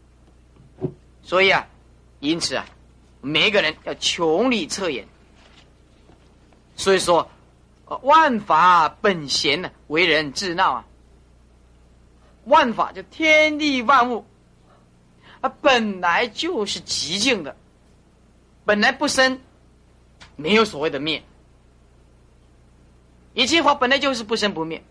[1.22, 1.68] 所以啊，
[2.20, 2.66] 因此啊，
[3.22, 5.08] 每一个人要穷理测验。
[6.76, 7.30] 所以说，
[8.02, 10.86] 万法本闲呢，为人自闹啊。
[12.46, 14.26] 万法就天地万物，
[15.42, 17.56] 啊，本来就是极静的，
[18.64, 19.40] 本来不生，
[20.38, 21.22] 没有所谓的灭。
[23.38, 24.84] 一切法本来就是不生不灭。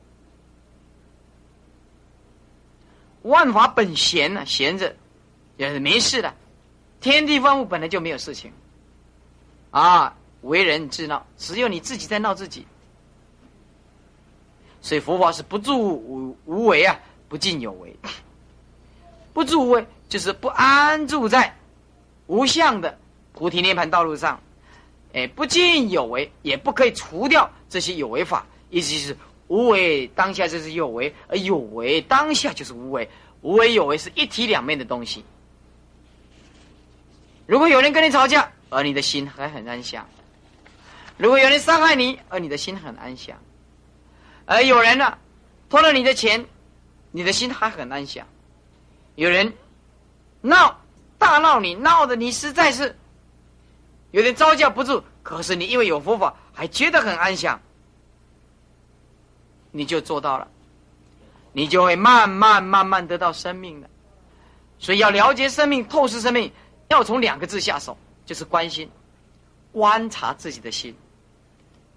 [3.23, 4.95] 万法本闲呢，闲着
[5.57, 6.33] 也是没事的。
[7.01, 8.53] 天地万物本来就没有事情，
[9.73, 12.65] 啊，为人自闹，只有你自己在闹自己。
[14.81, 16.97] 所以佛法是不住无无为啊，
[17.29, 17.97] 不进有为。
[19.33, 21.53] 不住无为就是不安住在
[22.29, 22.97] 无相的
[23.33, 24.41] 菩提涅盘道路上，
[25.17, 29.17] 哎，不进有为，也不可以除掉这些有为法，意思就是。
[29.49, 33.09] 无为当下就是有为，而有为当下就是无为。
[33.43, 35.25] 无为有为是一体两面的东西。
[37.47, 40.03] 如果有人跟你吵架，而你的心还很安详；
[41.17, 43.37] 如果有人伤害你，而你的心很安详；
[44.47, 45.17] 而有人呢
[45.71, 46.45] 偷了你的钱，
[47.13, 48.27] 你的心还很安详；
[49.15, 49.53] 有人
[50.41, 50.77] 闹
[51.19, 52.99] 大闹你，闹的你实在是
[54.17, 57.61] 有点招架不住，可是你因为有佛法，还觉得很安详。
[59.73, 60.49] 你就做到了，
[61.53, 63.91] 你就会慢慢慢慢得到生命的。
[64.79, 66.51] 所以要了解生命、透视生命，
[66.89, 67.95] 要从两个字下手，
[68.25, 68.91] 就是关心、
[69.71, 70.97] 观察自己的心，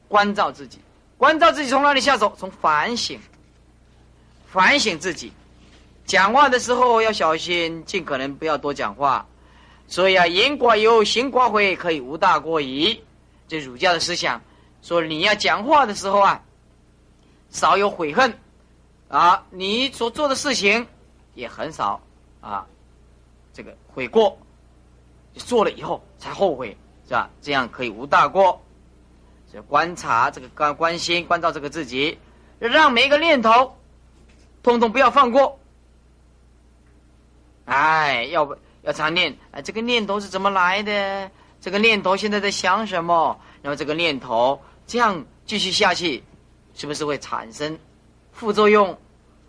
[0.09, 0.77] 关照自己。
[1.17, 2.35] 关照自己从哪里下手？
[2.37, 3.17] 从反省，
[4.45, 5.31] 反省自己。
[6.05, 9.25] 讲话的时候要小心，尽可能不要多讲话。
[9.89, 13.03] 所以啊，言寡有，行寡悔，可以无大过矣。
[13.49, 14.41] 这儒家的思想
[14.81, 16.41] 说，你要讲话的时候啊。
[17.51, 18.31] 少有悔恨，
[19.07, 20.85] 啊，你所做的事情
[21.33, 21.99] 也很少
[22.41, 22.63] 啊，
[23.51, 24.37] 这个悔过，
[25.33, 27.27] 做了以后才后悔，是吧？
[27.41, 28.61] 这样可以无大过。
[29.51, 32.19] 以观察这个关关心关照这个自己，
[32.59, 33.75] 让每一个念头，
[34.61, 35.57] 通通不要放过。
[37.65, 39.35] 哎，要不要常念？
[39.51, 41.29] 哎，这个念头是怎么来的？
[41.61, 43.39] 这个念头现在在想什么？
[43.61, 46.23] 然后这个念头这样继续下去。
[46.75, 47.77] 是不是会产生
[48.31, 48.97] 副作用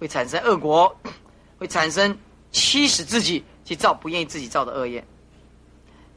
[0.01, 0.97] 会产生恶果，
[1.59, 2.19] 会产生
[2.51, 5.05] 驱使自己去造不愿意自己造的恶业。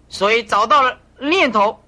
[0.10, 1.80] 所以找到了念头，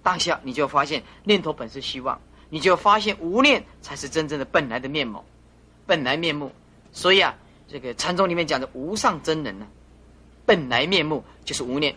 [0.00, 5.24] 当下你就发现念头本是希望，你就发现无念才是真正的本来的面目，
[5.84, 6.52] 本来面目。
[6.92, 7.34] 所以啊，
[7.72, 9.66] 这个禅宗里面讲的无上真人呢，
[10.44, 11.96] 本来面目就是无念。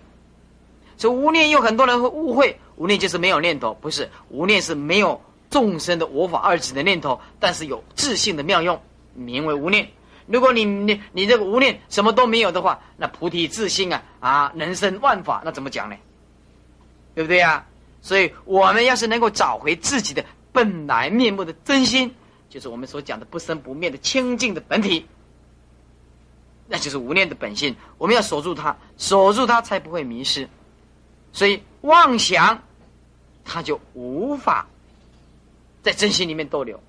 [0.95, 8.81] 所以无念有很多人会误会，无念就是没有念头，不是无念是没有众生的我法二执的念头，但是有自信的妙用，
[9.14, 9.89] 名为无念。
[10.27, 15.97] 如果你你你这个无念什么都没有的话，那菩提自信啊啊，能生万法，那怎么讲呢？
[17.14, 17.65] 对不对呀？
[18.02, 20.23] 所以我们要是能够找回自己的
[20.53, 22.15] 本来面目的真心，
[22.49, 25.06] 就是我们所讲的不生不灭的清净的本体，
[26.68, 27.76] 那就是无念的本性。
[27.98, 30.48] 我们要守住它，守住它才不会迷失。
[31.32, 32.64] 所以妄想，
[33.44, 34.66] 他就无法
[35.84, 36.80] 在真心里面逗留。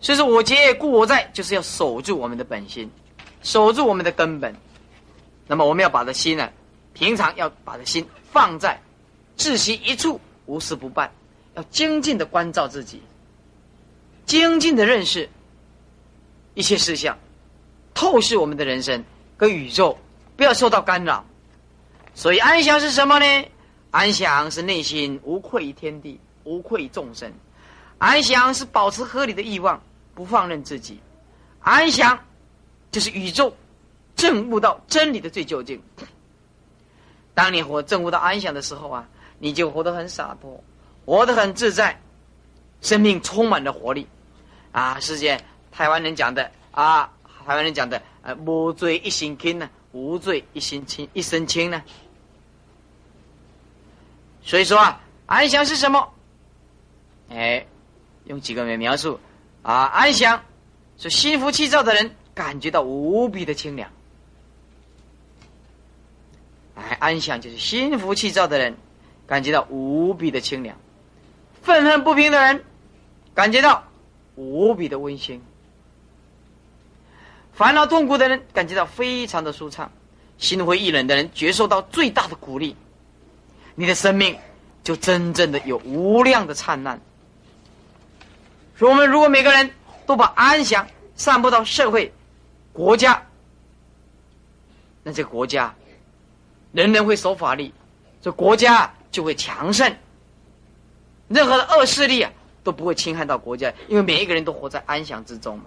[0.00, 2.90] 所以说我结故我在，就是要守住我们的本心，
[3.42, 4.54] 守住我们的根本。
[5.46, 6.50] 那么我们要把这心呢，
[6.92, 8.78] 平常要把这心放在
[9.36, 11.10] 自心一处，无事不办，
[11.54, 13.02] 要精进的关照自己，
[14.26, 15.28] 精进的认识
[16.54, 17.18] 一切事项。
[17.94, 19.04] 透视我们的人生
[19.36, 19.96] 跟宇宙，
[20.36, 21.24] 不要受到干扰。
[22.14, 23.48] 所以安详是什么呢？
[23.92, 27.32] 安详是内心无愧于天地，无愧于众生。
[27.98, 29.80] 安详是保持合理的欲望，
[30.14, 30.98] 不放任自己。
[31.60, 32.18] 安详
[32.90, 33.56] 就是宇宙
[34.16, 35.80] 证悟到真理的最究竟。
[37.32, 40.62] 当你活证悟到安详的时候啊，你就活得很洒脱，
[41.04, 42.00] 活得很自在，
[42.84, 44.06] 生命充满了活力。
[44.70, 45.42] 啊，世界
[45.72, 47.10] 台湾人讲的啊。
[47.46, 51.82] 台湾人讲的，呃，无罪一心轻呢，无罪一心轻，一身轻呢。
[54.42, 56.10] 所以说啊，安详是什么？
[57.28, 57.66] 哎，
[58.24, 59.20] 用几个来描述
[59.62, 60.42] 啊，安详
[60.96, 63.90] 是心浮气躁的人感觉到无比的清凉。
[66.76, 68.74] 哎，安详就是心浮气躁的人
[69.26, 70.74] 感觉到无比的清凉，
[71.60, 72.64] 愤恨不平的人
[73.34, 73.84] 感觉到
[74.36, 75.42] 无比的温馨。
[77.52, 79.90] 烦恼痛苦的人感觉到非常的舒畅，
[80.38, 82.74] 心灰意冷的人觉受到最大的鼓励，
[83.74, 84.36] 你的生命
[84.82, 87.00] 就真正的有无量的灿烂。
[88.76, 89.70] 说我们如果每个人
[90.04, 92.12] 都把安详散布到社会、
[92.72, 93.24] 国家，
[95.04, 95.72] 那这个国家
[96.72, 97.72] 人人会守法律，
[98.20, 99.96] 这国家就会强盛，
[101.28, 102.32] 任何的恶势力啊
[102.64, 105.64] 都不会侵害到国家，因为每一个人都活在安详之中嘛。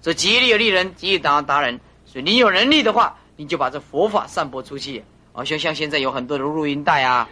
[0.00, 1.78] 所以，吉利有利人，吉利达达人。
[2.06, 5.04] 所以，你有能力的话，你就把这佛法散播出去。
[5.32, 7.28] 啊，像像现在有很多的录音带啊，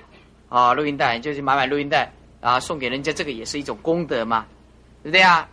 [0.49, 4.47] 啊，录音带就是买买录音带啊，送给人家，这个也是一种功德嘛，
[5.03, 5.49] 对不对啊？